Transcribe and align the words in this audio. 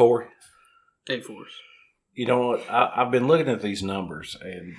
Corey, 0.00 0.28
A 1.10 1.20
Force. 1.20 1.52
you 2.14 2.24
know 2.24 2.48
what? 2.48 2.70
I, 2.70 2.90
I've 2.96 3.10
been 3.10 3.28
looking 3.28 3.48
at 3.48 3.60
these 3.60 3.82
numbers 3.82 4.34
and 4.40 4.76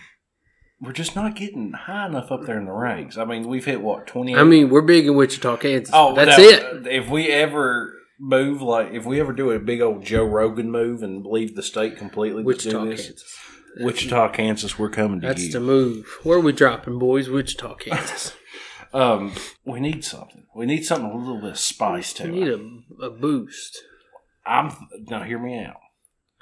we're 0.81 0.93
just 0.93 1.15
not 1.15 1.35
getting 1.35 1.73
high 1.73 2.07
enough 2.07 2.31
up 2.31 2.47
there 2.47 2.57
in 2.57 2.65
the 2.65 2.71
ranks. 2.71 3.19
I 3.19 3.25
mean, 3.25 3.47
we've 3.47 3.65
hit 3.65 3.83
what 3.83 4.07
twenty. 4.07 4.35
I 4.35 4.43
mean, 4.43 4.71
we're 4.71 4.81
big 4.81 5.05
in 5.05 5.13
Wichita, 5.13 5.57
Kansas. 5.57 5.93
oh, 5.93 6.15
that's 6.15 6.39
it. 6.39 6.87
If 6.87 7.07
we 7.07 7.27
ever 7.27 7.93
move, 8.19 8.63
like 8.63 8.93
if 8.93 9.05
we 9.05 9.19
ever 9.19 9.31
do 9.31 9.51
a 9.51 9.59
big 9.59 9.79
old 9.79 10.03
Joe 10.03 10.23
Rogan 10.23 10.71
move 10.71 11.03
and 11.03 11.23
leave 11.23 11.55
the 11.55 11.61
state 11.61 11.97
completely, 11.97 12.41
to 12.41 12.47
Wichita, 12.47 12.83
do 12.83 12.89
this, 12.89 13.05
Kansas. 13.05 13.37
Wichita, 13.77 14.29
Kansas, 14.29 14.79
we're 14.79 14.89
coming 14.89 15.21
to 15.21 15.27
That's 15.27 15.43
you. 15.43 15.51
the 15.51 15.59
move. 15.59 16.17
Where 16.23 16.39
are 16.39 16.41
we 16.41 16.51
dropping, 16.51 16.97
boys? 16.97 17.29
Wichita, 17.29 17.75
Kansas. 17.75 18.33
um, 18.91 19.33
we 19.65 19.79
need 19.81 20.03
something. 20.03 20.47
We 20.55 20.65
need 20.65 20.83
something 20.83 21.13
with 21.13 21.23
a 21.23 21.25
little 21.27 21.41
bit 21.41 21.51
of 21.51 21.59
spice 21.59 22.11
to 22.13 22.23
we 22.23 22.31
need 22.31 22.47
it. 22.47 22.59
a, 22.99 23.05
a 23.05 23.09
boost. 23.11 23.83
I'm 24.45 24.71
now. 25.09 25.23
Hear 25.23 25.39
me 25.39 25.63
out. 25.63 25.77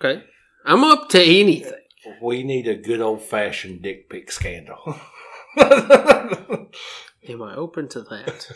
Okay. 0.03 0.23
I'm 0.65 0.83
up 0.83 1.09
to 1.09 1.21
anything. 1.21 1.73
We 2.21 2.43
need 2.43 2.67
a 2.67 2.75
good 2.75 3.01
old 3.01 3.21
fashioned 3.21 3.81
dick 3.81 4.09
pic 4.09 4.31
scandal. 4.31 4.77
Am 5.57 7.41
I 7.41 7.55
open 7.55 7.87
to 7.89 8.01
that? 8.03 8.49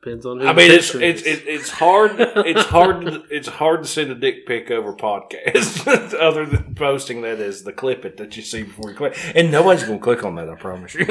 Depends 0.00 0.24
on 0.24 0.38
who 0.40 0.46
I 0.46 0.52
mean, 0.52 0.70
it's 0.70 0.94
it's 0.94 1.22
it's 1.24 1.70
hard. 1.70 2.12
It's 2.18 2.64
hard. 2.66 3.00
to- 3.06 3.24
It's 3.30 3.48
hard 3.48 3.82
to 3.82 3.88
send 3.88 4.10
a 4.12 4.14
dick 4.14 4.46
pic 4.46 4.70
over 4.70 4.92
podcast, 4.94 6.14
other 6.20 6.46
than 6.46 6.76
posting 6.76 7.22
that 7.22 7.40
as 7.40 7.64
the 7.64 7.72
clip 7.72 8.04
it 8.04 8.16
that 8.18 8.36
you 8.36 8.42
see 8.42 8.62
before 8.62 8.90
you 8.90 8.96
click, 8.96 9.18
and 9.34 9.50
nobody's 9.50 9.82
to 9.98 9.98
click 9.98 10.24
on 10.24 10.36
that. 10.36 10.48
I 10.48 10.54
promise 10.54 10.94
you. 10.94 11.04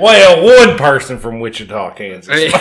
Well, 0.00 0.66
one 0.68 0.78
person 0.78 1.18
from 1.18 1.40
Wichita, 1.40 1.94
Kansas. 1.94 2.30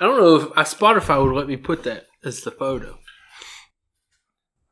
I 0.00 0.06
don't 0.06 0.18
know 0.18 0.34
if 0.36 0.48
I, 0.56 0.62
Spotify 0.64 1.22
would 1.24 1.34
let 1.34 1.46
me 1.46 1.56
put 1.56 1.84
that 1.84 2.06
as 2.24 2.40
the 2.42 2.50
photo. 2.50 2.98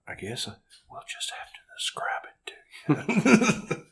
I 0.08 0.14
guess 0.14 0.46
we'll 0.46 1.02
just 1.08 1.32
have 1.38 1.48
to 1.52 1.60
describe 1.78 2.24
it 2.26 2.36
to 2.46 2.54
you. 3.78 3.86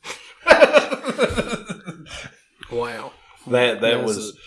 Wow. 2.71 3.13
that 3.47 3.81
that 3.81 4.05
That's 4.05 4.07
was 4.07 4.39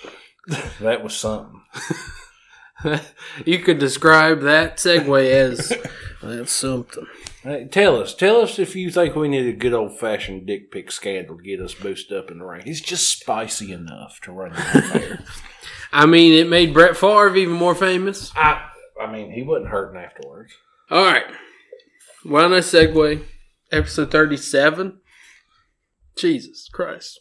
that 0.79 1.03
was 1.03 1.15
something. 1.15 1.61
you 3.45 3.59
could 3.59 3.79
describe 3.79 4.41
that 4.41 4.77
segue 4.77 5.29
as 5.31 5.73
that's 6.21 6.51
something. 6.51 7.07
Hey, 7.41 7.67
tell 7.69 7.99
us, 7.99 8.13
tell 8.13 8.41
us 8.41 8.59
if 8.59 8.75
you 8.75 8.91
think 8.91 9.15
we 9.15 9.27
need 9.27 9.47
a 9.47 9.53
good 9.53 9.73
old 9.73 9.99
fashioned 9.99 10.45
dick 10.45 10.71
pic 10.71 10.91
scandal 10.91 11.37
to 11.37 11.43
get 11.43 11.59
us 11.59 11.73
boosted 11.73 12.17
up 12.17 12.29
in 12.29 12.39
the 12.39 12.45
rank. 12.45 12.63
He's 12.63 12.81
just 12.81 13.19
spicy 13.19 13.71
enough 13.71 14.19
to 14.21 14.31
run. 14.31 14.53
I 15.91 16.05
mean, 16.05 16.33
it 16.33 16.47
made 16.47 16.73
Brett 16.73 16.95
Favre 16.95 17.35
even 17.35 17.55
more 17.55 17.75
famous. 17.75 18.31
I, 18.35 18.69
I 19.01 19.11
mean, 19.11 19.31
he 19.31 19.41
wasn't 19.41 19.69
hurting 19.69 19.99
afterwards. 19.99 20.53
All 20.89 21.03
right. 21.03 21.25
Why 22.23 22.41
don't 22.41 22.53
I 22.53 22.59
segue? 22.59 23.23
Episode 23.71 24.11
37. 24.11 24.99
Jesus 26.17 26.69
Christ. 26.71 27.19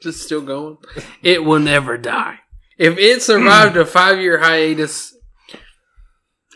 Is 0.00 0.16
it 0.16 0.18
still 0.18 0.42
going? 0.42 0.78
It 1.22 1.44
will 1.44 1.60
never 1.60 1.96
die. 1.96 2.40
If 2.78 2.98
it 2.98 3.22
survived 3.22 3.76
a 3.76 3.86
five 3.86 4.20
year 4.20 4.38
hiatus, 4.38 5.16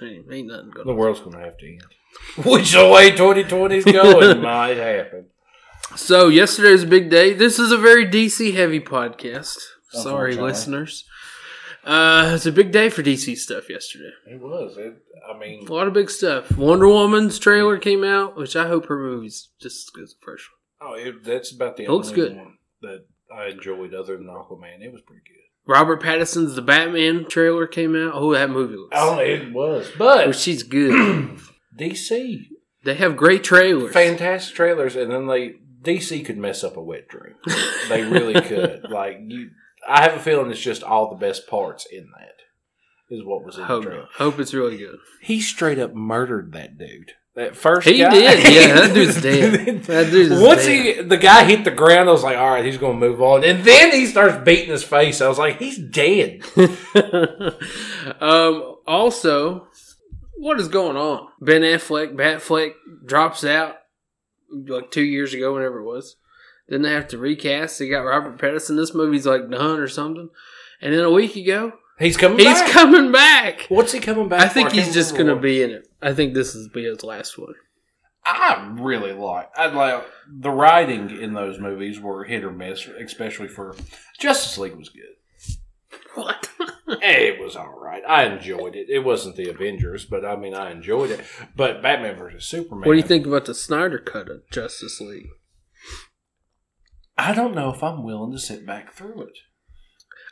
ain't, 0.03 0.27
ain't 0.33 0.49
nothing 0.49 0.73
The 0.85 0.95
world's 0.95 1.21
gonna 1.21 1.41
have 1.41 1.57
to 1.59 1.67
end. 1.67 1.85
Which 2.47 2.73
the 2.73 2.89
way 2.89 3.11
2020's 3.13 3.85
going 3.85 4.41
might 4.41 4.77
happen. 4.77 5.27
So, 5.97 6.29
yesterday's 6.29 6.83
a 6.83 6.87
big 6.87 7.11
day. 7.11 7.33
This 7.35 7.59
is 7.59 7.71
a 7.71 7.77
very 7.79 8.07
DC 8.07 8.55
heavy 8.55 8.81
podcast. 8.81 9.59
Sorry, 9.91 10.33
Unfortunately. 10.33 10.43
listeners. 10.43 11.05
Uh, 11.85 12.33
it's 12.35 12.47
a 12.47 12.53
big 12.53 12.73
day 12.73 12.89
for 12.89 13.03
DC 13.03 13.37
stuff 13.37 13.71
yesterday. 13.71 14.11
It 14.27 14.41
was. 14.41 14.77
It, 14.77 14.97
I 15.33 15.39
mean, 15.39 15.69
A 15.69 15.73
lot 15.73 15.87
of 15.87 15.93
big 15.93 16.11
stuff. 16.11 16.51
Wonder 16.57 16.89
Woman's 16.89 17.39
trailer 17.39 17.79
came 17.79 18.03
out, 18.03 18.37
which 18.37 18.57
I 18.57 18.67
hope 18.67 18.87
her 18.87 18.99
movie's 18.99 19.51
just 19.61 19.87
as 19.87 19.91
good 19.91 20.03
as 20.05 20.15
the 20.15 20.25
first 20.25 20.47
one. 20.81 20.91
oh, 20.91 20.95
it, 20.95 21.23
that's 21.25 21.53
about 21.53 21.77
the 21.77 21.85
It 21.85 21.91
looks 21.91 22.09
only 22.09 22.21
good. 22.21 22.37
one 22.37 22.55
that 22.83 23.07
I 23.33 23.47
enjoyed 23.47 23.95
other 23.95 24.17
than 24.17 24.27
Aquaman. 24.27 24.81
It 24.83 24.93
was 24.93 25.03
pretty 25.03 25.23
good. 25.27 25.37
Robert 25.67 26.03
Pattinson's 26.03 26.55
The 26.55 26.63
Batman 26.63 27.27
trailer 27.29 27.67
came 27.67 27.97
out. 27.97 28.13
Oh, 28.15 28.33
that 28.33 28.51
movie 28.51 28.77
looks. 28.77 28.97
Oh, 28.97 29.19
it 29.19 29.53
was. 29.53 29.91
But 29.99 30.35
she's 30.35 30.63
good. 30.63 31.39
DC, 31.79 32.47
they 32.85 32.95
have 32.95 33.17
great 33.17 33.45
trailers. 33.45 33.93
fantastic 33.93 34.55
trailers, 34.55 34.97
and 34.97 35.11
then 35.11 35.27
they 35.27 35.55
DC 35.83 36.25
could 36.25 36.39
mess 36.39 36.65
up 36.65 36.77
a 36.77 36.83
wet 36.83 37.09
dream. 37.09 37.35
They 37.89 38.03
really 38.03 38.41
could. 38.41 38.87
Like 38.91 39.19
you, 39.27 39.51
I 39.89 40.03
have 40.03 40.15
a 40.15 40.21
feeling 40.21 40.51
it's 40.51 40.61
just 40.61 40.83
all 40.83 41.11
the 41.11 41.17
best 41.17 41.47
parts 41.47 41.87
in 41.91 42.09
that 42.19 43.15
is 43.15 43.25
what 43.25 43.45
was 43.45 43.57
in 43.59 43.65
hope, 43.65 43.85
the 43.85 43.91
trailer. 43.91 44.09
hope 44.17 44.39
it's 44.41 44.55
really 44.55 44.79
good. 44.79 44.97
He 45.21 45.41
straight 45.41 45.79
up 45.79 45.95
murdered 45.95 46.53
that 46.53 46.79
dude. 46.79 47.13
That 47.37 47.55
first 47.55 47.87
He 47.87 47.99
guy. 47.99 48.11
did. 48.11 48.55
Yeah, 48.55 48.75
that 48.81 48.95
dude's 48.95 49.21
dead. 49.23 49.83
That 49.85 50.11
dude 50.11 50.33
is 50.33 50.43
Once 50.43 50.65
dead. 50.65 50.97
he 50.97 51.03
the 51.03 51.19
guy 51.19 51.45
hit 51.45 51.65
the 51.65 51.71
ground, 51.71 52.09
I 52.09 52.13
was 52.13 52.23
like, 52.25 52.37
all 52.39 52.49
right, 52.51 52.65
he's 52.65 52.79
gonna 52.79 52.99
move 52.99 53.21
on. 53.23 53.45
And 53.45 53.63
then 53.63 53.93
he 53.93 54.07
starts 54.07 54.43
beating 54.45 54.71
his 54.71 54.83
face. 54.83 55.21
I 55.21 55.29
was 55.29 55.39
like, 55.39 55.59
he's 55.59 55.79
dead. 55.79 56.41
um, 58.21 58.77
also, 58.87 59.69
what 60.37 60.59
is 60.61 60.69
going 60.69 60.97
on? 60.97 61.29
Ben 61.41 61.63
Affleck, 61.63 62.15
Batfleck 62.15 62.73
drops 63.05 63.45
out 63.45 63.77
like 64.51 64.91
two 64.91 65.05
years 65.05 65.35
ago, 65.35 65.55
whenever 65.55 65.81
it 65.81 65.85
was. 65.85 66.17
Then 66.69 66.83
they 66.83 66.93
have 66.93 67.09
to 67.09 67.19
recast. 67.19 67.79
They 67.79 67.89
got 67.89 68.01
Robert 68.01 68.39
Pattinson. 68.39 68.77
This 68.77 68.95
movie's 68.95 69.27
like 69.27 69.51
done 69.51 69.79
or 69.79 69.89
something. 69.89 70.31
And 70.81 70.93
then 70.93 71.05
a 71.05 71.11
week 71.11 71.37
ago, 71.37 71.73
He's 71.99 72.17
coming 72.17 72.39
he's 72.39 72.61
back. 72.61 72.71
coming 72.73 73.11
back. 73.13 73.67
What's 73.69 73.93
he 73.93 74.01
coming 74.01 74.29
back 74.29 74.43
I 74.43 74.49
think 74.49 74.69
for? 74.71 74.75
he's 74.77 74.93
just 74.93 75.15
going 75.15 75.29
to 75.29 75.37
be 75.37 75.63
in 75.63 75.71
it. 75.71 75.86
I 76.03 76.15
think 76.15 76.35
this 76.35 76.55
is 76.55 76.69
be 76.69 76.85
his 76.85 77.03
last 77.03 77.39
one. 77.39 77.55
I 78.25 78.75
really 78.81 79.13
like. 79.13 79.51
I 79.57 79.67
like 79.67 80.05
the 80.29 80.51
writing 80.51 81.11
in 81.11 81.33
those 81.35 81.61
movies 81.61 82.01
were 82.01 82.25
hit 82.25 82.43
or 82.43 82.51
miss, 82.51 82.87
especially 82.87 83.49
for 83.49 83.77
Justice 84.19 84.59
League 84.59 84.75
was 84.75 84.89
good. 84.89 85.57
What? 86.15 86.51
It 86.89 87.41
was 87.41 87.57
all 87.57 87.79
right. 87.81 88.03
I 88.09 88.25
enjoyed 88.27 88.77
it. 88.77 88.89
It 88.89 89.01
wasn't 89.01 89.35
the 89.35 89.51
Avengers, 89.51 90.05
but 90.05 90.25
I 90.25 90.37
mean, 90.37 90.55
I 90.55 90.71
enjoyed 90.71 91.11
it. 91.11 91.21
But 91.57 91.83
Batman 91.83 92.17
versus 92.17 92.47
Superman. 92.47 92.87
what 92.87 92.93
do 92.93 92.99
you 92.99 93.07
think 93.07 93.27
about 93.27 93.45
the 93.45 93.55
Snyder 93.55 93.99
cut 93.99 94.29
of 94.29 94.49
Justice 94.51 95.01
League? 95.01 95.27
I 97.19 97.35
don't 97.35 97.57
know 97.57 97.73
if 97.73 97.83
I'm 97.83 98.05
willing 98.05 98.33
to 98.33 98.39
sit 98.39 98.65
back 98.65 98.93
through 98.93 99.23
it. 99.23 99.39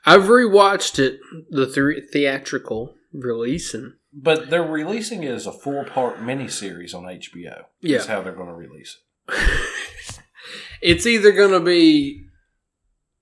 I've 0.07 0.25
rewatched 0.25 0.99
it, 1.01 1.19
the 1.51 1.67
th- 1.67 2.11
theatrical 2.13 2.95
release, 3.13 3.75
and 3.75 3.95
But 4.17 4.49
they're 4.49 4.63
releasing 4.63 5.25
it 5.25 5.33
as 5.33 5.47
a 5.47 5.53
four 5.53 5.85
part 5.85 6.19
miniseries 6.19 6.95
on 6.95 7.05
HBO. 7.05 7.65
Yeah. 7.81 7.99
Is 7.99 8.07
how 8.07 8.23
they're 8.23 8.33
going 8.33 8.49
to 8.49 8.55
release 8.55 8.99
it. 9.29 10.21
it's 10.83 11.07
either 11.07 11.33
going 11.33 11.51
to 11.51 11.61
be 11.61 12.27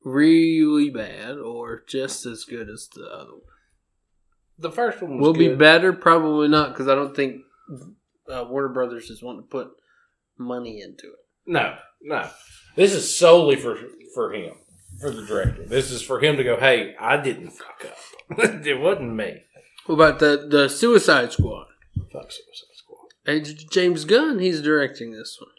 really 0.05 0.91
bad 0.91 1.39
or 1.39 1.83
just 1.87 2.27
as 2.27 2.45
good 2.45 2.69
as 2.69 2.89
the 2.95 3.05
other 3.05 3.33
one. 3.33 3.41
The 4.59 4.71
first 4.71 5.01
one 5.01 5.19
was 5.19 5.21
Will 5.21 5.33
be 5.33 5.55
better, 5.55 5.93
probably 5.93 6.49
not, 6.49 6.73
because 6.73 6.89
I 6.89 6.95
don't 6.95 7.17
think 7.17 7.43
uh, 8.31 8.45
Warner 8.49 8.69
Brothers 8.69 9.11
is 9.11 9.23
wanting 9.23 9.43
to 9.43 9.49
put 9.49 9.71
money 10.39 10.81
into 10.81 11.07
it. 11.07 11.19
No, 11.47 11.77
no. 12.01 12.29
This 12.77 12.93
is 12.93 13.17
solely 13.17 13.57
for 13.57 13.77
for 14.15 14.33
him, 14.33 14.55
for 15.01 15.11
the 15.11 15.25
director. 15.27 15.65
This 15.65 15.91
is 15.91 16.03
for 16.03 16.21
him 16.21 16.37
to 16.37 16.45
go. 16.45 16.59
Hey, 16.59 16.95
I 16.99 17.17
didn't 17.17 17.51
fuck 17.51 17.85
up. 17.87 18.39
it 18.67 18.81
wasn't 18.81 19.15
me. 19.15 19.43
What 19.87 19.95
about 19.97 20.19
the 20.19 20.47
the 20.49 20.69
Suicide 20.69 21.33
Squad? 21.33 21.67
Fuck 22.13 22.31
Suicide 22.31 22.77
Squad. 22.77 23.09
Hey, 23.25 23.41
J- 23.41 23.67
James 23.71 24.05
Gunn, 24.05 24.39
he's 24.39 24.63
directing 24.63 25.13
this 25.13 25.37
one. 25.41 25.51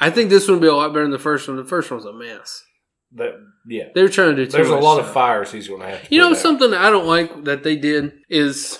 I 0.00 0.10
think 0.10 0.30
this 0.30 0.48
one 0.48 0.56
will 0.56 0.62
be 0.62 0.68
a 0.68 0.74
lot 0.74 0.92
better 0.92 1.04
than 1.04 1.10
the 1.10 1.18
first 1.18 1.46
one. 1.46 1.56
The 1.56 1.64
first 1.64 1.90
one's 1.90 2.04
a 2.04 2.12
mess. 2.12 2.64
That 3.14 3.34
yeah. 3.66 3.88
They 3.94 4.02
were 4.02 4.08
trying 4.08 4.34
to 4.34 4.36
do 4.36 4.46
too 4.46 4.56
There's 4.56 4.68
a 4.68 4.76
lot 4.76 4.98
of 4.98 5.10
fires 5.12 5.52
he's 5.52 5.68
going 5.68 5.82
to 5.82 5.88
have 5.88 6.08
to. 6.08 6.14
You 6.14 6.20
know 6.20 6.30
out. 6.30 6.38
something 6.38 6.72
I 6.72 6.90
don't 6.90 7.06
like 7.06 7.44
that 7.44 7.62
they 7.62 7.76
did 7.76 8.12
is 8.30 8.78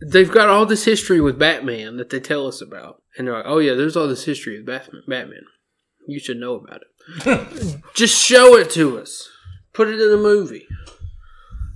they've 0.00 0.30
got 0.30 0.48
all 0.48 0.66
this 0.66 0.84
history 0.84 1.20
with 1.20 1.38
Batman 1.38 1.96
that 1.96 2.10
they 2.10 2.20
tell 2.20 2.46
us 2.46 2.60
about, 2.60 3.02
and 3.18 3.26
they're 3.26 3.34
like, 3.34 3.44
"Oh 3.46 3.58
yeah, 3.58 3.74
there's 3.74 3.96
all 3.96 4.06
this 4.06 4.24
history 4.24 4.56
with 4.56 4.66
Batman. 4.66 5.02
Batman. 5.08 5.42
You 6.06 6.20
should 6.20 6.36
know 6.36 6.54
about 6.54 6.82
it. 6.82 7.76
Just 7.94 8.16
show 8.16 8.56
it 8.56 8.70
to 8.70 8.98
us. 8.98 9.28
Put 9.72 9.88
it 9.88 10.00
in 10.00 10.12
a 10.12 10.16
movie." 10.16 10.66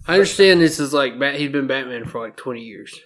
I 0.08 0.14
understand 0.14 0.60
this 0.60 0.80
is 0.80 0.92
like 0.92 1.18
Bat- 1.18 1.36
he's 1.36 1.52
been 1.52 1.66
Batman 1.66 2.06
for 2.06 2.20
like 2.20 2.36
20 2.36 2.62
years. 2.62 2.98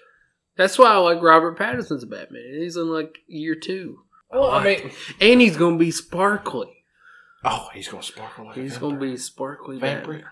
That's 0.56 0.78
why 0.78 0.93
I 0.93 0.96
like 0.99 1.20
Robert 1.22 1.58
Pattinson's 1.58 2.04
Batman. 2.04 2.58
He's 2.60 2.76
in 2.76 2.88
like 2.88 3.19
year 3.26 3.54
two, 3.54 4.00
Well, 4.31 4.50
I 4.50 4.62
mean, 4.64 4.90
and 5.20 5.40
he's 5.40 5.56
gonna 5.56 5.78
be 5.78 5.90
sparkly. 5.90 6.84
oh, 7.44 7.69
he's 7.75 7.88
going 7.88 8.02
to 8.02 8.06
sparkle 8.06 8.46
like 8.46 8.54
He's 8.56 8.78
gonna 8.78 8.99
be 8.99 9.16
sparkly 9.16 9.78
Vampire. 9.78 10.12
Batman. 10.14 10.31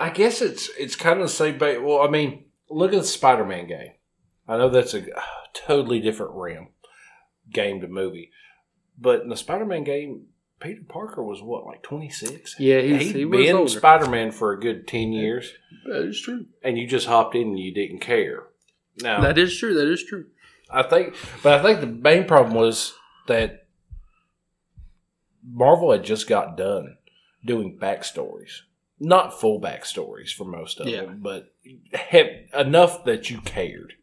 I 0.00 0.10
guess 0.10 0.40
it's 0.42 0.68
it's 0.78 0.96
kind 0.96 1.20
of 1.20 1.26
the 1.26 1.32
same. 1.32 1.58
Ba- 1.58 1.80
well, 1.82 2.00
I 2.02 2.08
mean, 2.08 2.46
look 2.70 2.92
at 2.92 3.00
the 3.00 3.06
Spider-Man 3.06 3.66
game. 3.66 3.92
I 4.48 4.56
know 4.56 4.68
that's 4.70 4.94
a 4.94 5.04
totally 5.54 6.00
different 6.00 6.32
realm, 6.34 6.68
game 7.52 7.80
to 7.82 7.88
movie, 7.88 8.30
but 8.98 9.22
in 9.22 9.28
the 9.28 9.36
Spider-Man 9.36 9.84
game, 9.84 10.26
Peter 10.60 10.82
Parker 10.88 11.22
was 11.22 11.40
what, 11.42 11.66
like 11.66 11.82
twenty 11.82 12.08
six? 12.10 12.56
Yeah, 12.58 12.80
he's, 12.80 13.12
he 13.12 13.24
was 13.24 13.46
been. 13.46 13.68
Spider 13.68 14.08
Man 14.08 14.32
for 14.32 14.52
a 14.52 14.60
good 14.60 14.86
ten 14.88 15.12
years, 15.12 15.52
that 15.86 16.02
is 16.08 16.20
true. 16.20 16.46
and 16.64 16.76
you 16.78 16.86
just 16.86 17.06
hopped 17.06 17.34
in 17.34 17.48
and 17.48 17.58
you 17.58 17.72
didn't 17.72 18.00
care. 18.00 18.44
Now 19.00 19.20
That 19.20 19.38
is 19.38 19.56
true. 19.56 19.74
That 19.74 19.88
is 19.90 20.04
true. 20.04 20.26
I 20.70 20.82
think, 20.82 21.14
but 21.42 21.58
I 21.58 21.62
think 21.62 21.80
the 21.80 21.86
main 21.86 22.24
problem 22.26 22.54
was 22.54 22.94
that 23.26 23.66
Marvel 25.48 25.92
had 25.92 26.04
just 26.04 26.28
got 26.28 26.56
done 26.56 26.96
doing 27.46 27.78
backstories, 27.80 28.60
not 28.98 29.38
full 29.40 29.60
backstories 29.60 30.30
for 30.30 30.44
most 30.44 30.80
of 30.80 30.88
Yeah. 30.88 31.02
them, 31.02 31.20
but 31.22 31.54
enough 32.54 33.04
that 33.04 33.30
you 33.30 33.40
cared. 33.40 33.94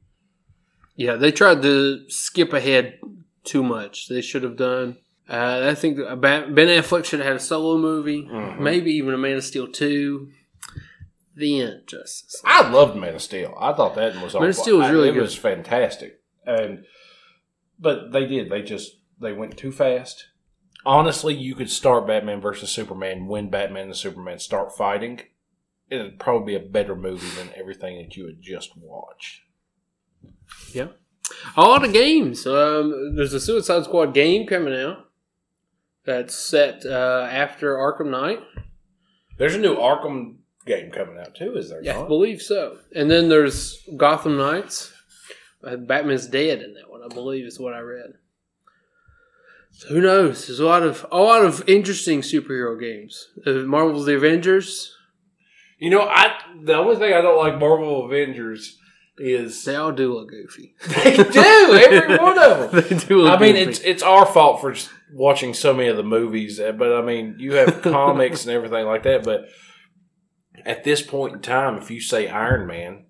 Yeah, 0.96 1.16
they 1.16 1.31
tried 1.31 1.62
to 1.63 2.10
skip 2.10 2.54
ahead 2.54 3.00
too 3.44 3.62
much. 3.62 4.08
They 4.08 4.22
should 4.22 4.44
have 4.44 4.56
done. 4.58 4.98
Uh, 5.27 5.68
I 5.72 5.75
think 5.75 5.98
Ben 5.98 6.54
Affleck 6.54 7.06
should 7.06 7.19
have 7.19 7.27
had 7.27 7.36
a 7.38 7.39
solo 7.39 7.77
movie, 7.80 8.24
Mhm. 8.24 8.60
maybe 8.60 8.92
even 8.92 9.13
a 9.13 9.18
Man 9.18 9.38
of 9.38 9.44
Steel 9.44 9.68
two. 9.68 10.31
Then 11.36 11.81
Justice. 11.86 12.42
I 12.45 12.69
loved 12.69 12.95
Man 12.95 13.16
of 13.16 13.22
Steel. 13.22 13.54
I 13.60 13.74
thought 13.74 13.95
that 13.95 14.22
was 14.22 14.33
Man 14.36 14.44
of 14.50 14.56
Steel 14.56 14.77
was 14.80 14.89
really 14.92 15.10
it 15.10 15.13
good. 15.13 15.22
was 15.24 15.36
fantastic, 15.36 16.22
and 16.45 16.86
but 17.80 18.12
they 18.12 18.25
did 18.25 18.50
they 18.50 18.62
just 18.62 18.98
they 19.19 19.33
went 19.33 19.57
too 19.57 19.72
fast. 19.72 20.27
Honestly, 20.86 21.33
you 21.33 21.56
could 21.56 21.69
start 21.72 22.06
Batman 22.07 22.39
versus 22.39 22.69
Superman 22.69 23.25
when 23.27 23.50
Batman 23.50 23.86
and 23.88 23.95
Superman 23.95 24.38
start 24.39 24.77
fighting. 24.77 25.22
It'd 25.89 26.19
probably 26.19 26.57
be 26.57 26.63
a 26.63 26.69
better 26.69 26.95
movie 26.95 27.27
than 27.38 27.50
everything 27.56 27.98
that 27.98 28.16
you 28.16 28.27
had 28.27 28.42
just 28.42 28.77
watched. 28.77 29.42
Yeah, 30.72 30.89
a 31.57 31.62
lot 31.63 31.83
of 31.83 31.92
games. 31.92 32.45
Um, 32.48 33.16
there's 33.16 33.33
a 33.33 33.39
Suicide 33.39 33.83
Squad 33.86 34.13
game 34.13 34.45
coming 34.48 34.74
out 34.75 35.05
that's 36.06 36.36
set 36.36 36.86
uh, 36.86 37.28
after 37.31 37.75
Arkham 37.75 38.10
Knight. 38.10 38.40
There's 39.38 39.56
a 39.56 39.60
new 39.60 39.75
Arkham 39.75 40.38
game 40.66 40.92
coming 40.92 41.18
out 41.19 41.36
too, 41.36 41.56
is 41.56 41.69
there 41.69 41.84
Yeah, 41.84 42.02
I 42.02 42.07
believe 42.07 42.42
so. 42.42 42.78
And 42.96 43.10
then 43.10 43.30
there's 43.30 43.81
Gotham 43.98 44.38
Knights. 44.38 44.94
Uh, 45.63 45.78
Batman's 45.78 46.28
dead 46.28 46.62
in 46.62 46.74
that 46.75 46.90
one, 46.90 47.02
I 47.04 47.13
believe, 47.13 47.46
is 47.46 47.60
what 47.60 47.74
I 47.74 47.80
read. 47.80 48.13
So 49.72 49.90
who 49.90 50.02
knows? 50.02 50.48
There's 50.48 50.60
a 50.60 50.66
lot 50.66 50.84
of 50.84 51.06
a 51.12 51.19
lot 51.19 51.44
of 51.44 51.68
interesting 51.68 52.22
superhero 52.22 52.80
games. 52.80 53.28
Uh, 53.46 53.51
Marvel's 53.66 54.06
The 54.06 54.16
Avengers. 54.16 54.96
You 55.80 55.90
know, 55.90 56.01
I 56.01 56.34
the 56.63 56.75
only 56.75 56.96
thing 56.96 57.13
I 57.13 57.22
don't 57.22 57.38
like 57.38 57.60
Marvel 57.60 58.06
Avengers 58.06 58.78
is 59.18 59.64
They 59.64 59.76
all 59.76 59.92
do 59.92 60.14
look 60.14 60.30
goofy. 60.30 60.76
they 61.04 61.16
do 61.16 61.74
every 61.74 62.18
one 62.18 62.38
of 62.38 62.72
them. 62.72 62.84
they 62.90 62.98
do. 63.08 63.22
Look 63.22 63.32
I 63.40 63.42
mean, 63.42 63.56
goofy. 63.56 63.70
it's 63.70 63.80
it's 63.82 64.04
our 64.04 64.26
fault 64.26 64.62
for 64.62 64.76
watching 65.14 65.54
so 65.54 65.74
many 65.74 65.88
of 65.90 65.98
the 65.98 66.04
movies, 66.04 66.60
uh, 66.60 66.72
but 66.74 66.94
I 66.94 67.02
mean, 67.02 67.36
you 67.40 67.54
have 67.54 67.82
comics 67.84 68.46
and 68.46 68.54
everything 68.54 68.86
like 68.86 69.04
that. 69.04 69.24
But 69.24 69.46
at 70.66 70.84
this 70.84 71.02
point 71.02 71.34
in 71.36 71.42
time, 71.42 71.78
if 71.78 71.90
you 71.92 72.02
say 72.02 72.28
Iron 72.28 72.68
Man, 72.68 73.06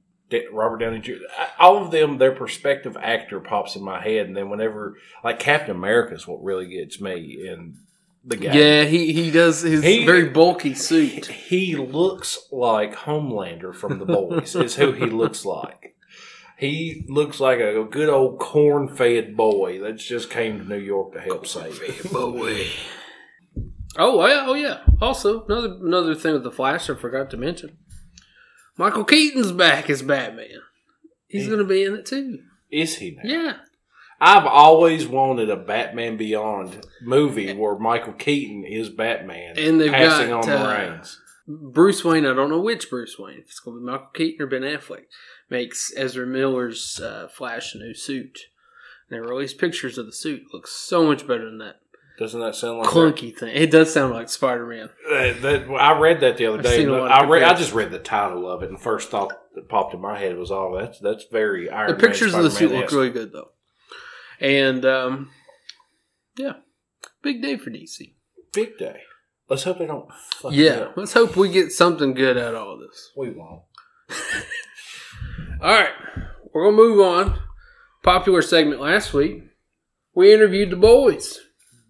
Robert 0.52 0.78
Downey 0.80 1.00
Jr., 1.00 1.14
all 1.60 1.84
of 1.84 1.92
them, 1.92 2.18
their 2.18 2.34
perspective 2.34 2.98
actor 3.00 3.40
pops 3.40 3.76
in 3.76 3.84
my 3.84 4.02
head, 4.02 4.28
and 4.28 4.36
then 4.36 4.50
whenever 4.50 4.98
like 5.24 5.40
Captain 5.40 5.76
America 5.76 6.14
is 6.16 6.28
what 6.28 6.44
really 6.44 6.68
gets 6.68 7.00
me, 7.02 7.48
and 7.48 7.76
the 8.24 8.38
guy, 8.38 8.54
yeah, 8.54 8.84
he 8.84 9.14
he 9.14 9.32
does 9.32 9.62
his 9.62 9.84
He- 9.84 10.06
very 10.06 10.30
bulky 10.30 10.74
suit. 10.74 11.28
he 11.28 11.76
looks 11.76 12.48
like 12.52 12.96
Homelander 12.96 13.74
from 13.74 14.00
The 14.00 14.06
Boys. 14.06 14.56
is 14.56 14.76
who 14.76 14.92
he 14.92 15.06
looks 15.06 15.46
like. 15.46 15.95
He 16.58 17.06
looks 17.10 17.40
like 17.40 17.60
a 17.60 17.84
good 17.90 18.08
old 18.10 18.40
corn-fed 18.40 19.36
boy 19.36 19.80
that's 19.80 20.06
just 20.06 20.30
came 20.30 20.58
to 20.60 20.64
New 20.66 20.80
York 20.80 21.14
to 21.14 21.20
help 21.20 21.46
save 21.46 21.82
him. 21.82 22.12
Boy. 22.14 22.68
Oh 23.98 24.26
yeah, 24.28 24.46
oh 24.48 24.54
yeah. 24.54 24.80
Also, 25.02 25.46
another 25.46 25.78
another 25.82 26.16
thing 26.16 26.34
with 26.34 26.44
the 26.44 26.52
Flash 26.52 26.90
I 26.90 26.96
forgot 26.96 27.30
to 27.32 27.38
mention. 27.38 27.78
Michael 28.78 29.06
Keaton's 29.06 29.52
back 29.54 29.90
as 29.90 30.02
Batman. 30.02 30.62
He's 31.28 31.44
Yeah. 31.44 31.48
going 31.48 31.60
to 31.60 31.66
be 31.66 31.84
in 31.84 31.96
it 31.96 32.06
too. 32.06 32.40
Is 32.72 32.98
he 32.98 33.12
now? 33.12 33.22
Yeah. 33.24 33.54
I've 34.20 34.46
always 34.46 35.08
wanted 35.08 35.50
a 35.50 35.56
Batman 35.58 36.16
Beyond 36.18 36.86
movie 37.02 37.54
where 37.54 37.78
Michael 37.78 38.14
Keaton 38.14 38.64
is 38.66 38.90
Batman 38.90 39.56
And 39.58 39.80
they've 39.80 39.92
passing 39.92 40.30
got, 40.30 40.44
on 40.44 40.50
the 40.50 40.60
uh, 40.60 40.78
reins. 40.78 41.20
Bruce 41.48 42.04
Wayne, 42.04 42.26
I 42.26 42.34
don't 42.34 42.50
know 42.50 42.62
which 42.62 42.90
Bruce 42.90 43.20
Wayne, 43.20 43.40
if 43.40 43.46
it's 43.46 43.60
going 43.60 43.78
to 43.78 43.82
be 43.86 43.92
Michael 43.92 44.08
Keaton 44.14 44.42
or 44.42 44.48
Ben 44.48 44.62
Affleck, 44.62 45.04
makes 45.50 45.92
Ezra 45.96 46.26
Miller's 46.26 47.00
uh, 47.00 47.28
Flash 47.32 47.76
a 47.76 47.78
new 47.78 47.94
suit. 47.94 48.40
And 49.10 49.16
they 49.18 49.28
released 49.28 49.58
pictures 49.60 49.98
of 49.98 50.06
the 50.06 50.12
suit. 50.12 50.42
It 50.42 50.54
looks 50.54 50.72
so 50.72 51.06
much 51.06 51.28
better 51.28 51.46
than 51.46 51.60
that 51.60 51.76
Doesn't 52.18 52.40
that 52.40 52.56
sound 52.56 52.80
like 52.80 52.88
clunky 52.90 53.36
thing. 53.38 53.56
It 53.56 53.70
does 53.72 53.94
sound 53.94 54.14
like 54.14 54.30
Spider 54.30 54.66
Man. 54.66 54.90
That, 55.10 55.42
that- 55.42 55.70
I 55.70 56.00
read 56.00 56.22
that 56.22 56.38
the 56.38 56.48
other 56.48 56.62
day. 56.62 56.78
seen 56.78 56.90
a 56.90 56.94
lot 56.94 57.12
of 57.12 57.28
I 57.28 57.30
read. 57.30 57.44
I 57.44 57.54
just 57.54 57.74
read 57.74 57.92
the 57.92 58.00
title 58.00 58.50
of 58.50 58.64
it, 58.64 58.70
and 58.70 58.82
first 58.82 59.10
thought 59.12 59.34
that 59.54 59.70
popped 59.70 59.94
in 59.94 60.02
my 60.02 60.18
head 60.18 60.38
was, 60.38 60.50
"Oh, 60.52 60.76
that's 60.80 61.00
that's 61.00 61.26
very 61.32 61.70
Iron 61.70 61.88
The 61.88 61.94
Man, 61.94 62.02
pictures 62.02 62.34
of 62.34 62.44
the 62.44 62.52
suit 62.52 62.72
look 62.72 62.92
really 62.92 63.12
good, 63.12 63.32
though. 63.32 63.52
And, 64.40 64.84
um, 64.86 65.30
yeah, 66.38 66.54
big 67.22 67.42
day 67.42 67.58
for 67.58 67.70
DC. 67.70 68.16
big 68.54 68.78
day." 68.78 69.02
Let's 69.48 69.64
hope 69.64 69.78
they 69.78 69.86
don't. 69.86 70.10
Fuck 70.42 70.54
it 70.54 70.58
Yeah, 70.58 70.88
let's 70.96 71.14
hope 71.14 71.36
we 71.36 71.50
get 71.50 71.72
something 71.72 72.16
good 72.16 72.36
out 72.36 72.56
of 72.56 72.68
all 72.68 72.80
this. 72.80 73.12
we 73.16 73.30
won't. 73.30 73.62
All 75.62 75.72
right, 75.72 75.94
we're 76.54 76.66
gonna 76.66 76.78
move 76.78 77.00
on. 77.00 77.40
Popular 78.04 78.42
segment 78.42 78.82
last 78.82 79.14
week. 79.14 79.44
We 80.14 80.34
interviewed 80.34 80.70
the 80.70 80.76
boys. 80.76 81.40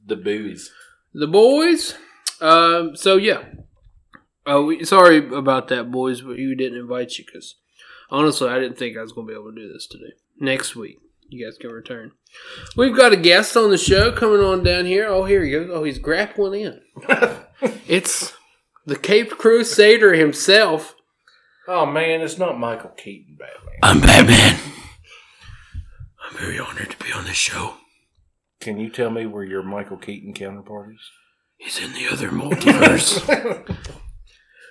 The 0.05 0.15
booze. 0.15 0.71
The 1.13 1.27
boys. 1.27 1.95
Um. 2.41 2.95
So 2.95 3.17
yeah. 3.17 3.43
Oh, 4.47 4.65
we, 4.65 4.83
sorry 4.85 5.17
about 5.33 5.69
that, 5.69 5.91
boys, 5.91 6.21
but 6.21 6.37
we 6.37 6.55
didn't 6.55 6.77
invite 6.77 7.17
you 7.17 7.25
because 7.25 7.55
honestly, 8.11 8.47
I 8.47 8.59
didn't 8.59 8.77
think 8.77 8.97
I 8.97 9.01
was 9.01 9.11
gonna 9.11 9.27
be 9.27 9.33
able 9.33 9.51
to 9.51 9.55
do 9.55 9.71
this 9.71 9.87
today. 9.87 10.13
Next 10.39 10.75
week, 10.75 10.99
you 11.29 11.45
guys 11.45 11.57
can 11.57 11.71
return. 11.71 12.11
We've 12.75 12.95
got 12.95 13.13
a 13.13 13.17
guest 13.17 13.57
on 13.57 13.71
the 13.71 13.77
show 13.77 14.11
coming 14.11 14.41
on 14.41 14.63
down 14.63 14.85
here. 14.85 15.07
Oh, 15.07 15.23
here 15.25 15.43
he 15.43 15.51
goes. 15.51 15.69
Oh, 15.71 15.83
he's 15.83 15.99
grappling 15.99 16.61
in. 16.61 16.81
It's 17.87 18.33
the 18.85 18.95
Cape 18.95 19.31
Crusader 19.31 20.13
himself. 20.13 20.94
Oh 21.67 21.85
man, 21.85 22.21
it's 22.21 22.37
not 22.37 22.59
Michael 22.59 22.91
Keaton 22.91 23.37
Batman. 23.37 23.79
I'm 23.83 24.01
Batman. 24.01 24.59
I'm 26.23 26.37
very 26.37 26.59
honored 26.59 26.91
to 26.91 26.97
be 27.05 27.11
on 27.11 27.25
this 27.25 27.35
show. 27.37 27.75
Can 28.59 28.79
you 28.79 28.89
tell 28.89 29.09
me 29.11 29.25
where 29.25 29.43
your 29.43 29.63
Michael 29.63 29.97
Keaton 29.97 30.33
counterpart 30.33 30.93
is? 30.93 31.01
He's 31.57 31.79
in 31.83 31.93
the 31.93 32.07
other 32.11 32.29
multiverse. 32.29 33.23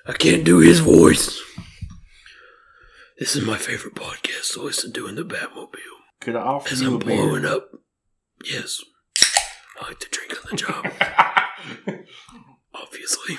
I 0.06 0.12
can't 0.12 0.44
do 0.44 0.58
his 0.58 0.81
voice. 0.81 1.41
This 3.19 3.37
is 3.37 3.47
my 3.47 3.56
favorite 3.56 3.94
podcast 3.94 4.52
to 4.54 4.62
listen 4.62 4.92
to 4.95 5.07
in 5.07 5.14
the 5.14 5.23
Batmobile. 5.23 5.78
Could 6.21 6.37
I 6.37 6.40
offer 6.40 6.73
As 6.73 6.83
you 6.83 6.88
I'm 6.88 6.95
a 6.95 6.99
beer? 6.99 7.16
blowing 7.16 7.45
up. 7.47 7.68
Yes. 8.45 8.83
I 9.80 9.87
like 9.88 10.00
to 10.00 10.09
drink 10.11 10.33
on 10.45 10.50
the 10.50 10.57
job, 10.57 10.85
obviously. 12.75 13.37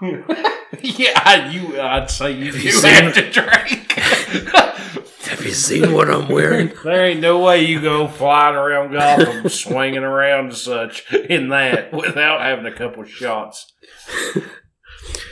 yeah, 0.82 1.50
you. 1.50 1.80
I'd 1.80 2.10
say 2.10 2.32
you 2.32 2.46
Have 2.46 2.54
do 2.54 2.60
you 2.60 2.72
seen 2.72 2.90
have 2.90 3.14
to 3.14 3.30
drink. 3.30 3.92
Have 5.30 5.44
you 5.44 5.52
seen 5.52 5.92
what 5.92 6.10
I'm 6.10 6.28
wearing? 6.28 6.72
there 6.82 7.06
ain't 7.06 7.20
no 7.20 7.38
way 7.38 7.64
you 7.64 7.80
go 7.80 8.08
flying 8.08 8.56
around 8.56 8.92
Gotham, 8.92 9.48
swinging 9.48 10.02
around 10.02 10.46
and 10.46 10.56
such 10.56 11.12
in 11.12 11.48
that 11.50 11.92
without 11.92 12.40
having 12.40 12.66
a 12.66 12.74
couple 12.74 13.04
shots. 13.04 13.72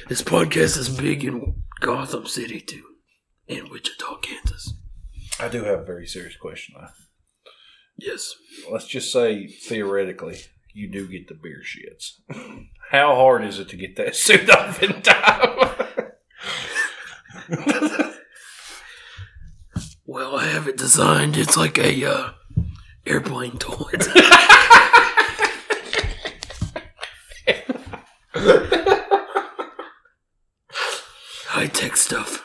This 0.08 0.22
podcast 0.22 0.78
is 0.78 0.88
big 0.88 1.24
in 1.24 1.62
Gotham 1.80 2.26
City, 2.26 2.60
too. 2.60 2.84
And 3.48 3.68
Wichita, 3.70 4.18
Kansas. 4.18 4.74
I 5.40 5.48
do 5.48 5.64
have 5.64 5.80
a 5.80 5.84
very 5.84 6.06
serious 6.06 6.36
question. 6.36 6.74
though. 6.78 6.88
Yes. 7.96 8.34
Let's 8.70 8.86
just 8.86 9.12
say 9.12 9.46
theoretically, 9.46 10.38
you 10.72 10.88
do 10.88 11.06
get 11.08 11.28
the 11.28 11.34
beer 11.34 11.62
shits. 11.64 12.20
How 12.90 13.14
hard 13.14 13.44
is 13.44 13.58
it 13.58 13.68
to 13.70 13.76
get 13.76 13.96
that 13.96 14.16
suit 14.24 14.50
off 14.50 14.82
in 14.82 15.02
time? 15.02 16.12
Well, 20.10 20.36
I 20.36 20.46
have 20.46 20.66
it 20.66 20.78
designed. 20.78 21.36
It's 21.36 21.54
like 21.54 21.76
a 21.76 22.04
uh, 22.04 22.30
airplane 23.06 23.58
toilet. 23.58 24.06
High 31.44 31.66
tech 31.66 31.98
stuff. 31.98 32.42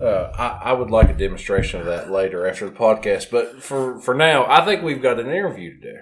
Uh, 0.00 0.32
I, 0.36 0.70
I 0.70 0.72
would 0.72 0.90
like 0.90 1.08
a 1.08 1.14
demonstration 1.14 1.78
of 1.78 1.86
that 1.86 2.10
later 2.10 2.48
after 2.48 2.68
the 2.68 2.74
podcast, 2.74 3.30
but 3.30 3.62
for, 3.62 4.00
for 4.00 4.14
now, 4.14 4.44
I 4.46 4.64
think 4.64 4.82
we've 4.82 5.00
got 5.00 5.20
an 5.20 5.28
interview 5.28 5.78
to 5.78 5.80
do. 5.80 5.98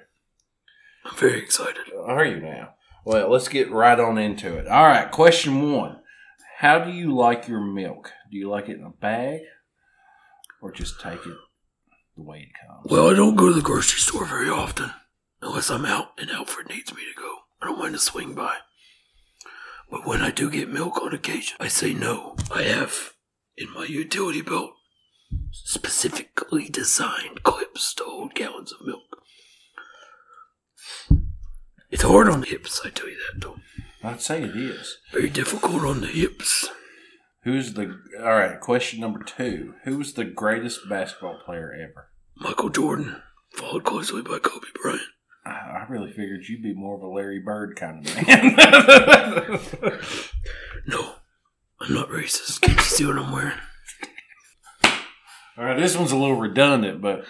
I'm 1.07 1.17
very 1.17 1.39
excited. 1.41 1.85
Are 2.05 2.25
you 2.25 2.41
now? 2.41 2.75
Well, 3.05 3.31
let's 3.31 3.49
get 3.49 3.71
right 3.71 3.99
on 3.99 4.19
into 4.19 4.57
it. 4.57 4.67
All 4.67 4.87
right, 4.87 5.11
question 5.11 5.73
one. 5.73 6.01
How 6.59 6.79
do 6.79 6.91
you 6.91 7.15
like 7.15 7.49
your 7.49 7.61
milk? 7.61 8.13
Do 8.31 8.37
you 8.37 8.49
like 8.49 8.69
it 8.69 8.79
in 8.79 8.85
a 8.85 8.91
bag 8.91 9.43
or 10.61 10.73
just 10.73 11.01
take 11.01 11.25
it 11.25 11.37
the 12.17 12.23
way 12.23 12.49
it 12.49 12.67
comes? 12.67 12.91
Well, 12.91 13.11
I 13.11 13.15
don't 13.15 13.37
go 13.37 13.49
to 13.49 13.55
the 13.55 13.63
grocery 13.63 14.01
store 14.01 14.25
very 14.25 14.49
often 14.49 14.91
unless 15.41 15.71
I'm 15.71 15.85
out 15.85 16.13
and 16.19 16.31
Alfred 16.31 16.69
needs 16.69 16.93
me 16.95 17.03
to 17.03 17.21
go. 17.21 17.37
I 17.63 17.67
don't 17.67 17.79
mind 17.79 17.95
to 17.95 18.01
swing 18.01 18.35
by. 18.35 18.57
But 19.91 20.07
when 20.07 20.21
I 20.21 20.31
do 20.31 20.51
get 20.51 20.69
milk 20.69 21.01
on 21.01 21.15
occasion, 21.15 21.57
I 21.61 21.69
say 21.69 21.95
no. 21.95 22.37
I 22.53 22.63
have 22.63 23.13
in 23.57 23.73
my 23.73 23.85
utility 23.85 24.43
belt 24.43 24.73
specifically 25.53 26.69
designed 26.69 27.43
clips 27.43 27.95
to 27.95 28.05
hold 28.05 28.35
gallons 28.35 28.73
of 28.73 28.87
milk. 28.87 29.16
It's 31.91 32.03
hard 32.03 32.29
on 32.29 32.41
the 32.41 32.47
hips, 32.47 32.81
I 32.85 32.91
tell 32.91 33.09
you 33.09 33.17
that 33.33 33.41
though. 33.41 33.57
I'd 34.03 34.21
say 34.21 34.43
it 34.43 34.57
is. 34.57 34.99
Very 35.13 35.29
difficult 35.31 35.83
on 35.85 36.01
the 36.01 36.07
hips. 36.09 36.69
Who's 37.43 37.75
the 37.75 37.99
all 38.21 38.35
right? 38.35 38.61
Question 38.61 39.01
number 39.01 39.23
two: 39.23 39.75
Who's 39.85 40.13
the 40.15 40.25
greatest 40.25 40.89
basketball 40.89 41.41
player 41.45 41.73
ever? 41.73 42.09
Michael 42.37 42.69
Jordan, 42.71 43.23
followed 43.55 43.85
closely 43.85 44.23
by 44.23 44.39
Kobe 44.39 44.67
Bryant. 44.83 45.01
I 45.45 45.51
I 45.51 45.87
really 45.89 46.11
figured 46.11 46.49
you'd 46.49 46.63
be 46.63 46.75
more 46.75 46.97
of 46.97 47.03
a 47.03 47.09
Larry 47.09 47.39
Bird 47.41 47.77
kind 47.77 48.07
of 48.07 48.27
man. 48.27 49.93
No, 50.89 51.15
I'm 51.81 51.95
not 51.95 52.11
racist. 52.11 52.61
Can't 52.61 52.77
you 52.79 52.85
see 52.85 53.05
what 53.07 53.19
I'm 53.19 53.33
wearing? 53.33 53.59
All 55.59 55.65
right, 55.65 55.79
this 55.79 55.97
one's 55.97 56.13
a 56.13 56.17
little 56.17 56.37
redundant, 56.37 57.01
but 57.01 57.25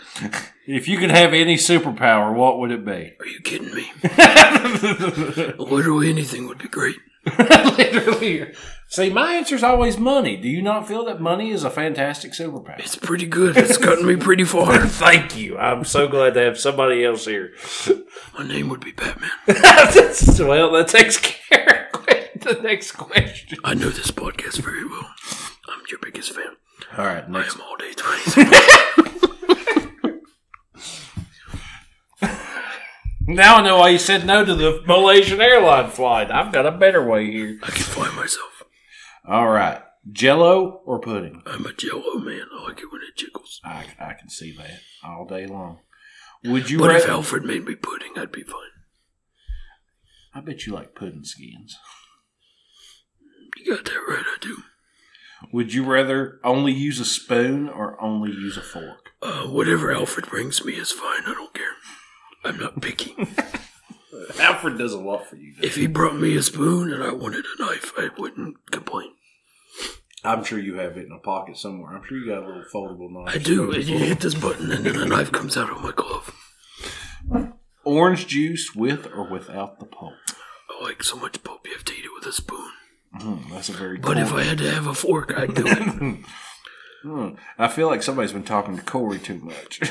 if 0.67 0.89
you 0.89 0.99
could 0.99 1.13
have 1.13 1.33
any 1.33 1.55
superpower, 1.55 2.35
what 2.35 2.59
would 2.59 2.73
it 2.73 2.85
be? 2.85 3.13
Are 3.21 3.27
you 3.27 3.41
kidding 3.41 3.73
me? 3.73 3.89
Literally 5.59 6.11
anything 6.11 6.49
would 6.49 6.59
be 6.59 6.67
great. 6.67 6.97
Literally. 7.39 8.53
See, 8.89 9.11
my 9.11 9.35
answer's 9.35 9.63
always 9.63 9.97
money. 9.97 10.37
Do 10.37 10.49
you 10.49 10.61
not 10.61 10.89
feel 10.89 11.05
that 11.05 11.21
money 11.21 11.51
is 11.51 11.63
a 11.63 11.71
fantastic 11.71 12.33
superpower? 12.33 12.79
It's 12.79 12.97
pretty 12.97 13.27
good. 13.27 13.57
It's 13.57 13.79
gotten 13.79 14.07
me 14.07 14.17
pretty 14.17 14.45
far. 14.45 14.79
Thank 14.87 15.37
you. 15.37 15.57
I'm 15.57 15.85
so 15.85 16.09
glad 16.09 16.35
to 16.35 16.41
have 16.41 16.59
somebody 16.59 17.05
else 17.05 17.27
here. 17.27 17.53
My 18.37 18.47
name 18.47 18.69
would 18.71 18.81
be 18.81 18.93
Batman. 18.93 19.31
well, 19.47 20.73
that 20.73 20.87
takes 20.89 21.17
care 21.19 21.91
of 21.93 22.07
the 22.41 22.61
next 22.63 22.93
question. 22.93 23.59
I 23.65 23.75
know 23.75 23.91
this 23.91 24.11
podcast 24.11 24.59
very 24.59 24.85
well. 24.85 25.15
I'm 25.69 25.83
your 25.91 25.99
biggest 26.01 26.33
fan. 26.33 26.57
All 26.97 27.05
right, 27.07 27.25
I 27.25 27.29
next. 27.29 27.55
am 27.57 27.63
all 27.63 27.77
day 27.77 27.93
23. 27.93 28.45
Now 33.29 33.57
I 33.57 33.63
know 33.63 33.79
why 33.79 33.89
you 33.89 33.99
said 33.99 34.25
no 34.25 34.45
to 34.45 34.55
the 34.55 34.83
Malaysian 34.87 35.41
airline 35.41 35.91
flight. 35.91 36.31
I've 36.31 36.53
got 36.53 36.65
a 36.65 36.71
better 36.71 37.05
way 37.05 37.29
here. 37.31 37.59
I 37.63 37.67
can 37.71 37.83
fly 37.83 38.09
myself. 38.13 38.63
All 39.29 39.49
right, 39.49 39.83
Jello 40.13 40.81
or 40.87 41.01
pudding? 41.01 41.43
I'm 41.45 41.67
a 41.67 41.73
jello 41.73 42.19
man. 42.19 42.47
I 42.57 42.63
like 42.69 42.79
it 42.79 42.93
when 42.93 43.01
it 43.03 43.17
jiggles. 43.17 43.61
I, 43.65 43.87
I 43.99 44.13
can 44.15 44.29
see 44.31 44.53
that 44.57 44.79
all 45.03 45.25
day 45.27 45.47
long. 45.47 45.81
Would 46.45 46.71
you? 46.71 46.79
But 46.79 46.95
if 46.95 47.09
Alfred 47.09 47.43
made 47.45 47.65
me 47.65 47.75
pudding, 47.75 48.13
I'd 48.17 48.31
be 48.31 48.45
fine. 48.45 48.55
I 50.33 50.41
bet 50.41 50.65
you 50.67 50.73
like 50.75 50.95
pudding 50.95 51.25
skins. 51.25 51.77
You 53.57 53.75
got 53.75 53.85
that 53.87 53.99
right, 54.09 54.25
I 54.25 54.37
do. 54.41 54.59
Would 55.53 55.75
you 55.75 55.85
rather 55.85 56.41
only 56.43 56.73
use 56.73 56.99
a 57.01 57.05
spoon 57.05 57.69
or 57.69 58.01
only 58.01 58.31
use 58.31 58.57
a 58.57 58.63
fork? 58.63 59.11
Uh, 59.23 59.45
whatever 59.45 59.93
Alfred 59.93 60.27
brings 60.29 60.65
me 60.65 60.75
is 60.75 60.93
fine. 60.93 61.23
I 61.27 61.35
don't 61.35 61.55
care. 61.55 61.75
I'm 62.45 62.59
not 62.59 62.81
picky. 62.81 63.15
Alfred 64.41 64.79
does 64.79 64.93
a 64.93 64.99
lot 64.99 65.27
for 65.27 65.37
you. 65.37 65.55
if 65.63 65.75
he 65.77 65.87
brought 65.87 66.17
me 66.17 66.37
a 66.37 66.43
spoon 66.43 66.93
and 66.93 67.03
I 67.03 67.13
wanted 67.13 67.45
a 67.45 67.63
knife, 67.63 67.93
I 67.97 68.09
wouldn't 68.19 68.71
complain. 68.71 69.13
I'm 70.25 70.43
sure 70.43 70.59
you 70.59 70.75
have 70.77 70.97
it 70.97 71.07
in 71.07 71.13
a 71.13 71.19
pocket 71.21 71.57
somewhere. 71.57 71.95
I'm 71.95 72.03
sure 72.05 72.19
you 72.19 72.27
got 72.27 72.43
a 72.43 72.47
little 72.47 72.65
foldable 72.73 73.11
knife. 73.11 73.35
I 73.35 73.39
do. 73.39 73.71
And 73.71 73.85
you 73.85 73.99
hit 73.99 74.21
this 74.21 74.35
button 74.35 74.73
and 74.73 74.85
then 74.85 74.97
a 74.97 75.05
knife 75.07 75.31
comes 75.31 75.57
out 75.57 75.71
of 75.71 75.83
my 75.83 75.93
glove. 75.93 76.35
Orange 77.85 78.27
juice 78.27 78.75
with 78.75 79.07
or 79.07 79.31
without 79.31 79.79
the 79.79 79.87
pulp. 79.87 80.15
I 80.71 80.83
like 80.83 81.03
so 81.05 81.17
much 81.17 81.43
pulp 81.45 81.61
you 81.67 81.73
have 81.75 81.85
to 81.85 81.93
eat 81.93 82.05
it 82.05 82.11
with 82.19 82.27
a 82.27 82.33
spoon. 82.33 82.73
Mm, 83.21 83.51
that's 83.51 83.69
a 83.69 83.73
very. 83.73 83.99
But 83.99 84.19
if 84.19 84.33
I 84.33 84.43
had 84.43 84.59
to 84.59 84.71
have 84.71 84.87
a 84.87 84.95
fork, 84.95 85.33
I'd 85.37 85.55
do 85.55 85.65
it. 85.67 86.19
Hmm. 87.03 87.35
I 87.57 87.69
feel 87.69 87.87
like 87.87 88.03
somebody's 88.03 88.33
been 88.33 88.43
talking 88.43 88.77
to 88.77 88.83
Corey 88.83 89.21
too 89.21 89.39
much. 89.39 89.81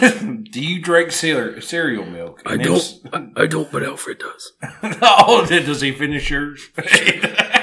Do 0.00 0.62
you 0.62 0.80
drink 0.80 1.10
cereal, 1.10 1.60
cereal 1.60 2.06
milk? 2.06 2.40
I 2.46 2.56
don't. 2.56 3.00
I 3.36 3.46
don't, 3.46 3.70
but 3.72 3.82
Alfred 3.82 4.20
does. 4.20 4.52
oh, 5.02 5.44
does 5.48 5.80
he 5.80 5.90
finish 5.90 6.30
yours? 6.30 6.68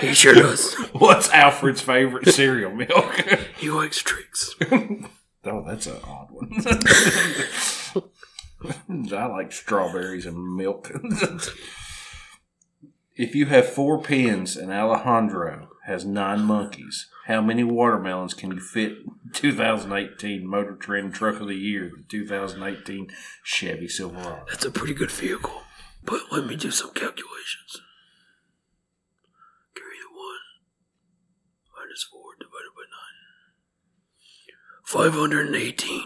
He 0.02 0.14
sure 0.14 0.34
does. 0.34 0.74
What's 0.92 1.30
Alfred's 1.32 1.80
favorite 1.82 2.28
cereal 2.28 2.76
milk? 2.76 3.16
He 3.58 3.70
likes 3.70 4.02
tricks. 4.02 4.54
oh, 5.46 5.64
that's 5.66 5.88
an 5.88 5.98
odd 6.04 6.28
one. 6.32 6.52
I 9.14 9.26
like 9.28 9.52
strawberries 9.52 10.26
and 10.26 10.56
milk. 10.58 10.92
If 13.16 13.36
you 13.36 13.46
have 13.48 13.68
four 13.70 14.02
pins 14.02 14.56
and 14.56 14.72
Alejandro 14.72 15.70
has 15.86 16.06
nine 16.06 16.42
monkeys, 16.42 17.08
how 17.28 17.42
many 17.42 17.64
watermelons 17.64 18.34
can 18.34 18.52
you 18.52 18.60
fit 18.60 18.98
2018 19.34 20.46
Motor 20.48 20.76
Trend 20.76 21.14
Truck 21.14 21.40
of 21.40 21.48
the 21.48 21.56
Year, 21.56 21.92
the 21.96 22.04
2018 22.10 23.08
Chevy 23.44 23.88
Silverado? 23.88 24.44
That's 24.50 24.66
a 24.66 24.72
pretty 24.72 24.94
good 24.94 25.12
vehicle. 25.12 25.62
But 26.04 26.22
let 26.32 26.46
me 26.46 26.56
do 26.56 26.72
some 26.72 26.92
calculations. 26.92 27.82
Carry 29.76 29.98
the 30.02 30.16
one 30.16 30.40
minus 31.76 32.04
four 32.04 32.34
divided 32.40 32.74
by 32.76 32.84
nine. 32.92 33.14
Five 34.84 35.20
hundred 35.20 35.48
and 35.48 35.56
eighteen 35.56 36.06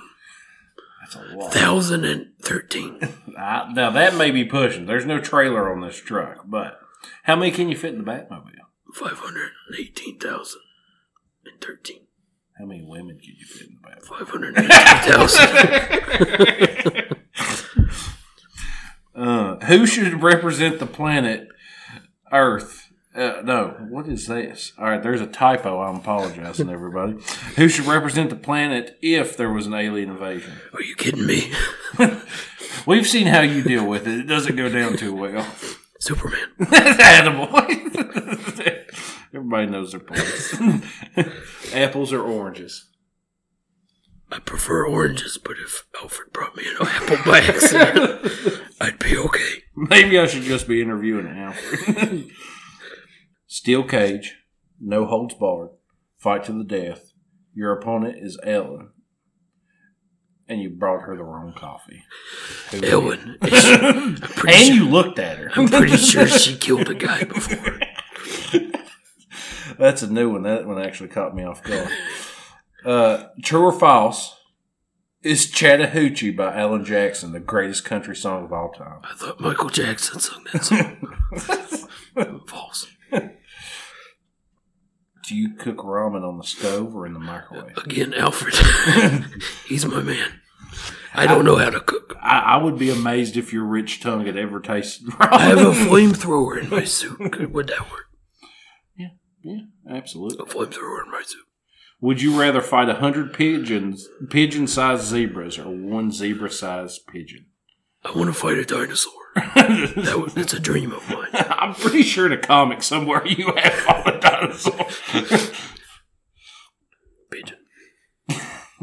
That's 1.01 1.15
a 1.15 1.35
lot. 1.35 1.53
thousand 1.53 2.05
and 2.05 2.27
thirteen. 2.41 2.99
Ah, 3.41 3.69
now 3.73 3.89
that 3.91 4.15
may 4.15 4.31
be 4.31 4.43
pushing. 4.43 4.85
There's 4.85 5.05
no 5.05 5.19
trailer 5.21 5.71
on 5.71 5.79
this 5.79 5.95
truck, 5.97 6.41
but 6.45 6.77
how 7.23 7.35
many 7.35 7.51
can 7.51 7.69
you 7.69 7.77
fit 7.77 7.93
in 7.93 8.03
the 8.03 8.11
Batmobile? 8.11 8.55
Five 8.93 9.19
hundred 9.19 9.51
and 9.69 9.79
eighteen 9.79 10.17
thousand 10.19 10.61
and 11.45 11.61
thirteen. 11.61 12.07
How 12.57 12.65
many 12.65 12.81
women 12.83 13.19
can 13.19 13.35
you 13.37 13.45
fit 13.45 13.67
in 13.67 13.77
the 13.81 13.87
Batmobile? 13.87 14.07
Five 14.17 14.29
hundred 14.29 14.57
and 14.57 14.65
eighteen 14.65 15.13
thousand. 15.13 17.15
Uh, 19.19 19.57
who 19.65 19.85
should 19.85 20.23
represent 20.23 20.79
the 20.79 20.85
planet 20.85 21.49
Earth? 22.31 22.89
Uh, 23.13 23.41
no, 23.43 23.75
what 23.89 24.07
is 24.07 24.27
this? 24.27 24.71
All 24.77 24.85
right, 24.85 25.03
there's 25.03 25.19
a 25.19 25.27
typo. 25.27 25.81
I'm 25.81 25.97
apologizing, 25.97 26.69
everybody. 26.69 27.17
who 27.57 27.67
should 27.67 27.85
represent 27.85 28.29
the 28.29 28.37
planet 28.37 28.97
if 29.01 29.35
there 29.35 29.51
was 29.51 29.67
an 29.67 29.73
alien 29.73 30.09
invasion? 30.11 30.53
Are 30.73 30.81
you 30.81 30.95
kidding 30.95 31.25
me? 31.25 31.51
We've 32.85 33.05
seen 33.07 33.27
how 33.27 33.41
you 33.41 33.61
deal 33.61 33.85
with 33.85 34.07
it. 34.07 34.19
It 34.19 34.27
doesn't 34.27 34.55
go 34.55 34.69
down 34.69 34.95
too 34.95 35.13
well. 35.13 35.45
Superman. 35.99 36.47
Animal. 37.01 37.49
Everybody 39.33 39.67
knows 39.67 39.91
their 39.91 39.99
place. 39.99 40.59
Apples 41.73 42.11
or 42.11 42.21
oranges? 42.21 42.87
I 44.31 44.39
prefer 44.39 44.87
oranges, 44.87 45.37
but 45.43 45.57
if 45.63 45.85
Alfred 46.01 46.31
brought 46.31 46.55
me 46.55 46.63
an 46.67 46.87
apple 46.87 47.17
by 47.25 47.39
accident, 47.39 48.61
I'd 48.79 48.99
be 48.99 49.17
okay. 49.17 49.63
Maybe 49.75 50.19
I 50.19 50.27
should 50.27 50.43
just 50.43 50.67
be 50.67 50.81
interviewing 50.81 51.27
Alfred. 51.27 52.29
Steel 53.47 53.83
cage, 53.83 54.35
no 54.79 55.05
holds 55.05 55.33
barred, 55.33 55.71
fight 56.17 56.43
to 56.43 56.53
the 56.53 56.63
death. 56.63 57.11
Your 57.55 57.73
opponent 57.73 58.17
is 58.19 58.39
Ellen, 58.43 58.91
and 60.49 60.61
you 60.61 60.69
brought 60.69 61.03
her 61.03 61.15
the 61.15 61.23
wrong 61.23 61.53
coffee. 61.55 62.03
Who- 62.71 62.83
Ellen, 62.83 63.37
is 63.43 63.63
she- 63.63 63.73
I'm 63.75 64.15
pretty 64.15 64.57
and 64.57 64.65
sure, 64.65 64.75
you 64.75 64.89
looked 64.89 65.19
at 65.19 65.37
her. 65.37 65.51
I'm 65.55 65.67
pretty 65.69 65.95
sure 65.95 66.27
she 66.27 66.57
killed 66.57 66.89
a 66.89 66.95
guy 66.95 67.23
before. 67.23 67.79
That's 69.77 70.01
a 70.01 70.11
new 70.11 70.31
one. 70.33 70.43
That 70.43 70.65
one 70.67 70.81
actually 70.81 71.09
caught 71.09 71.33
me 71.35 71.43
off 71.43 71.63
guard. 71.63 71.87
Uh, 72.83 73.27
true 73.43 73.61
or 73.63 73.71
false? 73.71 74.35
Is 75.21 75.49
Chattahoochee 75.51 76.31
by 76.31 76.53
Alan 76.55 76.83
Jackson 76.85 77.31
the 77.33 77.39
greatest 77.39 77.83
country 77.85 78.15
song 78.15 78.45
of 78.45 78.53
all 78.53 78.71
time? 78.71 78.99
I 79.03 79.13
thought 79.15 79.39
Michael 79.39 79.69
Jackson 79.69 80.19
sung 80.19 80.45
that 80.53 80.63
song. 80.65 82.39
False. 82.47 82.87
Do 85.29 85.35
you 85.35 85.53
cook 85.53 85.77
ramen 85.77 86.27
on 86.27 86.37
the 86.39 86.43
stove 86.43 86.95
or 86.95 87.05
in 87.05 87.13
the 87.13 87.19
microwave? 87.19 87.77
Again, 87.77 88.13
Alfred. 88.15 88.55
He's 89.67 89.85
my 89.85 90.01
man. 90.01 90.41
I 91.13 91.27
don't 91.27 91.45
know 91.45 91.57
how 91.57 91.69
to 91.69 91.79
cook. 91.79 92.15
I, 92.21 92.39
I 92.39 92.57
would 92.57 92.79
be 92.79 92.89
amazed 92.89 93.37
if 93.37 93.53
your 93.53 93.63
rich 93.63 93.99
tongue 94.01 94.25
had 94.25 94.35
ever 94.37 94.59
tasted 94.59 95.05
ramen. 95.07 95.27
I 95.31 95.41
have 95.45 95.59
a 95.59 95.71
flamethrower 95.71 96.59
in 96.63 96.69
my 96.69 96.83
soup. 96.83 97.31
Could- 97.31 97.53
Would 97.53 97.67
that 97.67 97.91
work? 97.91 98.05
Yeah, 98.97 99.09
yeah, 99.43 99.59
absolutely. 99.87 100.39
A 100.43 100.47
flamethrower 100.49 101.05
in 101.05 101.11
my 101.11 101.21
soup. 101.23 101.45
Would 102.01 102.21
you 102.23 102.39
rather 102.39 102.61
fight 102.61 102.89
a 102.89 102.95
hundred 102.95 103.31
pigeons, 103.33 104.07
pigeon-sized 104.31 105.03
zebras, 105.03 105.59
or 105.59 105.69
one 105.69 106.11
zebra-sized 106.11 107.05
pigeon? 107.07 107.45
I 108.03 108.11
want 108.17 108.27
to 108.27 108.33
fight 108.33 108.57
a 108.57 108.65
dinosaur. 108.65 109.13
That 109.55 110.19
was, 110.19 110.33
that's 110.33 110.53
a 110.53 110.59
dream 110.59 110.91
of 110.91 111.07
mine. 111.09 111.27
I'm 111.69 111.75
pretty 111.75 112.01
sure 112.03 112.25
in 112.25 112.31
a 112.33 112.37
comic 112.37 112.81
somewhere 112.83 113.25
you 113.27 113.53
have 113.55 114.05
a 114.07 114.19
dinosaur. 114.19 114.87
Pigeon. 117.31 117.57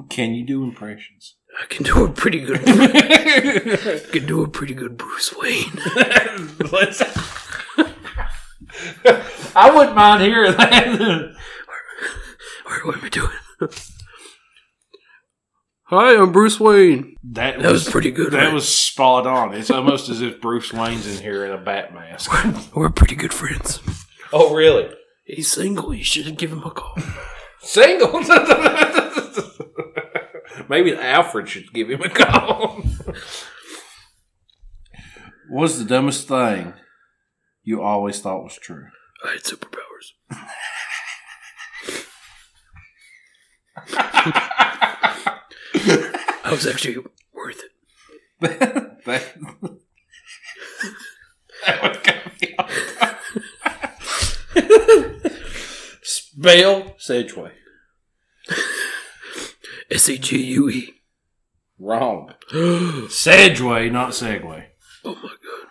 Can 0.08 0.34
you 0.34 0.46
do 0.46 0.62
impressions? 0.62 1.34
I 1.60 1.66
can 1.66 1.84
do 1.84 2.04
a 2.04 2.08
pretty 2.10 2.40
good. 2.40 2.60
I 2.66 3.98
can 4.12 4.26
do 4.26 4.42
a 4.44 4.48
pretty 4.48 4.74
good 4.74 4.96
Bruce 4.96 5.34
Wayne. 5.36 5.72
Let's- 6.70 7.02
I 9.56 9.70
wouldn't 9.74 9.96
mind 9.96 10.22
hearing 10.22 10.52
that. 10.56 11.34
Or 12.66 12.86
what 12.86 12.96
am 12.98 13.04
I 13.04 13.08
doing? 13.08 13.30
Hi, 15.88 16.20
I'm 16.20 16.32
Bruce 16.32 16.58
Wayne. 16.58 17.14
That, 17.22 17.60
That 17.60 17.70
was 17.70 17.88
pretty 17.88 18.10
good. 18.10 18.32
That 18.32 18.46
right? 18.46 18.52
was 18.52 18.68
spot 18.68 19.24
on. 19.24 19.54
It's 19.54 19.70
almost 19.70 20.08
as 20.08 20.20
if 20.20 20.40
Bruce 20.40 20.72
Wayne's 20.72 21.06
in 21.06 21.22
here 21.22 21.44
in 21.44 21.52
a 21.52 21.58
bat 21.58 21.94
mask. 21.94 22.28
We're 22.74 22.90
pretty 22.90 23.14
good 23.14 23.32
friends. 23.32 23.78
Oh, 24.32 24.52
really? 24.52 24.92
He's 25.24 25.48
single. 25.50 25.94
You 25.94 26.02
should 26.02 26.36
give 26.38 26.50
him 26.50 26.64
a 26.64 26.72
call. 26.72 26.96
Single? 27.60 28.20
Maybe 30.68 30.92
Alfred 30.96 31.48
should 31.48 31.72
give 31.72 31.88
him 31.88 32.02
a 32.02 32.08
call. 32.08 32.82
What's 35.48 35.78
the 35.78 35.84
dumbest 35.84 36.26
thing 36.26 36.74
you 37.62 37.80
always 37.80 38.18
thought 38.20 38.42
was 38.42 38.58
true? 38.60 38.88
I 39.24 39.34
had 39.34 39.42
superpowers. 39.42 40.14
I 45.88 46.50
was 46.50 46.66
actually 46.66 46.98
worth 47.32 47.62
it. 47.62 47.72
that, 49.04 49.28
that 51.66 51.82
would 51.82 52.02
cut 52.02 52.40
me 52.40 52.54
off. 52.58 52.70
Spell 56.02 56.94
Sedgeway. 56.98 57.52
S 59.90 60.08
E 60.08 60.18
G 60.18 60.42
U 60.42 60.68
E. 60.68 60.94
Wrong. 61.78 62.34
Oh 62.52 63.88
not 63.88 64.10
Segway. 64.10 64.66
Oh 65.04 65.14
my 65.14 65.28
god. 65.28 65.68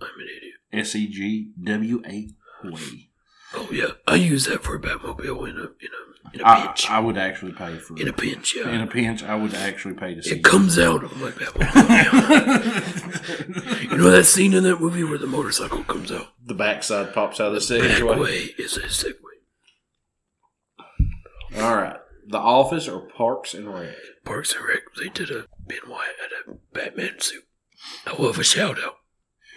I'm 0.00 0.20
an 0.20 0.28
idiot. 0.36 0.54
S 0.72 0.94
E 0.94 1.08
G 1.08 1.52
W 1.62 2.02
A 2.06 2.28
Y. 2.64 3.08
Oh 3.54 3.68
yeah. 3.72 3.92
I 4.06 4.16
use 4.16 4.46
that 4.46 4.62
for 4.62 4.76
a 4.76 4.80
Batmobile 4.80 5.48
in 5.48 5.56
a 5.56 5.64
in 5.64 5.92
a 5.92 6.15
in 6.32 6.40
a 6.40 6.44
I, 6.46 6.66
pinch. 6.66 6.90
I 6.90 6.98
would 7.00 7.16
actually 7.18 7.52
pay 7.52 7.76
for 7.78 7.96
in 7.98 8.08
a 8.08 8.12
pinch, 8.12 8.54
yeah. 8.56 8.68
In 8.70 8.80
a 8.80 8.86
pinch, 8.86 9.22
I 9.22 9.34
would 9.36 9.54
actually 9.54 9.94
pay 9.94 10.14
to 10.14 10.22
see. 10.22 10.36
it 10.36 10.44
comes 10.44 10.78
out 10.78 11.02
of 11.04 11.16
my 11.20 11.30
Batmobile. 11.30 12.76
you 13.90 13.96
know 13.98 14.10
that 14.10 14.24
scene 14.24 14.52
in 14.54 14.62
that 14.64 14.80
movie 14.80 15.04
where 15.04 15.18
the 15.18 15.26
motorcycle 15.26 15.84
comes 15.84 16.10
out? 16.12 16.28
the 16.44 16.54
backside 16.54 17.12
pops 17.12 17.40
out 17.40 17.48
of 17.48 17.54
the 17.54 17.58
Segway. 17.60 18.00
Bagway 18.00 18.58
is 18.58 18.76
a 18.76 18.82
Segway. 18.82 19.14
All 21.58 21.74
right. 21.76 21.96
The 22.28 22.38
Office 22.38 22.88
or 22.88 23.00
Parks 23.00 23.54
and 23.54 23.72
Rec? 23.72 23.94
Parks 24.24 24.54
and 24.54 24.64
Rec, 24.64 24.82
they 25.00 25.08
did 25.08 25.30
a 25.30 25.46
Ben 25.66 25.78
Wyatt 25.88 26.16
at 26.24 26.52
a 26.52 26.58
Batman 26.72 27.18
suit. 27.20 27.44
I 28.06 28.20
love 28.20 28.38
a 28.38 28.44
shout 28.44 28.78
out. 28.82 28.96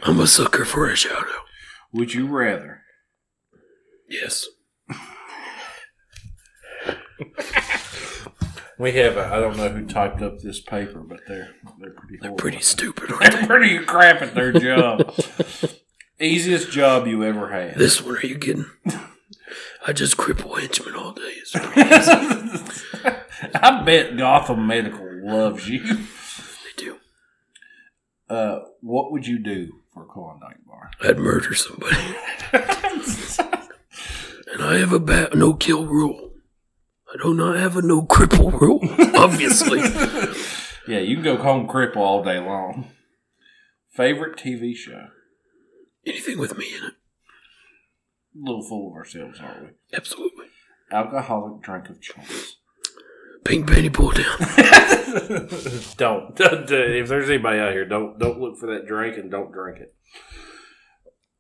I'm 0.03 0.19
a 0.19 0.27
sucker 0.27 0.65
for 0.65 0.88
a 0.89 0.95
shout 0.95 1.23
out. 1.23 1.45
Would 1.91 2.13
you 2.13 2.27
rather 2.27 2.81
Yes. 4.07 4.47
We 8.77 8.93
have. 8.93 9.17
A, 9.17 9.25
I 9.25 9.39
don't 9.41 9.58
know 9.58 9.67
who 9.69 9.86
typed 9.86 10.22
up 10.22 10.39
this 10.39 10.62
paper, 10.62 11.00
but 11.01 11.19
they're 11.27 11.50
they're 11.79 11.91
pretty. 11.91 12.15
They're 12.17 12.29
horrible. 12.29 12.38
pretty 12.38 12.62
stupid, 12.62 13.12
aren't 13.12 13.24
They're 13.31 13.41
they? 13.41 13.48
pretty 13.48 13.79
crap 13.79 14.22
at 14.22 14.34
their 14.36 14.53
job. 14.53 15.13
Easiest 16.22 16.72
job 16.72 17.05
you 17.08 17.24
ever 17.25 17.50
had. 17.51 17.75
This 17.75 18.01
one, 18.01 18.15
are 18.17 18.25
you 18.25 18.38
kidding? 18.38 18.65
I 19.86 19.91
just 19.93 20.15
cripple 20.17 20.58
henchmen 20.60 20.96
all 20.96 21.12
day. 21.12 21.22
It's 21.38 21.51
pretty. 21.51 21.89
I 23.55 23.84
bet 23.84 24.17
Gotham 24.17 24.65
Medical 24.67 25.08
loves 25.25 25.67
you. 25.67 25.81
They 25.84 26.74
do. 26.77 26.98
Uh, 28.29 28.60
what 28.81 29.12
would 29.12 29.27
you 29.27 29.39
do 29.39 29.81
for 29.93 30.03
a 30.03 30.05
Klondike 30.08 30.65
bar? 30.65 30.91
I'd 31.01 31.17
murder 31.19 31.53
somebody. 31.53 31.96
and 34.53 34.62
I 34.63 34.77
have 34.77 34.93
a 34.93 35.00
bat 35.00 35.36
no 35.36 35.53
kill 35.53 35.86
rule. 35.86 36.28
I 37.12 37.24
do 37.24 37.34
not 37.34 37.58
have 37.58 37.75
a 37.75 37.82
no 37.82 38.04
cripple 38.04 38.60
rule, 38.60 38.82
obviously. 39.16 39.80
Yeah, 40.88 41.00
you 41.00 41.15
can 41.15 41.24
go 41.24 41.38
home 41.38 41.67
cripple 41.67 41.98
all 41.98 42.24
day 42.24 42.39
long. 42.39 42.91
Favorite 43.91 44.38
TV 44.38 44.76
show? 44.76 45.08
Anything 46.06 46.38
with 46.38 46.58
me 46.58 46.67
in 46.78 46.84
it. 46.86 46.93
A 48.36 48.39
little 48.39 48.63
full 48.63 48.89
of 48.91 48.93
ourselves, 48.93 49.39
aren't 49.39 49.62
we? 49.62 49.69
Absolutely. 49.93 50.45
Alcoholic 50.91 51.62
drink 51.62 51.89
of 51.89 52.00
choice. 52.02 52.56
Pink 53.43 53.67
panty 53.67 53.91
pull 53.91 54.12
down. 54.12 54.38
don't. 55.98 56.39
Uh, 56.39 56.65
if 56.76 57.08
there's 57.08 57.30
anybody 57.30 57.60
out 57.60 57.74
here, 57.74 57.86
don't 57.86 58.19
don't 58.19 58.39
look 58.39 58.58
for 58.58 58.67
that 58.67 58.86
drink 58.88 59.17
and 59.17 59.32
don't 59.32 59.52
drink 59.52 59.80
it. 59.80 59.95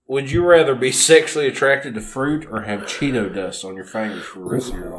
Would 0.07 0.31
you 0.31 0.43
rather 0.43 0.73
be 0.73 0.91
sexually 0.91 1.47
attracted 1.47 1.93
to 1.93 2.01
fruit 2.01 2.47
or 2.49 2.63
have 2.63 2.81
Cheeto 2.81 3.33
dust 3.33 3.63
on 3.63 3.75
your 3.75 3.85
fingers 3.85 4.25
for 4.25 4.39
the 4.39 4.45
rest 4.45 4.73
of 4.73 4.79
your 4.79 4.89
life? 4.89 4.98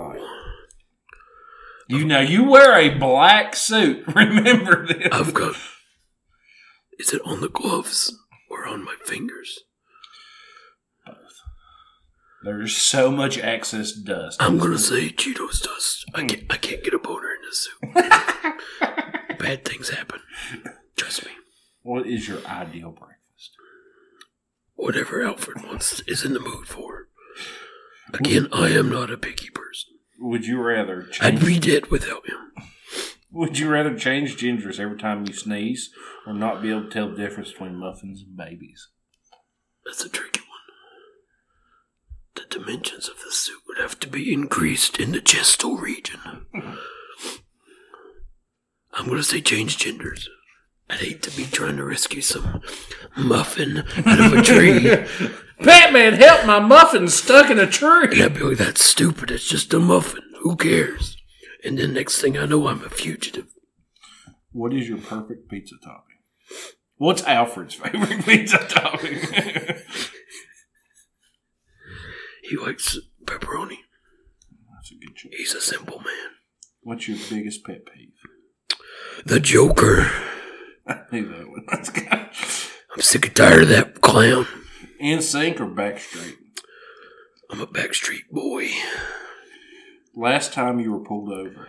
You 1.90 2.04
know, 2.04 2.20
you 2.20 2.44
wear 2.44 2.78
a 2.78 2.96
black 2.96 3.56
suit. 3.56 4.04
Remember 4.14 4.86
this. 4.86 5.08
I've 5.10 5.34
got. 5.34 5.56
Is 7.00 7.12
it 7.12 7.20
on 7.24 7.40
the 7.40 7.48
gloves 7.48 8.16
or 8.48 8.64
on 8.64 8.84
my 8.84 8.94
fingers? 9.04 9.64
Both. 11.04 11.16
There's 12.44 12.76
so 12.76 13.10
much 13.10 13.38
excess 13.38 13.90
dust. 13.90 14.40
I'm 14.40 14.58
gonna 14.58 14.78
say 14.78 15.08
Cheetos 15.08 15.64
dust. 15.64 16.04
I 16.14 16.26
can't. 16.26 16.44
I 16.48 16.58
can't 16.58 16.84
get 16.84 16.94
a 16.94 16.98
boner 17.00 17.30
in 17.34 17.42
this 17.42 17.68
suit. 17.68 17.92
Bad 19.40 19.64
things 19.64 19.90
happen. 19.90 20.20
Trust 20.96 21.26
me. 21.26 21.32
What 21.82 22.06
is 22.06 22.28
your 22.28 22.38
ideal 22.46 22.92
breakfast? 22.92 23.56
Whatever 24.76 25.24
Alfred 25.24 25.64
wants 25.64 26.02
is 26.06 26.24
in 26.24 26.34
the 26.34 26.40
mood 26.40 26.68
for. 26.68 27.08
Again, 28.14 28.46
I 28.52 28.68
am 28.68 28.90
not 28.90 29.10
a 29.10 29.18
picky 29.18 29.50
person. 29.50 29.94
Would 30.20 30.46
you 30.46 30.60
rather 30.60 31.06
I'd 31.20 31.40
change, 31.40 31.46
be 31.46 31.58
dead 31.58 31.86
without 31.86 32.28
him. 32.28 32.52
Would 33.32 33.58
you 33.58 33.70
rather 33.70 33.96
change 33.96 34.36
gingers 34.36 34.78
every 34.78 34.98
time 34.98 35.26
you 35.26 35.32
sneeze, 35.32 35.90
or 36.26 36.34
not 36.34 36.60
be 36.60 36.70
able 36.70 36.84
to 36.84 36.90
tell 36.90 37.08
the 37.08 37.16
difference 37.16 37.52
between 37.52 37.76
muffins 37.76 38.22
and 38.22 38.36
babies? 38.36 38.88
That's 39.86 40.04
a 40.04 40.08
tricky 40.08 40.40
one. 40.40 40.48
The 42.34 42.42
dimensions 42.58 43.08
of 43.08 43.16
the 43.24 43.32
suit 43.32 43.60
would 43.66 43.78
have 43.78 43.98
to 44.00 44.08
be 44.08 44.32
increased 44.32 44.98
in 44.98 45.12
the 45.12 45.20
gestal 45.20 45.80
region. 45.80 46.20
I'm 48.92 49.08
gonna 49.08 49.22
say 49.22 49.40
change 49.40 49.78
genders. 49.78 50.28
I'd 50.90 50.98
hate 50.98 51.22
to 51.22 51.36
be 51.36 51.44
trying 51.44 51.76
to 51.76 51.84
rescue 51.84 52.20
some 52.20 52.60
muffin 53.16 53.84
out 54.04 54.20
of 54.20 54.32
a 54.32 54.42
tree. 54.42 55.06
Batman, 55.62 56.14
help! 56.14 56.46
My 56.46 56.58
muffin's 56.58 57.14
stuck 57.14 57.50
in 57.50 57.58
a 57.58 57.66
tree. 57.66 58.22
I'd 58.22 58.34
be 58.34 58.40
like, 58.40 58.58
that's 58.58 58.84
stupid. 58.84 59.30
It's 59.30 59.48
just 59.48 59.74
a 59.74 59.78
muffin. 59.78 60.22
Who 60.42 60.56
cares? 60.56 61.16
And 61.64 61.78
then 61.78 61.92
next 61.92 62.20
thing 62.20 62.38
I 62.38 62.46
know, 62.46 62.66
I'm 62.66 62.82
a 62.84 62.88
fugitive. 62.88 63.48
What 64.52 64.72
is 64.72 64.88
your 64.88 64.98
perfect 64.98 65.50
pizza 65.50 65.76
topping? 65.82 66.16
What's 66.96 67.22
Alfred's 67.24 67.74
favorite 67.74 68.24
pizza 68.24 68.58
topping? 68.68 69.18
He 72.50 72.56
likes 72.56 72.98
pepperoni. 73.26 73.76
That's 74.74 74.90
a 74.90 74.96
good 74.96 75.14
choice. 75.14 75.32
He's 75.36 75.54
a 75.54 75.60
simple 75.60 75.98
man. 75.98 76.30
What's 76.82 77.06
your 77.06 77.16
biggest 77.28 77.64
pet 77.64 77.86
peeve? 77.86 78.08
The 79.24 79.38
Joker. 79.38 80.10
I 80.86 81.02
knew 81.12 81.28
that 81.28 81.48
one. 81.48 81.64
Let's. 81.70 81.90
I'm 82.92 83.00
sick 83.00 83.26
and 83.26 83.36
tired 83.36 83.62
of 83.62 83.68
that 83.68 84.00
clown. 84.00 84.48
NSYNC 85.02 85.60
or 85.60 85.66
backstreet? 85.66 86.36
I'm 87.50 87.60
a 87.60 87.66
backstreet 87.66 88.28
boy. 88.30 88.68
Last 90.14 90.52
time 90.52 90.78
you 90.78 90.92
were 90.92 91.04
pulled 91.04 91.32
over. 91.32 91.68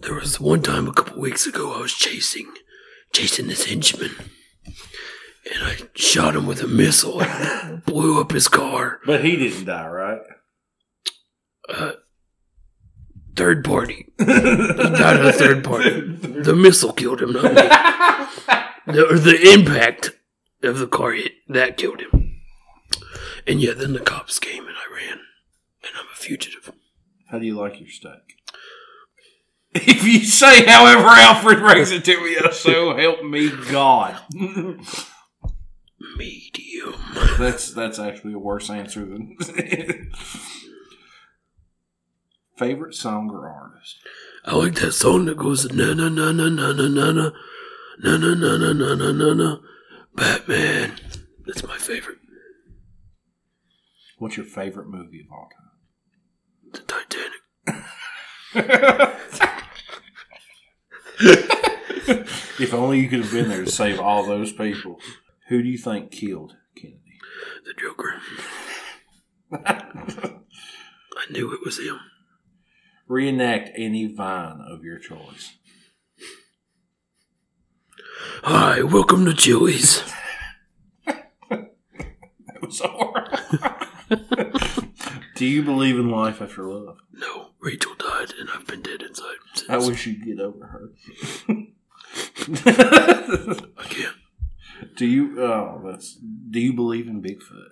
There 0.00 0.14
was 0.14 0.38
one 0.40 0.62
time 0.62 0.86
a 0.86 0.92
couple 0.92 1.20
weeks 1.20 1.46
ago 1.46 1.74
I 1.74 1.80
was 1.80 1.92
chasing, 1.92 2.52
chasing 3.12 3.48
this 3.48 3.64
henchman, 3.64 4.12
and 4.64 5.62
I 5.64 5.76
shot 5.94 6.36
him 6.36 6.46
with 6.46 6.62
a 6.62 6.68
missile 6.68 7.22
and 7.22 7.84
blew 7.86 8.20
up 8.20 8.30
his 8.32 8.48
car. 8.48 9.00
But 9.06 9.24
he 9.24 9.36
didn't 9.36 9.64
die, 9.64 9.88
right? 9.88 10.20
Uh, 11.68 11.92
third 13.36 13.64
party. 13.64 14.12
He 14.18 14.24
died 14.24 15.20
of 15.20 15.26
a 15.26 15.32
third 15.32 15.64
party. 15.64 16.14
The 16.38 16.54
missile 16.54 16.92
killed 16.92 17.20
him, 17.20 17.32
not 17.32 17.52
me. 17.52 17.68
The, 18.88 19.06
or 19.06 19.18
the 19.18 19.52
impact 19.52 20.12
of 20.62 20.78
the 20.78 20.86
car 20.86 21.12
hit 21.12 21.32
that 21.48 21.76
killed 21.76 22.00
him. 22.00 22.40
And 23.46 23.60
yeah, 23.60 23.74
then 23.74 23.92
the 23.92 24.00
cops 24.00 24.38
came 24.38 24.66
and 24.66 24.76
I 24.76 24.94
ran, 24.94 25.18
and 25.82 25.92
I'm 25.98 26.06
a 26.12 26.16
fugitive. 26.16 26.72
How 27.30 27.38
do 27.38 27.46
you 27.46 27.56
like 27.56 27.80
your 27.80 27.88
steak? 27.88 28.12
If 29.74 30.02
you 30.04 30.20
say 30.24 30.64
however 30.64 31.06
Alfred 31.06 31.58
brings 31.58 31.90
it 31.90 32.04
to 32.06 32.24
me, 32.24 32.36
so 32.52 32.96
help 32.96 33.22
me 33.22 33.50
God. 33.70 34.18
Medium. 36.16 36.94
That's 37.38 37.72
that's 37.72 37.98
actually 37.98 38.32
a 38.32 38.38
worse 38.38 38.70
answer 38.70 39.04
than 39.04 39.36
Favorite 42.56 42.94
song 42.94 43.30
or 43.30 43.48
artist? 43.48 43.98
I 44.44 44.56
like 44.56 44.76
that 44.76 44.92
song 44.92 45.26
that 45.26 45.36
goes 45.36 45.70
na 45.70 45.92
na 45.92 46.08
na 46.08 46.32
na 46.32 46.48
na 46.48 46.72
na 46.72 46.88
na 46.88 47.12
na 47.12 47.30
na 48.00 48.16
na 48.16 48.34
na 48.34 48.56
na 48.56 48.72
na 48.72 48.94
na 48.94 49.12
na 49.12 49.34
na 49.34 49.58
Batman. 50.14 50.94
That's 51.46 51.62
my 51.64 51.76
favorite. 51.78 52.18
What's 54.18 54.36
your 54.36 54.46
favorite 54.46 54.88
movie 54.88 55.20
of 55.20 55.26
all 55.32 55.48
time? 55.48 55.70
The 56.72 56.80
Titanic. 56.80 57.42
if 62.60 62.74
only 62.74 63.00
you 63.00 63.08
could 63.08 63.20
have 63.20 63.32
been 63.32 63.48
there 63.48 63.64
to 63.64 63.70
save 63.70 64.00
all 64.00 64.24
those 64.24 64.52
people. 64.52 64.98
Who 65.48 65.62
do 65.62 65.68
you 65.68 65.78
think 65.78 66.10
killed 66.10 66.56
Kennedy? 66.76 67.18
The 67.64 67.74
Joker. 67.74 68.20
I 69.52 71.24
knew 71.30 71.52
it 71.52 71.60
was 71.64 71.78
him. 71.78 72.00
Reenact 73.06 73.70
any 73.76 74.06
vine 74.06 74.60
of 74.60 74.84
your 74.84 74.98
choice. 74.98 75.54
Hi, 78.42 78.82
welcome 78.82 79.24
to 79.26 79.34
Chili's. 79.34 80.02
That 81.06 81.70
was 82.60 82.80
horrible. 82.80 83.38
do 85.36 85.46
you 85.46 85.62
believe 85.62 85.96
in 85.98 86.10
life 86.10 86.42
after 86.42 86.64
love? 86.64 86.98
No, 87.12 87.50
Rachel 87.60 87.94
died 87.96 88.34
and 88.38 88.48
I've 88.50 88.66
been 88.66 88.82
dead 88.82 89.02
inside 89.02 89.36
since. 89.54 89.70
I 89.70 89.76
wish 89.76 90.06
you'd 90.06 90.24
get 90.24 90.40
over 90.40 90.66
her. 90.66 90.90
I 93.76 93.84
can't. 93.88 94.16
do 94.96 95.06
you? 95.06 95.40
Oh, 95.40 95.80
that's. 95.84 96.14
Do 96.14 96.58
you 96.58 96.72
believe 96.72 97.06
in 97.06 97.22
Bigfoot? 97.22 97.68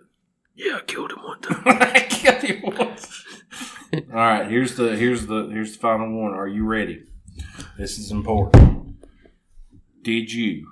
Yeah, 0.54 0.76
I 0.76 0.80
killed 0.82 1.10
him 1.10 1.22
one 1.24 1.40
time. 1.40 1.62
I 1.66 2.06
got 2.22 2.42
you 2.42 2.60
once. 2.62 3.24
All 3.92 4.00
right, 4.14 4.48
here's 4.48 4.76
the 4.76 4.96
here's 4.96 5.26
the 5.26 5.48
here's 5.48 5.72
the 5.72 5.78
final 5.80 6.10
one. 6.20 6.34
Are 6.34 6.48
you 6.48 6.64
ready? 6.64 7.02
This 7.78 7.98
is 7.98 8.12
important. 8.12 8.85
Did 10.06 10.32
you 10.32 10.68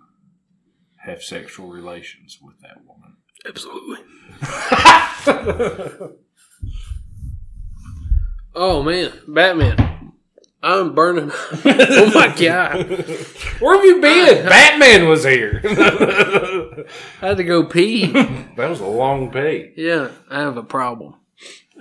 have 0.99 1.21
sexual 1.21 1.67
relations 1.67 2.39
with 2.41 2.55
that 2.61 2.77
woman? 2.87 3.17
Absolutely. 3.45 3.99
oh 8.55 8.85
man, 8.85 9.13
Batman. 9.27 10.13
I'm 10.63 10.95
burning. 10.95 11.33
oh 11.65 12.13
my 12.15 12.33
god. 12.39 12.89
Where 13.59 13.75
have 13.75 13.85
you 13.85 14.01
been? 14.01 14.47
Batman 14.49 15.09
was 15.09 15.25
here. 15.25 15.61
I 15.65 16.85
had 17.21 17.39
to 17.39 17.43
go 17.43 17.65
pee. 17.67 18.13
that 18.13 18.71
was 18.71 18.79
a 18.79 18.87
long 18.87 19.33
pee. 19.33 19.73
Yeah, 19.77 20.13
I 20.31 20.43
have 20.43 20.57
a 20.57 20.63
problem. 20.63 21.17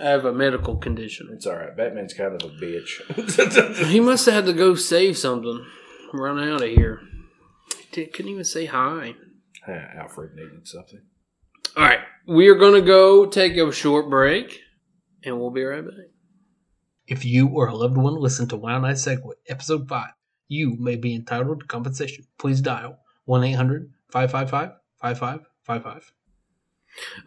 I 0.02 0.06
have 0.06 0.26
a 0.26 0.34
medical 0.34 0.78
condition. 0.78 1.30
It's 1.32 1.46
all 1.46 1.58
right. 1.58 1.78
Batman's 1.78 2.16
kind 2.16 2.34
of 2.34 2.50
a 2.50 2.52
bitch. 2.56 3.86
He 3.90 4.00
must 4.00 4.26
have 4.26 4.34
had 4.34 4.46
to 4.48 4.54
go 4.54 4.74
save 4.74 5.20
something. 5.20 5.64
Run 6.14 6.40
out 6.40 6.64
of 6.64 6.70
here. 6.70 7.04
He 7.96 8.06
couldn't 8.06 8.32
even 8.32 8.44
say 8.44 8.66
hi. 8.66 9.16
Alfred 9.68 10.36
needed 10.36 10.68
something. 10.68 11.02
All 11.76 11.84
right, 11.84 12.00
we 12.28 12.48
are 12.50 12.56
going 12.56 12.74
to 12.80 12.86
go 12.86 13.26
take 13.26 13.58
a 13.58 13.72
short 13.72 14.10
break, 14.10 14.60
and 15.24 15.40
we'll 15.40 15.50
be 15.50 15.64
right 15.64 15.84
back. 15.84 16.08
If 17.08 17.26
you 17.26 17.48
or 17.48 17.68
a 17.68 17.76
loved 17.76 17.98
one 17.98 18.16
listen 18.16 18.48
to 18.50 18.58
Wild 18.58 18.84
Night 18.84 18.96
Segway, 18.96 19.34
Episode 19.48 19.88
5, 19.88 20.08
you 20.48 20.76
may 20.80 20.96
be 20.96 21.16
entitled 21.16 21.62
to 21.62 21.66
compensation. 21.66 22.26
Please 22.38 22.62
dial 22.62 23.00
1 23.26 23.44
800 23.44 23.92
555 24.12 24.78
5555. 25.02 26.14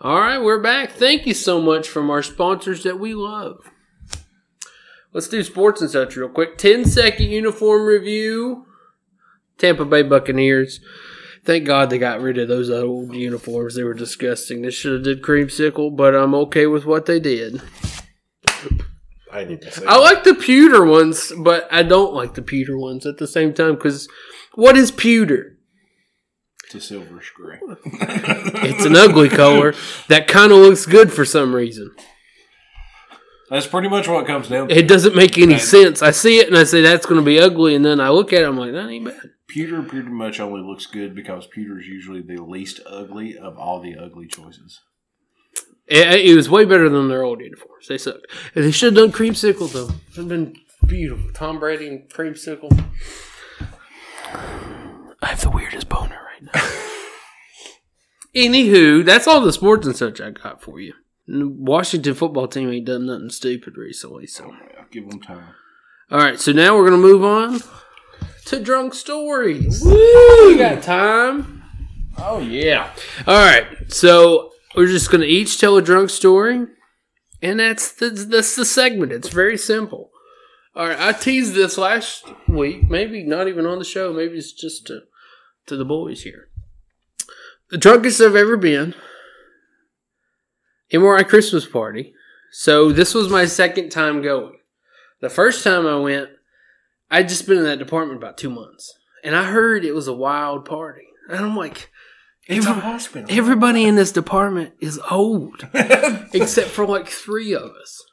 All 0.01 0.21
right, 0.21 0.39
we're 0.39 0.63
back. 0.63 0.93
Thank 0.93 1.27
you 1.27 1.35
so 1.35 1.61
much 1.61 1.89
from 1.89 2.11
our 2.11 2.23
sponsors 2.23 2.85
that 2.85 3.01
we 3.01 3.15
love. 3.15 3.71
Let's 5.13 5.29
do 5.29 5.43
sports 5.43 5.81
and 5.81 5.91
such 5.91 6.15
real 6.17 6.29
quick. 6.29 6.59
10 6.59 6.85
second 6.85 7.31
uniform 7.31 7.87
review. 7.87 8.66
Tampa 9.59 9.85
Bay 9.85 10.03
Buccaneers. 10.03 10.81
Thank 11.45 11.65
God 11.65 11.91
they 11.91 11.99
got 11.99 12.21
rid 12.21 12.39
of 12.39 12.49
those 12.49 12.71
old 12.71 13.15
uniforms. 13.15 13.77
They 13.77 13.85
were 13.85 13.95
disgusting. 13.95 14.63
They 14.63 14.71
should 14.71 14.95
have 14.95 15.03
did 15.05 15.23
creamsicle, 15.23 15.97
but 15.97 16.15
I'm 16.15 16.35
okay 16.35 16.67
with 16.67 16.85
what 16.85 17.07
they 17.07 17.21
did. 17.21 17.63
I 19.33 19.45
didn't 19.45 19.63
even 19.63 19.73
say 19.73 19.87
I 19.87 19.99
like 19.99 20.25
the 20.25 20.35
pewter 20.35 20.85
ones, 20.85 21.33
but 21.39 21.69
I 21.71 21.83
don't 21.83 22.15
like 22.15 22.35
the 22.35 22.43
pewter 22.43 22.77
ones 22.77 23.07
at 23.07 23.19
the 23.19 23.27
same 23.27 23.53
time 23.53 23.75
because 23.75 24.09
what 24.55 24.77
is 24.77 24.91
pewter? 24.91 25.59
It's 26.65 26.91
a 26.91 26.95
silverish 26.95 27.33
gray. 27.35 27.59
It's 27.63 28.85
an 28.85 28.97
ugly 28.97 29.29
color 29.29 29.75
that 30.09 30.27
kind 30.27 30.51
of 30.51 30.59
looks 30.59 30.85
good 30.85 31.13
for 31.13 31.25
some 31.25 31.55
reason. 31.55 31.95
That's 33.51 33.67
pretty 33.67 33.89
much 33.89 34.09
what 34.09 34.25
it 34.25 34.27
comes 34.27 34.49
down 34.49 34.69
to. 34.69 34.77
It 34.77 34.89
doesn't 34.89 35.15
make 35.15 35.39
any 35.39 35.59
sense. 35.59 36.03
I 36.03 36.11
see 36.11 36.39
it 36.41 36.49
and 36.49 36.57
I 36.57 36.65
say 36.65 36.83
that's 36.83 37.07
going 37.07 37.21
to 37.21 37.25
be 37.25 37.39
ugly, 37.39 37.77
and 37.77 37.85
then 37.85 38.01
I 38.01 38.09
look 38.09 38.33
at 38.33 38.41
it, 38.41 38.49
and 38.49 38.49
I'm 38.49 38.59
like, 38.59 38.73
that 38.73 38.89
ain't 38.89 39.05
bad. 39.05 39.31
Pewter 39.49 39.83
pretty 39.83 40.09
much 40.09 40.41
only 40.41 40.61
looks 40.61 40.87
good 40.87 41.15
because 41.15 41.47
pewter 41.47 41.79
is 41.79 41.87
usually 41.87 42.21
the 42.21 42.43
least 42.43 42.81
ugly 42.85 43.39
of 43.39 43.57
all 43.57 43.81
the 43.81 43.97
ugly 43.97 44.27
choices. 44.27 44.81
It, 45.87 46.27
it 46.31 46.35
was 46.35 46.51
way 46.51 46.65
better 46.65 46.89
than 46.89 47.09
their 47.09 47.23
old 47.23 47.41
uniforms. 47.41 47.87
They 47.89 47.99
sucked. 47.99 48.27
And 48.55 48.65
they 48.65 48.73
should 48.73 48.97
have 48.97 49.05
done 49.05 49.13
creamsicle 49.13 49.73
though. 49.73 49.91
It'd 50.11 50.17
have 50.17 50.29
been 50.29 50.57
beautiful. 50.85 51.31
Tom 51.33 51.61
Brady 51.61 51.87
and 51.87 52.09
creamsicle. 52.11 52.85
I 55.23 55.27
have 55.27 55.41
the 55.41 55.51
weirdest 55.51 55.89
boner 55.89 56.21
right 56.25 56.55
now. 56.55 56.61
Anywho, 58.35 59.05
that's 59.05 59.29
all 59.29 59.41
the 59.41 59.53
sports 59.53 59.87
and 59.87 59.97
such 59.97 60.21
I 60.21 60.31
got 60.31 60.61
for 60.61 60.81
you. 60.81 60.93
Washington 61.29 62.15
football 62.15 62.49
team 62.49 62.71
ain't 62.71 62.87
done 62.87 63.07
nothing 63.07 63.31
stupid 63.31 63.77
recently, 63.77 64.27
so. 64.27 64.53
Yeah, 64.75 64.85
give 64.91 65.09
them 65.09 65.21
time. 65.21 65.55
All 66.11 66.19
right, 66.19 66.39
so 66.39 66.53
now 66.53 66.77
we're 66.77 66.85
gonna 66.85 66.99
move 66.99 67.25
on 67.25 67.61
to 68.47 68.61
drunk 68.61 68.95
stories. 68.95 69.83
Woo! 69.85 70.49
We 70.49 70.57
got 70.57 70.83
time. 70.83 71.63
Oh 72.19 72.39
yeah. 72.39 72.91
All 73.27 73.35
right, 73.39 73.67
so 73.93 74.53
we're 74.75 74.87
just 74.87 75.11
gonna 75.11 75.25
each 75.25 75.61
tell 75.61 75.77
a 75.77 75.83
drunk 75.83 76.11
story, 76.11 76.67
and 77.43 77.61
that's 77.61 77.93
the, 77.93 78.11
that's 78.11 78.57
the 78.57 78.65
segment. 78.65 79.13
It's 79.13 79.29
very 79.29 79.59
simple. 79.59 80.11
All 80.75 80.89
right, 80.89 80.99
I 80.99 81.13
teased 81.13 81.55
this 81.55 81.79
last 81.79 82.27
week, 82.49 82.89
maybe 82.91 83.23
not 83.23 83.49
even 83.49 83.67
on 83.67 83.79
the 83.79 83.85
show. 83.85 84.13
Maybe 84.13 84.37
it's 84.37 84.53
just 84.53 84.87
to 84.87 85.01
to 85.67 85.77
the 85.77 85.85
boys 85.85 86.23
here. 86.23 86.49
The 87.71 87.79
drunkest 87.79 88.21
I've 88.21 88.37
ever 88.37 88.57
been. 88.57 88.95
MRI 90.93 91.27
Christmas 91.27 91.67
party. 91.67 92.15
So 92.53 92.93
this 92.93 93.13
was 93.13 93.29
my 93.29 93.47
second 93.47 93.91
time 93.91 94.23
going. 94.23 94.59
The 95.21 95.29
first 95.29 95.65
time 95.65 95.87
I 95.87 95.97
went, 95.97 96.31
I'd 97.11 97.29
just 97.29 97.47
been 97.47 97.59
in 97.59 97.65
that 97.65 97.79
department 97.79 98.19
about 98.19 98.39
two 98.39 98.51
months, 98.51 98.93
and 99.23 99.35
I 99.35 99.45
heard 99.45 99.85
it 99.85 99.95
was 99.95 100.09
a 100.09 100.13
wild 100.13 100.65
party, 100.65 101.07
and 101.29 101.45
I'm 101.45 101.57
like. 101.57 101.91
It's 102.49 102.65
a 102.65 102.75
hospital. 102.75 103.27
Everybody 103.29 103.87
in 103.87 103.97
this 103.97 104.13
department 104.13 104.75
is 104.81 105.01
old, 105.11 105.67
except 105.75 106.69
for 106.69 106.87
like 106.87 107.09
three 107.09 107.53
of 107.53 107.73
us. 107.73 108.05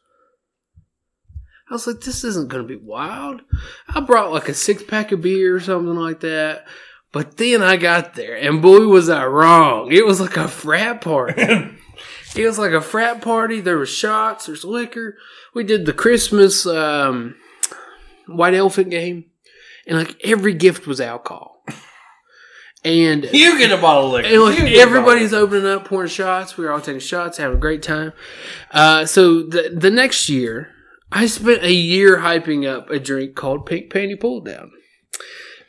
I 1.70 1.74
was 1.74 1.88
like, 1.88 2.02
this 2.02 2.24
isn't 2.24 2.50
going 2.50 2.68
to 2.68 2.68
be 2.68 2.84
wild. 2.84 3.42
I 3.88 4.00
brought 4.00 4.32
like 4.32 4.50
a 4.50 4.54
six 4.54 4.84
pack 4.84 5.12
of 5.12 5.22
beer 5.22 5.56
or 5.56 5.60
something 5.60 5.96
like 5.96 6.20
that. 6.20 6.68
But 7.12 7.38
then 7.38 7.62
I 7.62 7.78
got 7.78 8.16
there, 8.16 8.36
and 8.36 8.62
boy, 8.62 8.88
was 8.88 9.08
I 9.08 9.26
wrong. 9.26 9.92
It 9.92 10.06
was 10.06 10.20
like 10.20 10.36
a 10.36 10.48
frat 10.48 11.02
party. 11.02 11.42
it 12.36 12.46
was 12.46 12.58
like 12.58 12.72
a 12.72 12.82
frat 12.82 13.22
party. 13.22 13.62
There 13.62 13.78
was 13.78 13.90
shots, 13.90 14.48
there's 14.48 14.66
liquor. 14.66 15.16
We 15.54 15.64
did 15.64 15.86
the 15.86 15.94
Christmas 15.94 16.66
um, 16.66 17.36
white 18.28 18.54
elephant 18.54 18.90
game, 18.90 19.26
and 19.88 19.98
like 19.98 20.16
every 20.24 20.54
gift 20.54 20.88
was 20.88 21.02
alcohol. 21.02 21.64
And 22.86 23.24
you 23.34 23.58
get 23.58 23.72
a 23.72 23.82
bottle 23.82 24.08
of 24.08 24.12
liquor. 24.14 24.28
and 24.28 24.44
like 24.44 24.60
You 24.60 24.66
get 24.66 24.78
a 24.78 24.82
everybody's 24.82 25.34
opening 25.34 25.66
up, 25.66 25.86
pouring 25.86 26.10
shots. 26.10 26.58
We 26.58 26.66
were 26.66 26.72
all 26.72 26.82
taking 26.82 27.00
shots, 27.00 27.38
having 27.38 27.58
a 27.58 27.62
great 27.62 27.82
time. 27.82 28.14
Uh, 28.72 29.06
so 29.06 29.44
the 29.44 29.74
the 29.76 29.92
next 29.92 30.30
year, 30.30 30.70
I 31.12 31.26
spent 31.28 31.64
a 31.64 31.72
year 31.74 32.18
hyping 32.18 32.68
up 32.68 32.90
a 32.90 33.00
drink 33.00 33.36
called 33.36 33.66
Pink 33.66 33.92
Panty 33.92 34.20
Pull 34.20 34.42
Down. 34.42 34.72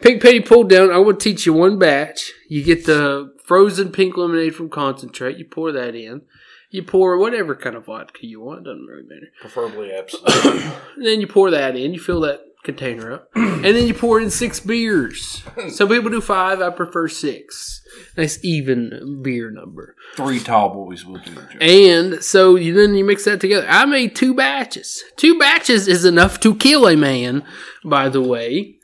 Pink 0.00 0.22
Panty 0.22 0.44
Pull 0.44 0.64
Down. 0.64 0.90
I 0.90 0.98
will 0.98 1.14
teach 1.14 1.46
you 1.46 1.52
one 1.52 1.78
batch. 1.78 2.32
You 2.48 2.62
get 2.64 2.84
the 2.84 3.32
frozen 3.44 3.92
pink 3.92 4.16
lemonade 4.16 4.54
from 4.54 4.68
concentrate. 4.68 5.38
You 5.38 5.44
pour 5.44 5.70
that 5.72 5.94
in. 5.94 6.22
You 6.74 6.82
pour 6.82 7.16
whatever 7.18 7.54
kind 7.54 7.76
of 7.76 7.86
vodka 7.86 8.26
you 8.26 8.40
want. 8.40 8.64
Doesn't 8.64 8.84
really 8.84 9.04
matter. 9.04 9.28
preferably 9.40 9.92
Absolut. 9.92 10.74
Then 10.96 11.20
you 11.20 11.28
pour 11.28 11.52
that 11.52 11.76
in. 11.76 11.94
You 11.94 12.00
fill 12.00 12.22
that 12.22 12.40
container 12.64 13.12
up, 13.12 13.28
and 13.36 13.64
then 13.64 13.86
you 13.86 13.94
pour 13.94 14.20
in 14.20 14.28
six 14.28 14.58
beers. 14.58 15.44
Some 15.68 15.88
people 15.88 16.10
do 16.10 16.20
five. 16.20 16.60
I 16.60 16.70
prefer 16.70 17.06
six. 17.06 17.80
Nice 18.16 18.44
even 18.44 19.20
beer 19.22 19.52
number. 19.52 19.94
Three 20.16 20.40
tall 20.40 20.70
boys 20.74 21.04
will 21.04 21.20
do 21.20 21.32
job. 21.32 21.46
And 21.60 22.24
so 22.24 22.56
you 22.56 22.74
then 22.74 22.96
you 22.96 23.04
mix 23.04 23.24
that 23.26 23.40
together. 23.40 23.68
I 23.70 23.84
made 23.84 24.16
two 24.16 24.34
batches. 24.34 25.04
Two 25.16 25.38
batches 25.38 25.86
is 25.86 26.04
enough 26.04 26.40
to 26.40 26.56
kill 26.56 26.88
a 26.88 26.96
man, 26.96 27.44
by 27.84 28.08
the 28.08 28.20
way. 28.20 28.78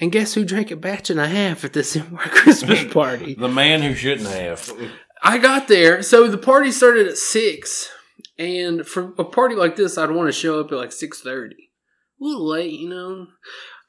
And 0.00 0.12
guess 0.12 0.34
who 0.34 0.44
drank 0.44 0.70
a 0.70 0.76
batch 0.76 1.10
and 1.10 1.18
a 1.18 1.26
half 1.26 1.64
at 1.64 1.72
this 1.72 1.98
Christmas 2.16 2.84
party? 2.92 3.34
The 3.34 3.48
man 3.48 3.82
who 3.82 3.94
shouldn't 3.94 4.28
have. 4.28 4.72
I 5.22 5.38
got 5.38 5.68
there. 5.68 6.02
So 6.02 6.28
the 6.28 6.38
party 6.38 6.70
started 6.70 7.06
at 7.08 7.18
six, 7.18 7.88
And 8.38 8.86
for 8.86 9.12
a 9.18 9.24
party 9.24 9.54
like 9.54 9.76
this, 9.76 9.98
I'd 9.98 10.10
want 10.10 10.28
to 10.28 10.32
show 10.32 10.60
up 10.60 10.70
at 10.72 10.78
like 10.78 10.92
six 10.92 11.20
thirty. 11.20 11.70
A 12.20 12.24
little 12.24 12.46
late, 12.46 12.72
you 12.78 12.88
know. 12.88 13.26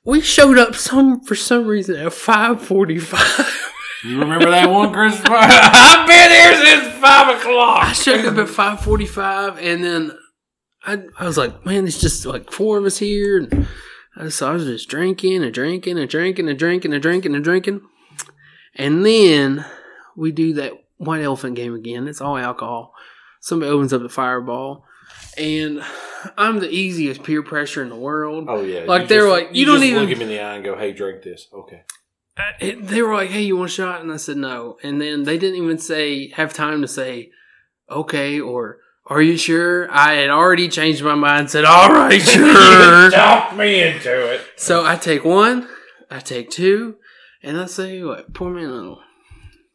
We 0.05 0.21
showed 0.21 0.57
up 0.57 0.75
some 0.75 1.21
for 1.21 1.35
some 1.35 1.65
reason 1.67 1.95
at 1.97 2.13
five 2.13 2.61
forty 2.61 2.97
five. 2.99 3.55
You 4.03 4.19
remember 4.19 4.49
that 4.49 4.69
one 4.69 4.93
Christmas 4.93 5.21
party? 5.27 5.53
I've 5.53 6.07
been 6.07 6.31
here 6.31 6.65
since 6.65 6.93
five 7.01 7.37
o'clock. 7.37 7.83
I 7.85 7.91
showed 7.93 8.25
up 8.25 8.37
at 8.37 8.47
five 8.49 8.79
forty 8.81 9.05
five, 9.05 9.57
and 9.59 9.83
then 9.83 10.17
I 10.85 11.03
I 11.19 11.25
was 11.25 11.37
like, 11.37 11.65
man, 11.65 11.85
it's 11.85 11.99
just 11.99 12.25
like 12.25 12.51
four 12.51 12.77
of 12.77 12.85
us 12.85 12.97
here. 12.99 13.37
And 13.37 13.67
I- 14.15 14.29
so 14.29 14.49
I 14.49 14.53
was 14.53 14.65
just 14.65 14.89
drinking 14.89 15.43
and 15.43 15.53
drinking 15.53 15.99
and 15.99 16.09
drinking 16.09 16.47
and 16.49 16.57
drinking 16.57 16.93
and 16.93 17.01
drinking 17.01 17.35
and 17.35 17.43
drinking, 17.43 17.81
and 18.75 19.05
then 19.05 19.65
we 20.15 20.31
do 20.31 20.53
that 20.53 20.73
white 20.99 21.23
elephant 21.23 21.55
game 21.55 21.73
again. 21.73 22.07
It's 22.07 22.21
all 22.21 22.37
alcohol. 22.37 22.93
Somebody 23.41 23.71
opens 23.71 23.91
up 23.93 24.01
the 24.03 24.09
fireball, 24.09 24.85
and 25.37 25.81
I'm 26.37 26.59
the 26.59 26.69
easiest 26.69 27.23
peer 27.23 27.41
pressure 27.41 27.81
in 27.81 27.89
the 27.89 27.95
world. 27.95 28.45
Oh 28.47 28.61
yeah, 28.61 28.81
Like, 28.85 29.03
You 29.03 29.07
they're 29.07 29.19
just- 29.21 29.31
like, 29.31 29.49
you 29.53 29.65
don't 29.65 29.75
just 29.77 29.85
even- 29.85 30.01
look 30.03 30.09
him 30.11 30.21
in 30.21 30.27
the 30.27 30.39
eye 30.39 30.55
and 30.55 30.63
go, 30.63 30.75
"Hey, 30.77 30.91
drink 30.91 31.23
this." 31.23 31.47
Okay. 31.53 31.81
Uh, 32.37 32.41
I- 32.61 32.77
they 32.79 33.01
were 33.01 33.13
like, 33.15 33.29
"Hey, 33.31 33.41
you 33.41 33.57
want 33.57 33.69
a 33.71 33.73
shot?" 33.73 34.01
And 34.01 34.11
I 34.11 34.17
said 34.17 34.37
no. 34.37 34.77
And 34.83 35.01
then 35.01 35.23
they 35.23 35.37
didn't 35.37 35.61
even 35.63 35.77
say 35.77 36.29
have 36.35 36.53
time 36.53 36.81
to 36.81 36.87
say, 36.87 37.31
"Okay," 37.89 38.39
or 38.39 38.77
"Are 39.07 39.21
you 39.21 39.37
sure?" 39.37 39.87
I 39.91 40.13
had 40.15 40.29
already 40.29 40.67
changed 40.67 41.01
my 41.03 41.15
mind. 41.15 41.49
Said, 41.49 41.63
"All 41.65 41.89
right, 41.89 42.21
sure." 42.35 43.09
Talk 43.11 43.55
me 43.55 43.81
into 43.81 44.33
it. 44.33 44.41
so 44.57 44.85
I 44.85 44.95
take 44.97 45.23
one, 45.23 45.67
I 46.11 46.19
take 46.19 46.49
two, 46.49 46.95
and 47.41 47.57
I 47.57 47.65
say, 47.65 48.03
"What? 48.03 48.33
Pour 48.33 48.49
me 48.51 48.65
a 48.65 48.69
little." 48.69 48.99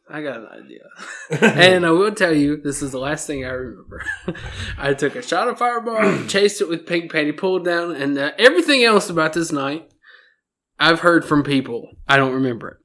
I 0.09 0.21
got 0.21 0.37
an 0.37 0.49
idea, 0.49 0.83
and 1.57 1.87
I 1.87 1.91
will 1.91 2.15
tell 2.15 2.33
you, 2.35 2.59
this 2.59 2.83
is 2.83 2.93
the 2.93 2.99
last 2.99 3.27
thing 3.27 3.45
I 3.45 3.49
remember. 3.49 4.05
I 4.79 4.93
took 4.93 5.17
a 5.17 5.23
shot 5.23 5.49
of 5.49 5.59
Fireball, 5.59 6.27
chased 6.29 6.61
it 6.61 6.69
with 6.69 6.87
Pink 6.87 7.11
Patty, 7.11 7.33
pulled 7.33 7.65
down, 7.65 7.97
and 7.97 8.19
uh, 8.19 8.33
everything 8.39 8.85
else 8.85 9.09
about 9.09 9.33
this 9.33 9.51
night, 9.51 9.89
I've 10.79 11.01
heard 11.01 11.25
from 11.25 11.43
people. 11.43 11.89
I 12.07 12.19
don't 12.19 12.35
remember 12.35 12.69
it. 12.69 12.77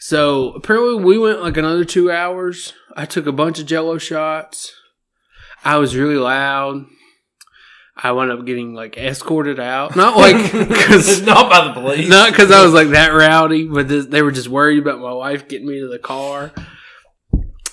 So 0.00 0.52
apparently, 0.52 1.02
we 1.02 1.16
went 1.16 1.42
like 1.42 1.56
another 1.56 1.84
two 1.84 2.10
hours. 2.10 2.72
I 2.96 3.04
took 3.04 3.26
a 3.26 3.32
bunch 3.32 3.60
of 3.60 3.66
Jello 3.66 3.98
shots. 3.98 4.72
I 5.64 5.76
was 5.76 5.96
really 5.96 6.16
loud. 6.16 6.86
I 8.00 8.12
wound 8.12 8.30
up 8.30 8.44
getting 8.46 8.74
like 8.74 8.96
escorted 8.96 9.58
out, 9.58 9.96
not 9.96 10.16
like 10.16 10.52
because 10.68 11.20
not 11.32 11.50
by 11.50 11.66
the 11.66 11.72
police. 11.72 12.08
not 12.08 12.30
because 12.30 12.50
I 12.52 12.62
was 12.62 12.72
like 12.72 12.90
that 12.90 13.08
rowdy, 13.08 13.64
but 13.66 13.88
this, 13.88 14.06
they 14.06 14.22
were 14.22 14.30
just 14.30 14.48
worried 14.48 14.78
about 14.78 15.00
my 15.00 15.12
wife 15.12 15.48
getting 15.48 15.66
me 15.66 15.80
to 15.80 15.88
the 15.88 15.98
car. 15.98 16.52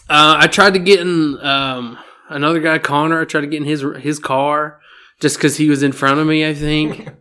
Uh, 0.08 0.38
I 0.40 0.48
tried 0.48 0.74
to 0.74 0.80
get 0.80 1.00
in 1.00 1.40
um, 1.46 1.98
another 2.30 2.60
guy, 2.60 2.80
Connor. 2.80 3.22
I 3.22 3.26
tried 3.26 3.42
to 3.42 3.48
get 3.48 3.62
in 3.62 3.68
his 3.68 3.84
his 4.00 4.20
car 4.20 4.80
just 5.20 5.38
because 5.38 5.58
he 5.58 5.70
was 5.70 5.84
in 5.84 5.92
front 5.92 6.20
of 6.20 6.28
me, 6.28 6.48
I 6.48 6.54
think. 6.54 7.10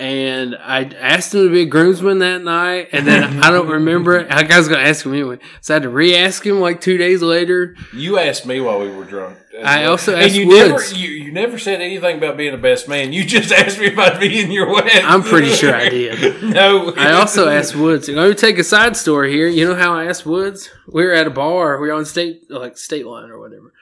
and 0.00 0.56
I 0.56 0.84
asked 0.84 1.34
him 1.34 1.46
to 1.46 1.52
be 1.52 1.60
a 1.60 1.66
groomsman 1.66 2.20
that 2.20 2.42
night, 2.42 2.88
and 2.92 3.06
then 3.06 3.42
I 3.42 3.50
don't 3.50 3.68
remember 3.80 4.16
it. 4.16 4.30
I 4.30 4.56
was 4.56 4.66
going 4.66 4.80
to 4.80 4.88
ask 4.88 5.04
him 5.04 5.12
anyway, 5.12 5.38
so 5.60 5.74
I 5.74 5.76
had 5.76 5.82
to 5.82 5.90
re-ask 5.90 6.44
him 6.44 6.58
like 6.58 6.80
two 6.80 6.96
days 6.96 7.20
later. 7.20 7.76
You 7.92 8.18
asked 8.18 8.46
me 8.46 8.60
while 8.60 8.80
we 8.80 8.90
were 8.90 9.04
drunk. 9.04 9.36
I 9.62 9.82
well. 9.82 9.90
also 9.92 10.14
and 10.14 10.22
asked 10.22 10.34
you 10.34 10.46
Woods. 10.46 10.92
never 10.92 10.94
you, 10.94 11.10
you 11.10 11.32
never 11.32 11.58
said 11.58 11.82
anything 11.82 12.16
about 12.16 12.38
being 12.38 12.54
a 12.54 12.58
best 12.58 12.88
man. 12.88 13.12
You 13.12 13.24
just 13.24 13.52
asked 13.52 13.78
me 13.78 13.92
about 13.92 14.14
I'd 14.14 14.20
be 14.20 14.40
in 14.40 14.50
your 14.50 14.72
wedding. 14.72 15.04
I'm 15.04 15.22
pretty 15.22 15.50
sure 15.50 15.74
I 15.74 15.90
did. 15.90 16.42
no, 16.54 16.94
I 16.96 17.12
also 17.12 17.48
asked 17.48 17.76
Woods. 17.76 18.08
And 18.08 18.16
Let 18.16 18.28
me 18.28 18.34
take 18.34 18.58
a 18.58 18.64
side 18.64 18.96
story 18.96 19.30
here. 19.32 19.48
You 19.48 19.68
know 19.68 19.74
how 19.74 19.92
I 19.94 20.06
asked 20.06 20.24
Woods? 20.24 20.70
We 20.88 21.04
were 21.04 21.12
at 21.12 21.26
a 21.26 21.30
bar. 21.30 21.78
We 21.78 21.88
were 21.88 21.94
on 21.94 22.06
state, 22.06 22.50
like 22.50 22.78
state 22.78 23.06
line 23.06 23.30
or 23.30 23.38
whatever, 23.38 23.72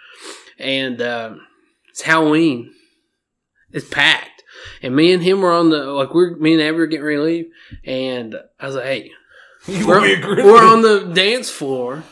and 0.59 1.01
um, 1.01 1.47
it's 1.91 2.03
Halloween. 2.03 2.75
It's 3.71 3.89
packed, 3.89 4.38
and 4.83 4.95
me 4.95 5.13
and 5.13 5.23
him 5.23 5.41
were 5.41 5.53
on 5.53 5.71
the 5.71 5.85
like 5.85 6.15
we're 6.15 6.37
me 6.37 6.55
and 6.55 6.63
Abby 6.63 6.79
were 6.79 6.87
getting 6.87 7.05
ready 7.05 7.17
to 7.17 7.23
leave, 7.23 7.47
and 7.85 8.37
I 8.59 8.67
was 8.67 8.75
like, 8.77 8.85
"Hey, 8.85 9.11
we're, 9.69 10.01
want 10.01 10.03
me 10.05 10.15
a 10.15 10.45
we're 10.45 10.67
on 10.67 10.83
the 10.83 11.13
dance 11.13 11.51
floor," 11.51 12.05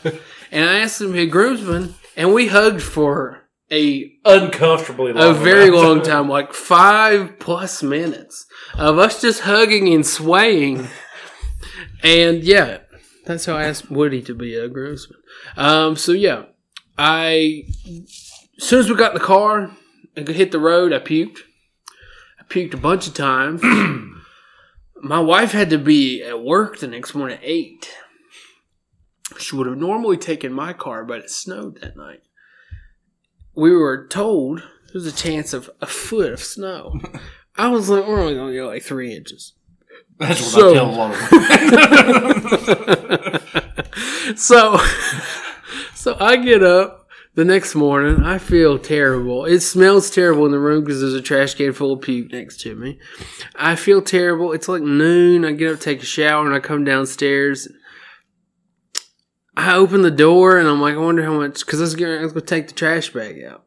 and 0.51 0.69
I 0.69 0.79
asked 0.79 1.01
him 1.01 1.07
to 1.07 1.13
be 1.13 1.23
a 1.23 1.25
groomsman, 1.27 1.95
and 2.15 2.33
we 2.33 2.47
hugged 2.47 2.81
for 2.81 3.47
a 3.71 4.11
uncomfortably 4.23 5.13
long 5.13 5.31
a 5.31 5.33
very 5.33 5.69
long 5.69 6.01
time, 6.01 6.29
like 6.29 6.53
five 6.53 7.39
plus 7.39 7.83
minutes 7.83 8.45
of 8.75 8.97
us 8.97 9.21
just 9.21 9.41
hugging 9.41 9.93
and 9.93 10.05
swaying. 10.05 10.87
And 12.03 12.43
yeah, 12.43 12.79
that's 13.25 13.45
how 13.45 13.55
I 13.55 13.63
asked 13.63 13.89
Woody 13.89 14.21
to 14.21 14.35
be 14.35 14.55
a 14.55 14.67
groomsman. 14.67 15.19
Um, 15.57 15.95
so 15.95 16.11
yeah, 16.11 16.43
I 16.97 17.65
as 18.57 18.63
soon 18.63 18.79
as 18.79 18.89
we 18.89 18.95
got 18.95 19.13
in 19.13 19.19
the 19.19 19.25
car 19.25 19.71
and 20.15 20.27
hit 20.27 20.51
the 20.51 20.59
road, 20.59 20.93
I 20.93 20.99
puked. 20.99 21.39
Puked 22.49 22.73
a 22.73 22.77
bunch 22.77 23.07
of 23.07 23.13
times. 23.13 23.61
My 25.01 25.19
wife 25.19 25.51
had 25.51 25.69
to 25.71 25.77
be 25.77 26.23
at 26.23 26.41
work 26.41 26.79
the 26.79 26.87
next 26.87 27.13
morning 27.13 27.37
at 27.37 27.43
eight. 27.43 27.93
She 29.37 29.55
would 29.55 29.67
have 29.67 29.77
normally 29.77 30.17
taken 30.17 30.51
my 30.53 30.73
car, 30.73 31.03
but 31.05 31.19
it 31.19 31.29
snowed 31.29 31.81
that 31.81 31.95
night 31.97 32.21
we 33.57 33.75
were 33.75 34.05
told 34.07 34.61
there's 34.93 35.07
a 35.07 35.11
chance 35.11 35.51
of 35.51 35.67
a 35.81 35.87
foot 35.87 36.31
of 36.31 36.39
snow. 36.39 36.99
I 37.57 37.69
was 37.69 37.89
like, 37.89 38.05
we're 38.07 38.19
only 38.21 38.35
going 38.35 38.49
to 38.49 38.53
get 38.53 38.63
like 38.65 38.83
three 38.83 39.15
inches. 39.15 39.53
That's 40.19 40.39
what 40.41 40.51
So- 40.51 40.69
I 40.69 40.73
tell 40.75 40.89
a 40.89 40.95
lot 40.95 41.11
of 44.33 44.37
so, 44.39 44.77
so 45.95 46.15
I 46.19 46.37
get 46.37 46.61
up 46.63 46.96
the 47.37 47.45
next 47.45 47.75
morning. 47.75 48.23
I 48.23 48.39
feel 48.39 48.79
terrible. 48.79 49.45
It 49.45 49.59
smells 49.59 50.09
terrible 50.09 50.47
in 50.47 50.51
the 50.51 50.59
room 50.59 50.83
because 50.83 51.01
there's 51.01 51.13
a 51.13 51.21
trash 51.21 51.53
can 51.53 51.71
full 51.71 51.93
of 51.93 52.01
puke 52.01 52.31
next 52.31 52.59
to 52.61 52.73
me. 52.75 52.99
I 53.55 53.75
feel 53.75 54.01
terrible. 54.01 54.53
It's 54.53 54.67
like 54.67 54.81
noon. 54.81 55.45
I 55.45 55.51
get 55.51 55.71
up, 55.71 55.79
take 55.79 56.01
a 56.01 56.05
shower, 56.05 56.47
and 56.47 56.55
I 56.55 56.59
come 56.59 56.83
downstairs. 56.83 57.67
I 59.55 59.75
open 59.75 60.01
the 60.01 60.09
door 60.09 60.57
and 60.57 60.67
I'm 60.67 60.81
like, 60.81 60.95
I 60.95 60.97
wonder 60.97 61.23
how 61.23 61.35
much 61.35 61.63
because 61.63 61.79
I 61.79 61.83
was 61.83 61.95
going 61.95 62.27
to 62.27 62.41
take 62.41 62.69
the 62.69 62.73
trash 62.73 63.13
bag 63.13 63.43
out. 63.43 63.65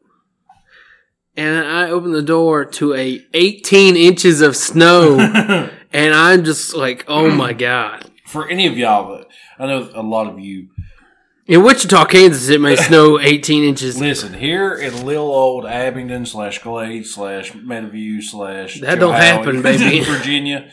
And 1.37 1.65
I 1.65 1.89
open 1.89 2.11
the 2.11 2.21
door 2.21 2.65
to 2.65 2.93
a 2.93 3.25
18 3.33 3.95
inches 3.95 4.41
of 4.41 4.57
snow, 4.57 5.17
and 5.93 6.13
I'm 6.13 6.43
just 6.43 6.75
like, 6.75 7.05
oh 7.07 7.31
my 7.31 7.53
god. 7.53 8.11
For 8.25 8.49
any 8.49 8.67
of 8.67 8.77
y'all 8.77 9.17
that 9.17 9.27
I 9.57 9.65
know 9.67 9.89
a 9.93 10.03
lot 10.03 10.27
of 10.27 10.41
you 10.41 10.67
In 11.51 11.63
Wichita, 11.63 12.05
Kansas, 12.05 12.47
it 12.47 12.61
may 12.61 12.77
snow 12.77 13.19
18 13.21 13.65
inches. 13.65 13.99
listen 13.99 14.33
here 14.33 14.73
in 14.73 15.05
little 15.05 15.29
old 15.29 15.65
Abingdon 15.65 16.25
slash 16.25 16.59
Glade 16.59 17.05
slash 17.05 17.51
Meadowview 17.51 18.23
slash 18.23 18.79
That 18.79 18.99
don't 18.99 19.15
happen, 19.15 19.61
baby. 19.61 19.99
Virginia. 20.05 20.71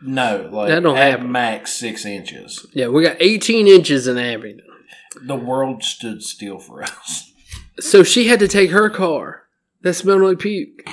No, 0.00 0.48
like 0.52 0.68
That 0.68 0.84
don't 0.84 0.96
at 0.96 1.10
happen. 1.10 1.32
max 1.32 1.72
six 1.72 2.04
inches. 2.06 2.64
Yeah, 2.72 2.86
we 2.86 3.02
got 3.02 3.16
18 3.18 3.66
inches 3.66 4.06
in 4.06 4.18
Abingdon. 4.18 4.66
The 5.20 5.34
world 5.34 5.82
stood 5.82 6.22
still 6.22 6.60
for 6.60 6.84
us. 6.84 7.32
So 7.80 8.04
she 8.04 8.28
had 8.28 8.38
to 8.38 8.46
take 8.46 8.70
her 8.70 8.88
car 8.88 9.48
that 9.82 9.94
smelled 9.94 10.22
like 10.22 10.38
puke. 10.38 10.88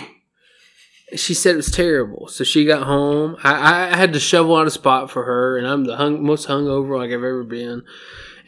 She 1.15 1.35
said 1.35 1.53
it 1.53 1.57
was 1.57 1.69
terrible. 1.69 2.27
So 2.27 2.43
she 2.43 2.65
got 2.65 2.87
home. 2.87 3.37
I, 3.43 3.91
I 3.93 3.95
had 3.97 4.13
to 4.13 4.19
shovel 4.19 4.55
out 4.55 4.65
a 4.65 4.71
spot 4.71 5.11
for 5.11 5.25
her, 5.25 5.57
and 5.59 5.67
I'm 5.67 5.83
the 5.85 5.95
hung, 5.97 6.23
most 6.25 6.47
hungover 6.47 6.97
like 6.97 7.09
I've 7.11 7.13
ever 7.23 7.43
been. 7.43 7.83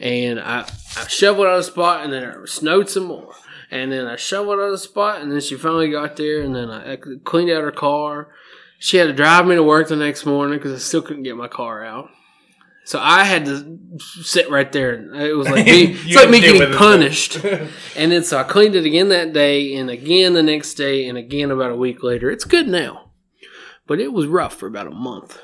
And 0.00 0.40
I, 0.40 0.62
I 0.96 1.06
shoveled 1.06 1.46
out 1.46 1.58
a 1.58 1.62
spot, 1.62 2.04
and 2.04 2.12
then 2.12 2.22
it 2.22 2.48
snowed 2.48 2.88
some 2.88 3.04
more. 3.04 3.34
And 3.70 3.92
then 3.92 4.06
I 4.06 4.16
shoveled 4.16 4.58
out 4.58 4.72
a 4.72 4.78
spot, 4.78 5.20
and 5.20 5.30
then 5.30 5.40
she 5.40 5.56
finally 5.56 5.90
got 5.90 6.16
there, 6.16 6.40
and 6.40 6.56
then 6.56 6.70
I, 6.70 6.94
I 6.94 6.98
cleaned 7.22 7.50
out 7.50 7.62
her 7.62 7.70
car. 7.70 8.28
She 8.78 8.96
had 8.96 9.06
to 9.06 9.12
drive 9.12 9.46
me 9.46 9.54
to 9.56 9.62
work 9.62 9.88
the 9.88 9.96
next 9.96 10.24
morning 10.24 10.58
because 10.58 10.72
I 10.72 10.78
still 10.78 11.02
couldn't 11.02 11.22
get 11.24 11.36
my 11.36 11.48
car 11.48 11.84
out. 11.84 12.08
So 12.84 12.98
I 12.98 13.24
had 13.24 13.44
to 13.44 13.78
sit 14.00 14.50
right 14.50 14.72
there. 14.72 14.94
and 14.94 15.14
It 15.14 15.34
was 15.34 15.48
like 15.48 15.66
me, 15.66 15.92
it's 15.92 16.16
like 16.16 16.30
me 16.30 16.40
getting 16.40 16.76
punished. 16.76 17.38
And 17.96 18.10
then 18.10 18.24
so 18.24 18.38
I 18.38 18.44
cleaned 18.44 18.74
it 18.74 18.86
again 18.86 19.10
that 19.10 19.32
day, 19.32 19.76
and 19.76 19.90
again 19.90 20.32
the 20.32 20.42
next 20.42 20.74
day, 20.74 21.06
and 21.06 21.18
again 21.18 21.50
about 21.50 21.70
a 21.70 21.76
week 21.76 22.02
later. 22.02 22.30
It's 22.30 22.44
good 22.44 22.66
now, 22.68 23.10
but 23.86 24.00
it 24.00 24.12
was 24.12 24.26
rough 24.26 24.54
for 24.54 24.66
about 24.66 24.86
a 24.86 24.90
month. 24.90 25.38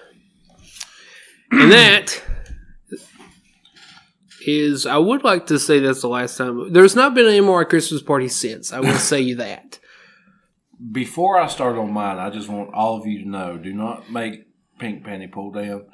And 1.50 1.70
that 1.70 2.22
is, 4.46 4.86
I 4.86 4.96
would 4.96 5.24
like 5.24 5.46
to 5.46 5.58
say 5.58 5.80
that's 5.80 6.02
the 6.02 6.08
last 6.08 6.36
time. 6.36 6.72
There's 6.72 6.96
not 6.96 7.14
been 7.14 7.26
any 7.26 7.40
more 7.40 7.64
Christmas 7.64 8.02
parties 8.02 8.36
since. 8.36 8.72
I 8.72 8.80
will 8.80 8.92
say 8.94 9.20
you 9.20 9.36
that. 9.36 9.78
Before 10.92 11.38
I 11.38 11.46
start 11.46 11.76
on 11.76 11.92
mine, 11.92 12.18
I 12.18 12.30
just 12.30 12.48
want 12.48 12.74
all 12.74 13.00
of 13.00 13.06
you 13.06 13.22
to 13.22 13.28
know: 13.28 13.56
do 13.56 13.72
not 13.72 14.10
make 14.10 14.46
Pink 14.78 15.04
panty 15.04 15.30
pull 15.30 15.52
down. 15.52 15.86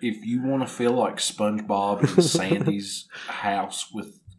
If 0.00 0.24
you 0.24 0.42
want 0.42 0.62
to 0.62 0.68
feel 0.68 0.92
like 0.92 1.16
SpongeBob 1.16 2.16
in 2.16 2.22
Sandy's 2.22 3.06
house 3.28 3.90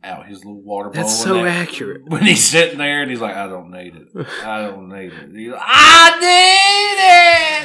without 0.01 0.27
his 0.27 0.43
little 0.43 0.61
water 0.61 0.89
bowl, 0.89 1.03
That's 1.03 1.17
so 1.17 1.35
there, 1.35 1.47
accurate. 1.47 2.03
when 2.07 2.23
he's 2.23 2.43
sitting 2.43 2.77
there 2.77 3.01
and 3.01 3.11
he's 3.11 3.21
like, 3.21 3.35
"I 3.35 3.47
don't 3.47 3.71
need 3.71 3.95
it. 3.95 4.27
I 4.43 4.61
don't 4.61 4.89
need 4.89 5.13
it. 5.13 5.31
He's 5.35 5.51
like, 5.51 5.61
I 5.63 6.19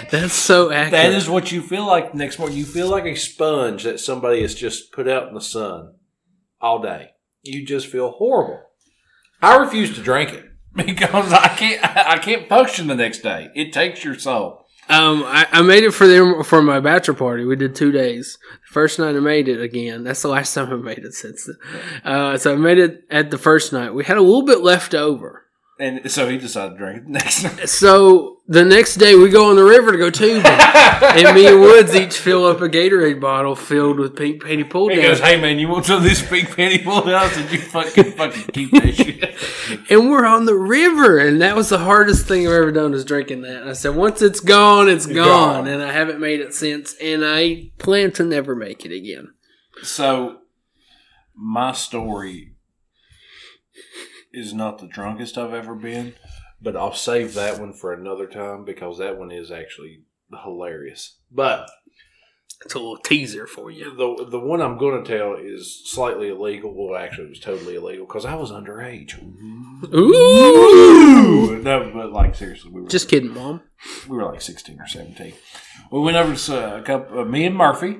need 0.00 0.04
it." 0.04 0.10
That's 0.10 0.34
so 0.34 0.70
accurate. 0.70 0.92
That 0.92 1.12
is 1.12 1.28
what 1.28 1.52
you 1.52 1.62
feel 1.62 1.86
like 1.86 2.14
next 2.14 2.38
morning. 2.38 2.56
You 2.56 2.64
feel 2.64 2.88
like 2.88 3.04
a 3.04 3.14
sponge 3.14 3.84
that 3.84 4.00
somebody 4.00 4.42
has 4.42 4.54
just 4.54 4.92
put 4.92 5.08
out 5.08 5.28
in 5.28 5.34
the 5.34 5.40
sun 5.40 5.94
all 6.60 6.80
day. 6.80 7.10
You 7.42 7.64
just 7.64 7.86
feel 7.86 8.10
horrible. 8.10 8.60
I 9.42 9.56
refuse 9.56 9.94
to 9.94 10.02
drink 10.02 10.32
it. 10.32 10.44
because 10.74 11.32
I 11.32 11.48
can't 11.48 11.82
I 11.82 12.18
can't 12.18 12.48
function 12.48 12.86
the 12.86 12.94
next 12.94 13.20
day. 13.20 13.48
It 13.54 13.72
takes 13.72 14.04
your 14.04 14.18
soul. 14.18 14.65
Um, 14.88 15.24
I, 15.24 15.46
I 15.50 15.62
made 15.62 15.82
it 15.82 15.92
for 15.92 16.06
them 16.06 16.44
for 16.44 16.62
my 16.62 16.80
bachelor 16.80 17.14
party. 17.14 17.44
We 17.44 17.56
did 17.56 17.74
two 17.74 17.90
days. 17.90 18.38
First 18.64 18.98
night 18.98 19.16
I 19.16 19.20
made 19.20 19.48
it 19.48 19.60
again. 19.60 20.04
That's 20.04 20.22
the 20.22 20.28
last 20.28 20.54
time 20.54 20.72
I 20.72 20.76
made 20.76 20.98
it 20.98 21.14
since. 21.14 21.46
Then. 21.46 21.56
Uh, 22.04 22.38
so 22.38 22.52
I 22.52 22.56
made 22.56 22.78
it 22.78 23.04
at 23.10 23.30
the 23.30 23.38
first 23.38 23.72
night. 23.72 23.94
We 23.94 24.04
had 24.04 24.16
a 24.16 24.22
little 24.22 24.44
bit 24.44 24.60
left 24.60 24.94
over. 24.94 25.45
And 25.78 26.10
so 26.10 26.28
he 26.28 26.38
decided 26.38 26.72
to 26.72 26.78
drink 26.78 26.98
it 26.98 27.04
the 27.04 27.10
next 27.12 27.42
night. 27.42 27.68
So 27.68 28.38
the 28.48 28.64
next 28.64 28.94
day 28.94 29.14
we 29.14 29.28
go 29.28 29.50
on 29.50 29.56
the 29.56 29.64
river 29.64 29.92
to 29.92 29.98
go 29.98 30.08
tubing, 30.08 30.42
and 30.46 31.34
me 31.34 31.46
and 31.46 31.60
Woods 31.60 31.94
each 31.94 32.16
fill 32.16 32.46
up 32.46 32.60
a 32.62 32.68
Gatorade 32.68 33.20
bottle 33.20 33.54
filled 33.54 33.98
with 33.98 34.16
pink 34.16 34.42
panty 34.42 34.68
pull 34.68 34.88
He 34.88 34.96
down, 34.96 35.04
goes, 35.04 35.20
"Hey 35.20 35.38
man, 35.38 35.58
you 35.58 35.68
want 35.68 35.84
some 35.84 35.98
of 35.98 36.02
this 36.02 36.22
big 36.22 36.46
panty 36.46 36.82
pull 36.82 37.02
down?" 37.02 37.14
I 37.24 37.28
said, 37.28 37.52
"You 37.52 37.58
fucking 37.58 38.12
fucking 38.12 38.44
keep 38.52 38.70
that 38.72 38.94
shit." 38.94 39.36
and 39.90 40.10
we're 40.10 40.26
on 40.26 40.44
the 40.46 40.54
river, 40.54 41.18
and 41.18 41.40
that 41.42 41.56
was 41.56 41.68
the 41.68 41.78
hardest 41.78 42.26
thing 42.26 42.46
I've 42.46 42.52
ever 42.54 42.72
done 42.72 42.92
was 42.92 43.04
drinking 43.04 43.42
that. 43.42 43.62
And 43.62 43.70
I 43.70 43.72
said, 43.72 43.94
once 43.94 44.22
it's 44.22 44.40
gone, 44.40 44.88
it's 44.88 45.06
gone, 45.06 45.64
gone. 45.64 45.68
and 45.68 45.82
I 45.82 45.92
haven't 45.92 46.20
made 46.20 46.40
it 46.40 46.54
since, 46.54 46.94
and 47.00 47.24
I 47.24 47.70
plan 47.78 48.12
to 48.12 48.24
never 48.24 48.54
make 48.54 48.84
it 48.84 48.92
again. 48.92 49.32
So, 49.82 50.38
my 51.34 51.72
story 51.72 52.55
is 54.36 54.52
not 54.54 54.78
the 54.78 54.86
drunkest 54.86 55.36
I've 55.38 55.54
ever 55.54 55.74
been, 55.74 56.14
but 56.62 56.76
I'll 56.76 56.94
save 56.94 57.34
that 57.34 57.58
one 57.58 57.72
for 57.72 57.92
another 57.92 58.26
time 58.26 58.64
because 58.64 58.98
that 58.98 59.18
one 59.18 59.30
is 59.32 59.50
actually 59.50 60.02
hilarious. 60.44 61.16
But 61.32 61.68
It's 62.64 62.74
a 62.74 62.78
little 62.78 62.98
teaser 62.98 63.46
for 63.46 63.70
you. 63.70 63.94
the 63.96 64.26
the 64.30 64.40
one 64.40 64.60
I'm 64.62 64.78
going 64.78 65.02
to 65.04 65.18
tell 65.18 65.34
is 65.34 65.82
slightly 65.90 66.28
illegal. 66.28 66.72
Well, 66.74 66.96
actually, 67.00 67.26
it 67.26 67.30
was 67.30 67.40
totally 67.40 67.74
illegal 67.76 68.06
because 68.06 68.24
I 68.24 68.34
was 68.34 68.50
underage. 68.50 69.12
Ooh. 69.94 71.60
No, 71.62 71.90
but 71.92 72.12
like 72.12 72.34
seriously, 72.34 72.70
we 72.70 72.80
were 72.82 72.88
Just 72.88 73.08
kidding, 73.08 73.34
mom. 73.34 73.60
we 74.08 74.16
were 74.16 74.24
like 74.24 74.40
sixteen 74.40 74.80
or 74.80 74.86
seventeen. 74.86 75.34
We 75.90 76.00
went 76.00 76.16
over 76.16 76.34
to 76.34 76.74
uh, 76.76 76.78
a 76.78 76.82
couple. 76.82 77.20
Uh, 77.20 77.24
me 77.24 77.44
and 77.46 77.56
Murphy, 77.56 77.98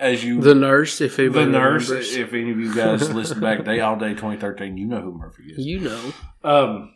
as 0.00 0.24
you 0.24 0.40
The 0.40 0.54
nurse, 0.54 1.00
if 1.00 1.16
the 1.16 1.28
nurse. 1.28 1.88
remembers. 1.88 2.14
If 2.14 2.32
any 2.32 2.50
of 2.50 2.58
you 2.58 2.74
guys 2.74 3.08
listen 3.12 3.40
back 3.40 3.64
day 3.64 3.80
all 3.80 3.96
day 3.96 4.10
2013, 4.10 4.76
you 4.76 4.86
know 4.86 5.00
who 5.00 5.12
Murphy 5.16 5.44
is. 5.52 5.64
you 5.66 5.80
know. 5.80 6.12
Um, 6.44 6.92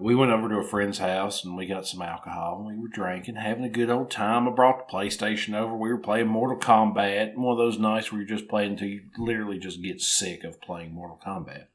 we 0.00 0.14
went 0.16 0.32
over 0.32 0.48
to 0.48 0.56
a 0.56 0.64
friend's 0.66 0.98
house 0.98 1.44
and 1.44 1.56
we 1.56 1.66
got 1.66 1.86
some 1.86 2.02
alcohol 2.02 2.56
and 2.58 2.66
we 2.66 2.82
were 2.82 2.88
drinking, 2.88 3.36
having 3.36 3.62
a 3.64 3.68
good 3.68 3.90
old 3.90 4.10
time. 4.10 4.48
I 4.48 4.50
brought 4.50 4.88
the 4.88 4.92
PlayStation 4.92 5.54
over. 5.54 5.76
We 5.76 5.88
were 5.90 5.98
playing 5.98 6.26
Mortal 6.26 6.58
Kombat, 6.58 7.36
one 7.36 7.52
of 7.52 7.58
those 7.58 7.78
nights 7.78 8.10
where 8.10 8.20
you 8.20 8.26
just 8.26 8.48
play 8.48 8.66
until 8.66 8.88
you 8.88 9.02
literally 9.18 9.58
just 9.58 9.82
get 9.82 10.00
sick 10.00 10.42
of 10.42 10.60
playing 10.60 10.92
Mortal 10.94 11.20
Kombat. 11.24 11.66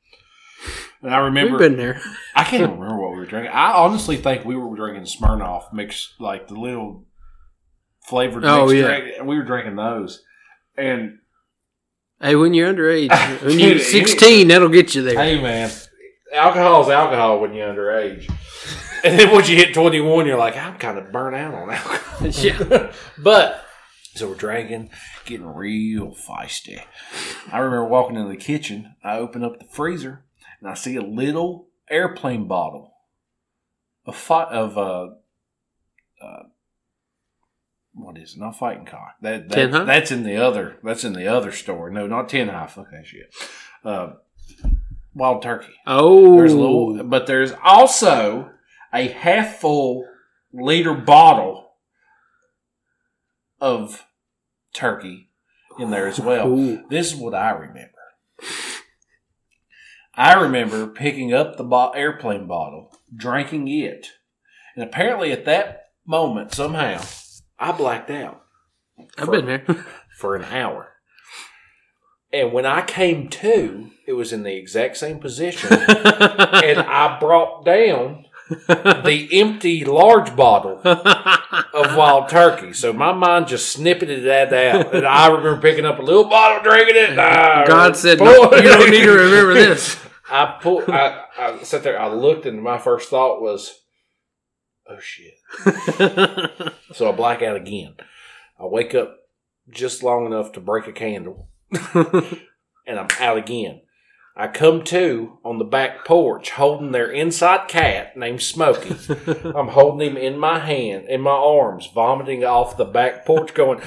And 1.02 1.14
I 1.16 1.20
remember, 1.20 1.52
We've 1.52 1.60
been 1.70 1.78
there. 1.78 2.02
I 2.36 2.44
can't 2.44 2.74
remember 2.74 2.98
what 3.02 3.12
we 3.12 3.20
were 3.20 3.26
drinking. 3.26 3.54
I 3.54 3.72
honestly 3.72 4.18
think 4.18 4.44
we 4.44 4.58
were 4.58 4.76
drinking 4.76 5.04
Smirnoff 5.06 5.72
mixed, 5.72 6.16
like 6.20 6.50
the 6.50 6.56
little 6.56 7.06
flavored. 8.10 8.44
Oh, 8.46 8.66
mixed 8.66 8.76
yeah. 8.76 8.88
drink, 9.00 9.16
and 9.20 9.28
we 9.28 9.38
were 9.38 9.44
drinking 9.46 9.76
those. 9.76 10.24
And 10.78 11.20
Hey, 12.22 12.36
when 12.36 12.54
you're 12.54 12.74
underage, 12.74 13.10
when 13.42 13.52
Dude, 13.58 13.62
you're 13.62 13.76
it- 13.78 13.84
16, 13.84 14.48
that'll 14.50 14.68
get 14.70 14.94
you 14.96 15.04
there. 15.04 15.16
Hey 15.18 15.42
man, 15.42 15.72
alcohol 16.34 16.84
is 16.84 16.90
alcohol 16.90 17.40
when 17.40 17.54
you're 17.54 17.74
underage. 17.74 18.30
And 19.02 19.18
then 19.18 19.32
once 19.32 19.48
you 19.48 19.56
hit 19.56 19.74
21, 19.74 20.28
you're 20.28 20.38
like, 20.38 20.58
I'm 20.58 20.78
kind 20.78 20.98
of 20.98 21.10
burnt 21.10 21.34
out 21.34 21.54
on 21.54 21.70
alcohol. 21.72 22.28
Yeah. 22.28 22.92
but, 23.18 23.64
so 24.14 24.28
we're 24.28 24.36
drinking, 24.36 24.90
getting 25.24 25.46
real 25.46 26.14
feisty. 26.14 26.82
I 27.50 27.60
remember 27.60 27.86
walking 27.86 28.18
into 28.18 28.28
the 28.30 28.36
kitchen, 28.36 28.98
I 29.02 29.16
open 29.18 29.42
up 29.42 29.58
the 29.58 29.64
freezer, 29.72 30.26
and 30.60 30.70
I 30.70 30.74
see 30.74 30.98
a 30.98 31.02
little 31.02 31.70
airplane 31.90 32.46
bottle 32.50 32.92
of, 34.06 34.18
fi- 34.18 34.52
of 34.52 34.78
uh, 34.78 35.08
uh, 36.22 36.44
what 38.00 38.18
is 38.18 38.36
it? 38.36 38.40
Not 38.40 38.58
fighting 38.58 38.86
cock. 38.86 39.16
That, 39.22 39.50
that 39.50 39.86
that's 39.86 40.12
in 40.12 40.24
the 40.24 40.38
other. 40.38 40.78
That's 40.84 41.04
in 41.04 41.14
the 41.14 41.28
other 41.28 41.52
store. 41.52 41.90
No, 41.90 42.08
not 42.08 42.30
Ten 42.30 42.50
High. 42.50 42.68
Fuck 42.68 42.92
that 42.92 43.06
shit. 43.06 43.34
Uh, 43.84 44.14
wild 45.14 45.42
turkey. 45.42 45.74
Oh. 45.86 46.36
There's 46.38 46.54
a 46.54 46.58
little, 46.58 47.04
but 47.04 47.28
there's 47.28 47.54
also 47.64 48.52
a 48.94 49.08
half 49.08 49.58
full 49.58 50.06
liter 50.54 50.94
bottle 50.94 51.72
of 53.62 54.06
turkey 54.74 55.30
in 55.78 55.92
there 55.92 56.08
as 56.08 56.20
well. 56.20 56.48
Ooh. 56.48 56.84
This 56.90 57.14
is 57.14 57.20
what 57.20 57.34
I 57.34 57.52
remember. 57.52 57.92
I 60.16 60.34
remember 60.34 60.88
picking 60.88 61.34
up 61.34 61.56
the 61.56 61.64
bo- 61.64 61.92
airplane 61.92 62.46
bottle, 62.46 62.94
drinking 63.16 63.70
it, 63.70 64.08
and 64.76 64.84
apparently 64.84 65.32
at 65.32 65.46
that 65.46 65.92
moment, 66.06 66.54
somehow, 66.54 67.02
I 67.60 67.72
blacked 67.72 68.10
out 68.10 68.42
I've 69.18 69.32
been 69.32 69.46
there. 69.46 69.66
for 70.18 70.36
an 70.36 70.44
hour. 70.46 70.94
And 72.32 72.54
when 72.54 72.66
I 72.66 72.82
came 72.82 73.28
to, 73.30 73.90
it 74.06 74.14
was 74.14 74.32
in 74.32 74.44
the 74.44 74.56
exact 74.56 74.98
same 74.98 75.20
position. 75.20 75.74
and 75.74 76.80
I 76.80 77.18
brought 77.20 77.66
down 77.66 78.26
the 78.68 79.28
empty 79.32 79.84
large 79.84 80.36
bottle 80.36 80.80
of 80.84 81.96
wild 81.96 82.30
turkey. 82.30 82.74
So 82.74 82.94
my 82.94 83.12
mind 83.14 83.48
just 83.48 83.76
snippeted 83.76 84.24
that 84.26 84.54
out. 84.54 84.94
And 84.94 85.08
I 85.08 85.28
remember 85.28 85.60
picking 85.60 85.86
up 85.86 86.00
a 86.00 86.04
little 86.04 86.26
bottle, 86.26 86.62
drinking 86.64 86.96
it. 86.98 87.16
God 87.16 87.96
said, 87.96 88.20
no, 88.20 88.54
you 88.54 88.62
don't 88.62 88.92
need 88.92 89.04
to 89.04 89.12
remember 89.12 89.54
this. 89.54 90.00
I 90.30 90.58
pulled. 90.62 90.90
I, 90.90 91.24
I 91.38 91.64
sat 91.64 91.82
there. 91.82 92.00
I 92.00 92.08
looked, 92.14 92.46
and 92.46 92.62
my 92.62 92.78
first 92.78 93.10
thought 93.10 93.42
was, 93.42 93.80
"Oh 94.90 95.00
shit!" 95.00 95.40
So 96.94 97.08
I 97.08 97.12
black 97.12 97.42
out 97.44 97.56
again. 97.56 97.94
I 98.60 98.66
wake 98.66 98.96
up 98.96 99.18
just 99.70 100.02
long 100.02 100.26
enough 100.26 100.52
to 100.54 100.60
break 100.60 100.88
a 100.88 100.92
candle, 100.92 101.50
and 101.94 103.00
I'm 103.00 103.08
out 103.20 103.38
again. 103.38 103.82
I 104.36 104.48
come 104.48 104.84
to 104.86 105.38
on 105.44 105.58
the 105.60 105.66
back 105.66 106.06
porch 106.06 106.52
holding 106.52 106.94
their 106.94 107.12
inside 107.12 107.68
cat 107.68 108.16
named 108.16 108.42
Smokey. 108.42 108.96
I'm 109.56 109.68
holding 109.68 110.12
him 110.12 110.18
in 110.18 110.38
my 110.40 110.60
hand, 110.60 111.10
in 111.10 111.20
my 111.22 111.32
arms, 111.32 111.90
vomiting 111.94 112.46
off 112.46 112.78
the 112.78 112.86
back 112.86 113.26
porch, 113.26 113.54
going, 113.54 113.82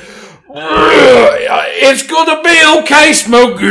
It's 0.55 2.07
gonna 2.07 2.43
be 2.43 2.83
okay, 2.83 3.13
Smokey. 3.15 3.65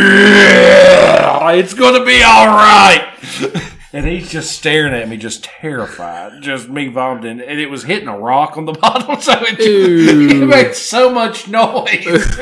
It's 1.60 1.74
gonna 1.76 2.04
be 2.04 2.24
all 2.24 2.48
right. 2.48 3.68
And 3.94 4.06
he's 4.06 4.32
just 4.32 4.54
staring 4.54 4.94
at 4.94 5.10
me, 5.10 5.18
just 5.18 5.44
terrified, 5.44 6.42
just 6.42 6.70
me 6.70 6.88
vomiting, 6.88 7.42
and 7.42 7.60
it 7.60 7.70
was 7.70 7.84
hitting 7.84 8.08
a 8.08 8.18
rock 8.18 8.58
on 8.58 8.64
the 8.64 8.72
bottom, 8.82 9.20
so 9.20 9.34
it, 9.38 9.60
Ooh. 9.60 10.44
it 10.44 10.48
made 10.48 10.74
so 10.76 11.10
much 11.10 11.48
noise. 11.48 12.06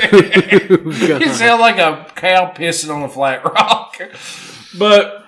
Oh, 0.72 1.22
it 1.22 1.34
sounded 1.36 1.62
like 1.62 1.78
a 1.78 2.12
cow 2.16 2.52
pissing 2.56 2.94
on 2.96 3.02
a 3.02 3.10
flat 3.10 3.44
rock. 3.44 4.00
But 4.78 5.26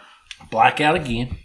blackout 0.52 0.96
again. 0.96 1.38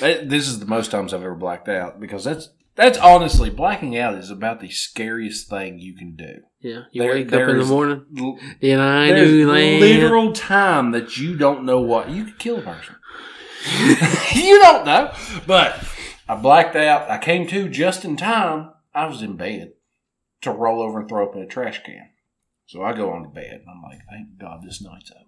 This 0.00 0.48
is 0.48 0.58
the 0.58 0.66
most 0.66 0.90
times 0.90 1.12
I've 1.12 1.22
ever 1.22 1.34
blacked 1.34 1.68
out 1.68 2.00
because 2.00 2.24
that's 2.24 2.48
that's 2.78 2.96
honestly 2.96 3.50
blacking 3.50 3.98
out 3.98 4.14
is 4.14 4.30
about 4.30 4.60
the 4.60 4.70
scariest 4.70 5.50
thing 5.50 5.78
you 5.80 5.96
can 5.96 6.14
do. 6.14 6.42
Yeah, 6.60 6.82
you 6.92 7.02
There- 7.02 7.12
wake 7.12 7.32
up 7.32 7.48
in 7.48 7.58
the 7.58 7.64
morning, 7.66 8.06
L- 8.16 8.38
and 8.62 8.80
I 8.80 9.08
There's 9.08 9.30
knew 9.30 9.50
land. 9.50 9.80
literal 9.80 10.32
time 10.32 10.92
that 10.92 11.16
you 11.18 11.36
don't 11.36 11.64
know 11.64 11.80
what 11.80 12.08
you 12.10 12.24
could 12.24 12.38
kill 12.38 12.58
a 12.58 12.62
person. 12.62 12.94
you 14.34 14.58
don't 14.60 14.86
know, 14.86 15.12
but 15.46 15.84
I 16.28 16.36
blacked 16.36 16.76
out. 16.76 17.10
I 17.10 17.18
came 17.18 17.48
to 17.48 17.68
just 17.68 18.04
in 18.04 18.16
time. 18.16 18.70
I 18.94 19.06
was 19.06 19.22
in 19.22 19.36
bed 19.36 19.72
to 20.42 20.52
roll 20.52 20.80
over 20.80 21.00
and 21.00 21.08
throw 21.08 21.28
up 21.28 21.34
in 21.34 21.42
a 21.42 21.46
trash 21.46 21.82
can. 21.82 22.10
So 22.66 22.82
I 22.84 22.92
go 22.92 23.10
on 23.10 23.24
to 23.24 23.28
bed. 23.28 23.62
And 23.62 23.68
I'm 23.68 23.82
like, 23.82 23.98
thank 24.08 24.38
God 24.38 24.60
this 24.62 24.80
night's 24.80 25.10
over. 25.10 25.24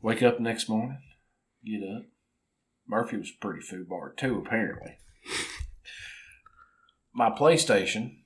Wake 0.00 0.22
up 0.22 0.40
next 0.40 0.68
morning, 0.68 0.98
get 1.64 1.82
up. 1.82 2.04
Murphy 2.88 3.18
was 3.18 3.30
pretty 3.30 3.60
food 3.60 3.88
foobar 3.88 4.16
too, 4.16 4.42
apparently. 4.44 4.96
My 7.14 7.30
PlayStation, 7.30 8.18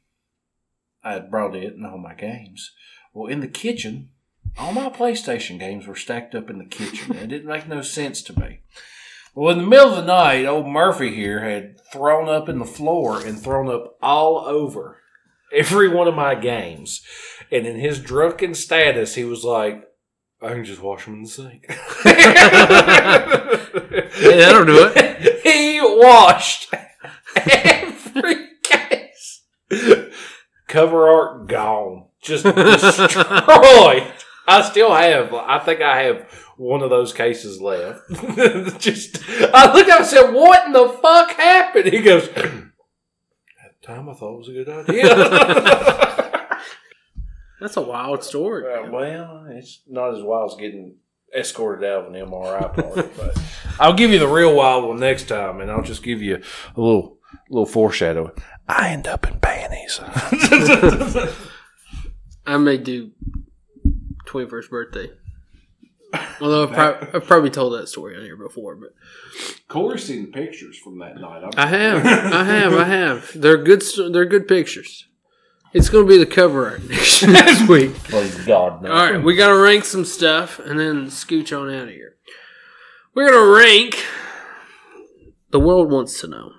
I 1.03 1.15
had 1.15 1.31
brought 1.31 1.57
it 1.57 1.75
and 1.75 1.87
all 1.87 1.99
my 1.99 2.15
games. 2.15 2.73
Well, 3.13 3.31
in 3.31 3.41
the 3.41 3.49
kitchen, 3.49 4.11
all 4.59 4.73
my 4.73 4.89
PlayStation 4.89 5.59
games 5.59 5.87
were 5.87 5.97
stacked 5.97 6.35
up 6.35 6.51
in 6.51 6.59
the 6.59 6.65
kitchen. 6.65 7.17
It 7.17 7.29
didn't 7.29 7.49
make 7.49 7.69
no 7.69 7.83
sense 7.83 8.23
to 8.23 8.39
me. 8.39 8.61
Well, 9.35 9.53
in 9.53 9.59
the 9.59 9.67
middle 9.67 9.91
of 9.91 9.97
the 9.97 10.05
night, 10.05 10.47
old 10.47 10.67
Murphy 10.67 11.15
here 11.15 11.41
had 11.41 11.79
thrown 11.93 12.29
up 12.29 12.49
in 12.49 12.59
the 12.59 12.65
floor 12.65 13.21
and 13.21 13.39
thrown 13.39 13.69
up 13.69 13.97
all 14.01 14.39
over 14.47 15.03
every 15.53 15.89
one 15.89 16.09
of 16.09 16.15
my 16.15 16.35
games. 16.35 17.03
And 17.53 17.67
in 17.67 17.79
his 17.79 18.01
drunken 18.01 18.55
status, 18.55 19.15
he 19.15 19.25
was 19.25 19.45
like, 19.45 19.85
I 20.41 20.49
can 20.49 20.65
just 20.65 20.83
wash 20.83 21.05
them 21.05 21.15
in 21.15 21.23
the 21.25 21.29
sink. 21.29 21.67
Hey, 24.17 24.39
that'll 24.39 24.65
do 24.65 24.91
it. 24.95 25.43
He 25.43 25.79
washed. 25.81 26.75
Cover 30.69 31.09
art 31.09 31.49
gone. 31.49 32.07
Just 32.21 32.45
destroyed. 32.45 34.13
I 34.49 34.63
still 34.63 34.95
have. 34.95 35.35
I 35.35 35.59
think 35.59 35.81
I 35.81 36.03
have 36.03 36.31
one 36.57 36.83
of 36.83 36.91
those 36.91 37.13
cases 37.13 37.61
left. 37.61 38.01
Just, 38.79 39.19
I 39.29 39.73
looked 39.73 39.91
at 39.91 39.97
him 39.97 40.03
and 40.03 40.07
said, 40.07 40.33
"What 40.33 40.67
in 40.67 40.73
the 40.73 40.89
fuck 40.89 41.33
happened?" 41.33 41.93
He 41.93 42.01
goes, 42.01 42.29
"At 42.29 42.45
the 42.45 43.87
time, 43.87 44.09
I 44.09 44.15
thought 44.15 44.35
it 44.35 44.39
was 44.39 44.49
a 44.49 44.53
good 44.53 44.69
idea." 44.69 46.59
That's 47.61 47.77
a 47.77 47.83
wild 47.83 48.23
story. 48.23 48.73
Uh, 48.73 48.91
well, 48.91 49.47
it's 49.51 49.81
not 49.89 50.15
as 50.15 50.23
wild 50.23 50.53
as 50.53 50.59
getting 50.59 50.97
escorted 51.37 51.89
out 51.89 52.07
of 52.07 52.15
an 52.15 52.21
MRI 52.21 52.73
party, 52.73 53.09
but 53.17 53.39
I'll 53.81 53.95
give 53.95 54.11
you 54.11 54.19
the 54.19 54.29
real 54.29 54.55
wild 54.55 54.85
one 54.85 55.01
next 55.01 55.25
time, 55.29 55.61
and 55.61 55.71
I'll 55.71 55.83
just 55.83 56.03
give 56.03 56.23
you 56.23 56.37
a 56.77 56.81
little 56.81 57.19
little 57.51 57.67
foreshadow. 57.67 58.33
I 58.69 58.91
end 58.91 59.07
up 59.07 59.27
in 59.27 59.39
panties. 59.41 60.01
I 62.47 62.57
may 62.59 62.79
do 62.79 63.11
21st 64.27 64.71
birthday. 64.71 65.11
Although 66.41 66.65
I've, 66.65 66.73
prob- 66.73 67.09
I've 67.15 67.27
probably 67.27 67.51
told 67.51 67.75
that 67.75 67.89
story 67.89 68.17
on 68.17 68.23
here 68.23 68.37
before, 68.37 68.77
but 68.77 68.91
Corey's 69.69 70.05
seen 70.05 70.27
the 70.27 70.33
pictures 70.33 70.79
from 70.79 70.99
that 71.01 71.17
night. 71.17 71.43
I'm- 71.43 71.51
I 71.57 71.67
have, 71.67 72.07
I 72.07 72.45
have, 72.45 72.73
I 72.75 72.85
have. 72.85 73.31
They're 73.35 73.63
good. 73.63 73.83
They're 74.13 74.25
good 74.25 74.49
pictures. 74.49 75.07
It's 75.73 75.91
going 75.91 76.07
to 76.07 76.09
be 76.09 76.17
the 76.17 76.27
cover 76.27 76.71
art 76.71 76.85
next, 76.89 77.23
next 77.27 77.69
week. 77.69 77.93
Please 78.05 78.35
God, 78.47 78.83
no. 78.83 78.91
All 78.91 79.13
right, 79.13 79.23
we 79.23 79.37
got 79.37 79.49
to 79.49 79.59
rank 79.59 79.85
some 79.85 80.07
stuff 80.07 80.59
and 80.59 80.79
then 80.79 81.07
scooch 81.09 81.53
on 81.59 81.69
out 81.75 81.89
of 81.89 81.91
here. 81.91 82.17
We're 83.15 83.31
going 83.31 83.45
to 83.45 83.63
rank. 83.63 84.03
The 85.51 85.61
world 85.61 85.91
wants 85.91 86.21
to 86.21 86.29
know 86.29 86.53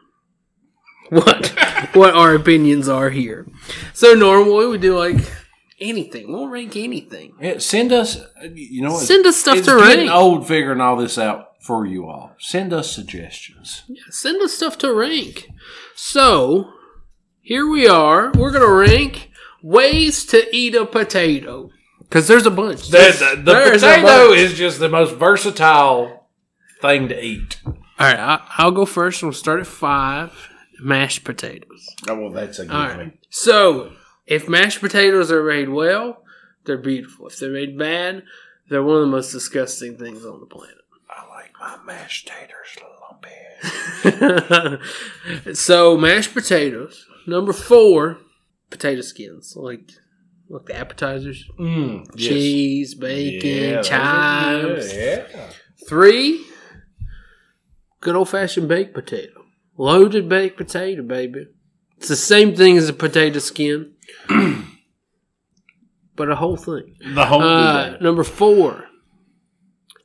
what 1.10 1.51
what 1.94 2.14
our 2.14 2.36
opinions 2.36 2.90
are 2.90 3.10
here. 3.10 3.48
So 3.94 4.14
normally 4.14 4.68
we 4.68 4.78
do 4.78 4.98
like 4.98 5.18
anything. 5.80 6.32
We'll 6.32 6.48
rank 6.48 6.76
anything. 6.76 7.36
Yeah, 7.40 7.60
send 7.60 7.92
us. 7.92 8.20
You 8.54 8.84
know. 8.84 8.98
Send 8.98 9.26
us 9.26 9.38
stuff 9.38 9.58
it's 9.58 9.68
to 9.68 9.78
getting 9.78 10.08
rank. 10.08 10.12
old 10.12 10.48
figuring 10.48 10.82
all 10.82 10.96
this 10.96 11.18
out 11.18 11.50
for 11.62 11.86
you 11.86 12.08
all. 12.08 12.32
Send 12.40 12.74
us 12.74 12.92
suggestions. 12.92 13.84
Send 14.10 14.42
us 14.42 14.54
stuff 14.54 14.78
to 14.80 14.94
rank. 14.94 15.48
So 15.96 16.72
here 17.42 17.68
we 17.68 17.88
are. 17.88 18.32
We're 18.32 18.52
going 18.52 18.68
to 18.68 18.94
rank 18.94 19.32
ways 19.62 20.26
to 20.28 20.48
eat 20.56 20.76
a 20.76 20.86
potato 20.86 21.70
because 22.00 22.28
there's 22.28 22.46
a 22.46 22.52
bunch. 22.52 22.88
The, 22.90 22.98
the, 22.98 23.42
the 23.42 23.52
There's 23.54 23.82
potato 23.82 24.30
bunch. 24.30 24.40
is 24.40 24.54
just 24.54 24.80
the 24.80 24.90
most 24.90 25.16
versatile 25.16 26.30
thing 26.82 27.10
to 27.10 27.22
eat. 27.24 27.60
All 27.66 27.74
right, 28.00 28.20
I, 28.20 28.46
I'll 28.58 28.72
go 28.72 28.86
first. 28.86 29.24
We'll 29.24 29.34
start 29.34 29.60
at 29.60 29.68
five. 29.68 30.32
Mashed 30.80 31.24
potatoes. 31.24 31.88
Oh 32.08 32.20
well, 32.20 32.32
that's 32.32 32.60
a 32.60 32.66
good 32.66 32.72
All 32.72 32.88
right. 32.88 33.18
So, 33.30 33.94
if 34.26 34.48
mashed 34.48 34.82
potatoes 34.82 35.32
are 35.32 35.44
made 35.44 35.70
well, 35.70 36.24
they're 36.66 36.78
beautiful. 36.78 37.28
If 37.28 37.40
they're 37.40 37.52
made 37.52 37.78
bad, 37.78 38.24
they're 38.70 38.84
one 38.84 38.98
of 38.98 39.02
the 39.02 39.08
most 39.08 39.32
disgusting 39.32 39.98
things 39.98 40.26
on 40.26 40.40
the 40.40 40.46
planet. 40.46 40.76
I 41.10 41.28
like 41.30 41.52
my 41.60 41.78
mashed 41.86 42.28
taters 42.28 42.78
lumpy. 43.10 44.84
so, 45.54 45.98
mashed 45.98 46.34
potatoes. 46.34 47.06
Number 47.26 47.54
four, 47.54 48.20
potato 48.70 49.02
skins. 49.02 49.54
Like, 49.56 49.92
like 50.50 50.66
the 50.66 50.76
appetizers. 50.76 51.46
Mm, 51.60 52.06
yes. 52.16 52.30
Cheese, 52.30 52.96
bacon, 52.96 53.50
Yeah, 53.50 53.80
are 53.80 53.84
chives. 53.84 54.96
Yeah. 54.96 55.26
Three, 55.88 56.46
good 58.02 58.16
old 58.16 58.30
fashioned 58.30 58.68
baked 58.68 58.94
potato. 58.94 59.37
Loaded 59.78 60.28
baked 60.28 60.58
potato, 60.58 61.04
baby. 61.04 61.48
It's 61.98 62.08
the 62.08 62.16
same 62.16 62.56
thing 62.56 62.78
as 62.78 62.90
a 62.90 62.94
potato 62.94 63.40
skin, 63.40 63.94
but 66.16 66.32
a 66.32 66.36
whole 66.36 66.58
thing. 66.58 66.96
The 67.14 67.26
whole 67.26 67.42
Uh, 67.42 67.92
thing. 67.94 68.04
number 68.04 68.24
four, 68.24 68.86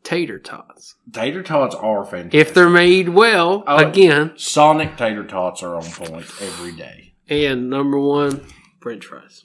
tater 0.03 0.39
tots. 0.39 0.97
tater 1.12 1.43
tots 1.43 1.75
are 1.75 2.05
fantastic. 2.05 2.35
If 2.35 2.55
they're 2.55 2.68
made 2.70 3.11
well, 3.11 3.64
Oh. 3.66 3.77
again. 3.77 4.33
Sonic 4.37 4.97
tater 4.97 5.25
tots 5.25 5.62
are 5.62 5.77
on 5.77 5.85
point 5.85 6.27
every 6.41 6.73
day. 6.73 7.14
And 7.29 7.70
number 7.70 7.99
one, 7.99 8.43
French 8.81 9.07
fries. 9.07 9.45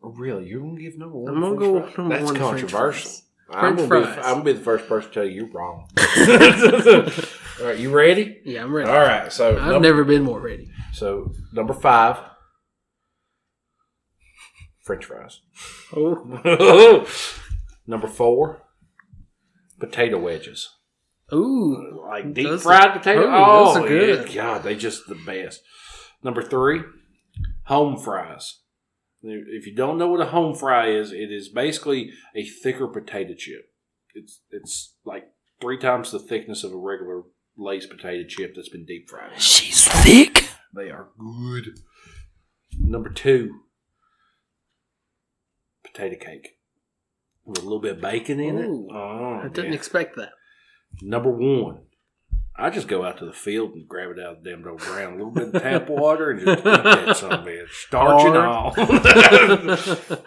Really, 0.00 0.46
you're 0.48 0.60
gonna 0.60 0.80
give 0.80 0.98
number 0.98 1.16
one? 1.16 1.34
I'm 1.34 1.40
gonna 1.40 1.56
go 1.56 1.72
number 1.96 2.08
That's 2.16 2.24
one, 2.24 2.34
French 2.36 2.38
controversial. 2.38 3.10
Fries. 3.52 3.64
I'm 3.64 3.76
gonna, 3.76 4.00
be. 4.06 4.10
I'm 4.22 4.32
gonna 4.34 4.44
be 4.44 4.52
the 4.54 4.60
first 4.60 4.88
person 4.88 5.10
to 5.10 5.14
tell 5.14 5.24
you 5.24 5.46
you're 5.46 5.52
wrong. 5.52 5.88
All 7.60 7.66
right, 7.68 7.78
you 7.78 7.90
ready? 7.90 8.40
Yeah, 8.44 8.64
I'm 8.64 8.72
ready. 8.74 8.90
All 8.90 8.98
right, 8.98 9.32
so 9.32 9.50
I've 9.56 9.66
number, 9.72 9.80
never 9.80 10.04
been 10.04 10.22
more 10.22 10.40
ready. 10.40 10.70
so 10.92 11.32
number 11.52 11.74
five, 11.74 12.18
French 14.80 15.04
fries. 15.04 15.40
Oh, 15.94 17.06
number 17.86 18.08
four, 18.08 18.62
potato 19.78 20.18
wedges. 20.18 20.68
ooh, 21.32 22.02
like 22.08 22.34
deep 22.34 22.46
Those 22.48 22.62
fried 22.64 22.88
are- 22.88 22.98
potato. 22.98 23.26
oh, 23.26 23.32
Oh, 23.32 23.66
those 23.66 23.76
are 23.76 23.84
oh, 23.84 23.88
good. 23.88 24.28
yeah, 24.28 24.34
God, 24.34 24.62
they 24.64 24.74
just 24.74 25.06
the 25.06 25.14
best. 25.14 25.60
Number 26.22 26.42
three, 26.42 26.80
home 27.64 27.96
fries. 27.98 28.58
If 29.22 29.66
you 29.66 29.74
don't 29.74 29.98
know 29.98 30.08
what 30.08 30.20
a 30.20 30.26
home 30.26 30.54
fry 30.54 30.90
is, 30.90 31.12
it 31.12 31.30
is 31.30 31.48
basically 31.48 32.10
a 32.34 32.44
thicker 32.44 32.88
potato 32.88 33.34
chip. 33.34 33.70
It's 34.14 34.40
it's 34.50 34.96
like 35.04 35.28
three 35.60 35.78
times 35.78 36.10
the 36.10 36.18
thickness 36.18 36.64
of 36.64 36.72
a 36.72 36.76
regular 36.76 37.22
Lay's 37.56 37.86
potato 37.86 38.24
chip 38.26 38.54
that's 38.56 38.68
been 38.68 38.84
deep 38.84 39.08
fried. 39.08 39.40
she's 39.40 39.86
thick. 39.86 40.48
They 40.74 40.90
are 40.90 41.08
good. 41.18 41.78
Number 42.78 43.10
two, 43.10 43.60
potato 45.84 46.16
cake 46.16 46.58
with 47.44 47.58
a 47.58 47.62
little 47.62 47.80
bit 47.80 47.96
of 47.96 48.00
bacon 48.00 48.40
in 48.40 48.58
Ooh, 48.58 48.86
it. 48.88 48.94
Oh, 48.94 49.40
I 49.44 49.48
didn't 49.48 49.72
yeah. 49.72 49.76
expect 49.76 50.16
that. 50.16 50.30
Number 51.00 51.30
one, 51.30 51.82
I 52.54 52.68
just 52.70 52.86
go 52.86 53.02
out 53.04 53.18
to 53.18 53.24
the 53.24 53.32
field 53.32 53.72
and 53.74 53.88
grab 53.88 54.10
it 54.10 54.18
out 54.20 54.36
of 54.38 54.44
the 54.44 54.50
damn 54.50 54.66
old 54.68 54.80
ground. 54.80 55.14
A 55.14 55.16
little 55.24 55.30
bit 55.32 55.54
of 55.54 55.62
tap 55.62 55.88
water 55.88 56.30
and 56.30 56.40
just 56.40 56.58
eat 56.58 56.64
that 56.64 56.84
bitch. 57.46 57.70
Starch 57.70 58.24
and 58.26 58.36
all. 58.36 58.74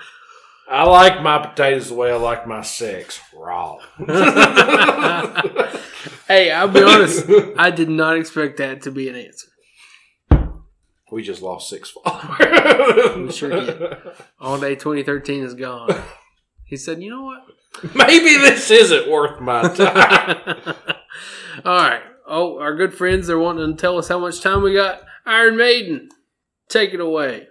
I 0.68 0.84
like 0.84 1.22
my 1.22 1.38
potatoes 1.46 1.90
the 1.90 1.94
way 1.94 2.12
I 2.12 2.16
like 2.16 2.48
my 2.48 2.62
sex, 2.62 3.20
raw. 3.36 3.78
hey, 6.28 6.52
I'll 6.52 6.68
be 6.68 6.82
honest. 6.82 7.30
I 7.56 7.70
did 7.70 7.90
not 7.90 8.18
expect 8.18 8.58
that 8.58 8.82
to 8.82 8.92
be 8.92 9.08
an 9.08 9.16
answer. 9.16 9.48
we 11.12 11.22
just 11.22 11.44
lost 11.44 11.70
six 11.70 11.92
followers. 11.92 13.18
We 13.18 13.32
sure 13.32 13.52
did. 13.52 13.80
All 14.40 14.60
day 14.60 14.74
2013 14.74 15.44
is 15.44 15.54
gone. 15.54 15.96
He 16.64 16.78
said, 16.78 17.00
"You 17.00 17.12
know 17.12 17.22
what? 17.22 17.44
Maybe 17.94 18.36
this 18.38 18.72
isn't 18.72 19.08
worth 19.08 19.40
my 19.40 19.68
time. 19.68 20.76
All 21.64 21.78
right. 21.78 22.02
Oh, 22.28 22.60
our 22.60 22.76
good 22.76 22.96
friends, 22.96 23.28
they're 23.28 23.38
wanting 23.38 23.76
to 23.76 23.80
tell 23.80 24.00
us 24.00 24.08
how 24.08 24.18
much 24.18 24.42
time 24.42 24.64
we 24.64 24.74
got. 24.74 25.02
Iron 25.28 25.58
Maiden, 25.58 26.10
take 26.70 26.92
it 26.92 27.00
away. 27.00 27.46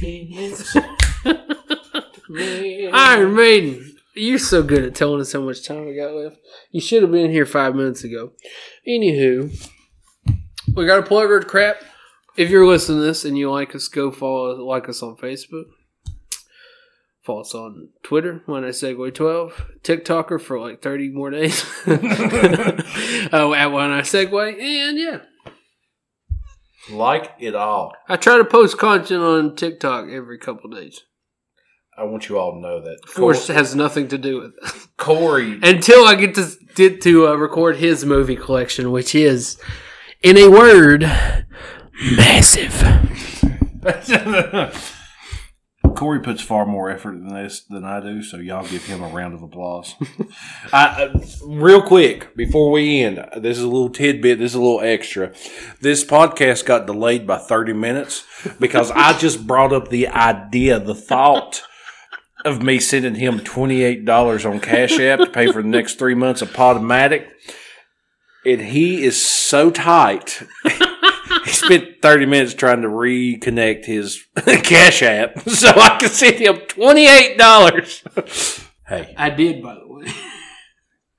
Iron 2.94 3.34
Maiden, 3.34 3.94
you're 4.14 4.38
so 4.38 4.62
good 4.62 4.84
at 4.84 4.94
telling 4.94 5.20
us 5.20 5.34
how 5.34 5.42
much 5.42 5.66
time 5.66 5.84
we 5.84 5.94
got 5.94 6.14
left. 6.14 6.38
You 6.70 6.80
should 6.80 7.02
have 7.02 7.12
been 7.12 7.30
here 7.30 7.44
five 7.44 7.74
minutes 7.74 8.02
ago. 8.02 8.32
Anywho, 8.88 9.52
we 10.74 10.86
got 10.86 11.00
a 11.00 11.02
plug 11.02 11.30
or 11.30 11.42
crap. 11.42 11.82
If 12.38 12.48
you're 12.48 12.66
listening 12.66 13.00
to 13.00 13.04
this 13.04 13.26
and 13.26 13.36
you 13.36 13.50
like 13.50 13.74
us, 13.74 13.88
go 13.88 14.10
follow 14.10 14.64
like 14.64 14.88
us 14.88 15.02
on 15.02 15.16
Facebook. 15.16 15.64
Follow 17.28 17.42
us 17.42 17.54
on 17.54 17.90
Twitter 18.02 18.40
when 18.46 18.64
I 18.64 18.68
segue 18.68 19.14
12. 19.14 19.66
TikToker 19.82 20.40
for 20.40 20.58
like 20.58 20.80
30 20.80 21.10
more 21.10 21.28
days. 21.28 21.62
oh, 21.86 23.52
at 23.54 23.66
when 23.66 23.90
I 23.90 24.00
segue, 24.00 24.58
And 24.58 24.98
yeah, 24.98 25.18
like 26.90 27.34
it 27.38 27.54
all. 27.54 27.92
I 28.08 28.16
try 28.16 28.38
to 28.38 28.46
post 28.46 28.78
content 28.78 29.22
on 29.22 29.56
TikTok 29.56 30.08
every 30.08 30.38
couple 30.38 30.70
days. 30.70 31.02
I 31.98 32.04
want 32.04 32.30
you 32.30 32.38
all 32.38 32.54
to 32.54 32.60
know 32.60 32.80
that. 32.80 33.00
Of 33.04 33.10
Force 33.10 33.48
has 33.48 33.74
nothing 33.74 34.08
to 34.08 34.16
do 34.16 34.40
with 34.40 34.54
it. 34.62 34.88
Corey 34.96 35.60
Until 35.62 36.06
I 36.06 36.14
get 36.14 36.34
to 36.36 36.50
get 36.76 37.02
to 37.02 37.28
uh, 37.28 37.34
record 37.34 37.76
his 37.76 38.06
movie 38.06 38.36
collection, 38.36 38.90
which 38.90 39.14
is, 39.14 39.60
in 40.22 40.38
a 40.38 40.48
word, 40.48 41.02
massive. 42.16 42.72
Corey 45.98 46.20
puts 46.20 46.40
far 46.40 46.64
more 46.64 46.90
effort 46.90 47.14
in 47.14 47.26
this 47.26 47.62
than 47.62 47.84
I 47.84 47.98
do, 47.98 48.22
so 48.22 48.36
y'all 48.36 48.64
give 48.64 48.86
him 48.86 49.02
a 49.02 49.08
round 49.08 49.34
of 49.34 49.42
applause. 49.42 49.96
I, 50.72 51.10
uh, 51.12 51.20
real 51.44 51.82
quick 51.82 52.36
before 52.36 52.70
we 52.70 53.00
end, 53.00 53.16
this 53.36 53.58
is 53.58 53.64
a 53.64 53.68
little 53.68 53.90
tidbit. 53.90 54.38
This 54.38 54.52
is 54.52 54.54
a 54.54 54.60
little 54.60 54.80
extra. 54.80 55.34
This 55.80 56.04
podcast 56.04 56.66
got 56.66 56.86
delayed 56.86 57.26
by 57.26 57.38
thirty 57.38 57.72
minutes 57.72 58.24
because 58.60 58.92
I 58.92 59.18
just 59.18 59.44
brought 59.44 59.72
up 59.72 59.88
the 59.88 60.06
idea, 60.06 60.78
the 60.78 60.94
thought 60.94 61.62
of 62.44 62.62
me 62.62 62.78
sending 62.78 63.16
him 63.16 63.40
twenty 63.40 63.82
eight 63.82 64.04
dollars 64.04 64.46
on 64.46 64.60
Cash 64.60 65.00
App 65.00 65.18
to 65.18 65.26
pay 65.26 65.50
for 65.50 65.62
the 65.62 65.68
next 65.68 65.98
three 65.98 66.14
months 66.14 66.42
of 66.42 66.52
Podomatic, 66.52 67.26
and 68.46 68.60
he 68.60 69.02
is 69.02 69.20
so 69.20 69.72
tight. 69.72 70.44
He 71.44 71.50
spent 71.50 72.02
30 72.02 72.26
minutes 72.26 72.54
trying 72.54 72.82
to 72.82 72.88
reconnect 72.88 73.84
his 73.84 74.24
Cash 74.36 75.02
App 75.02 75.38
so 75.48 75.68
I 75.68 75.98
could 76.00 76.10
send 76.10 76.36
him 76.36 76.56
$28. 76.56 78.64
hey, 78.88 79.14
I 79.16 79.30
did, 79.30 79.62
by 79.62 79.74
the 79.74 79.86
way. 79.86 80.06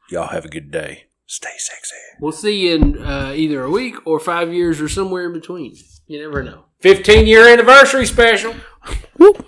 y'all 0.09 0.27
have 0.27 0.45
a 0.45 0.49
good 0.49 0.71
day. 0.71 1.05
Stay 1.25 1.49
sexy. 1.57 1.95
We'll 2.19 2.31
see 2.31 2.67
you 2.67 2.75
in 2.75 3.03
uh, 3.03 3.33
either 3.35 3.63
a 3.63 3.69
week 3.69 3.95
or 4.05 4.19
five 4.19 4.53
years 4.53 4.81
or 4.81 4.89
somewhere 4.89 5.27
in 5.27 5.33
between. 5.33 5.75
You 6.07 6.21
never 6.21 6.43
know. 6.43 6.65
15 6.79 7.27
year 7.27 7.47
anniversary 7.47 8.07
special. 8.07 8.55
Whoop. 9.17 9.45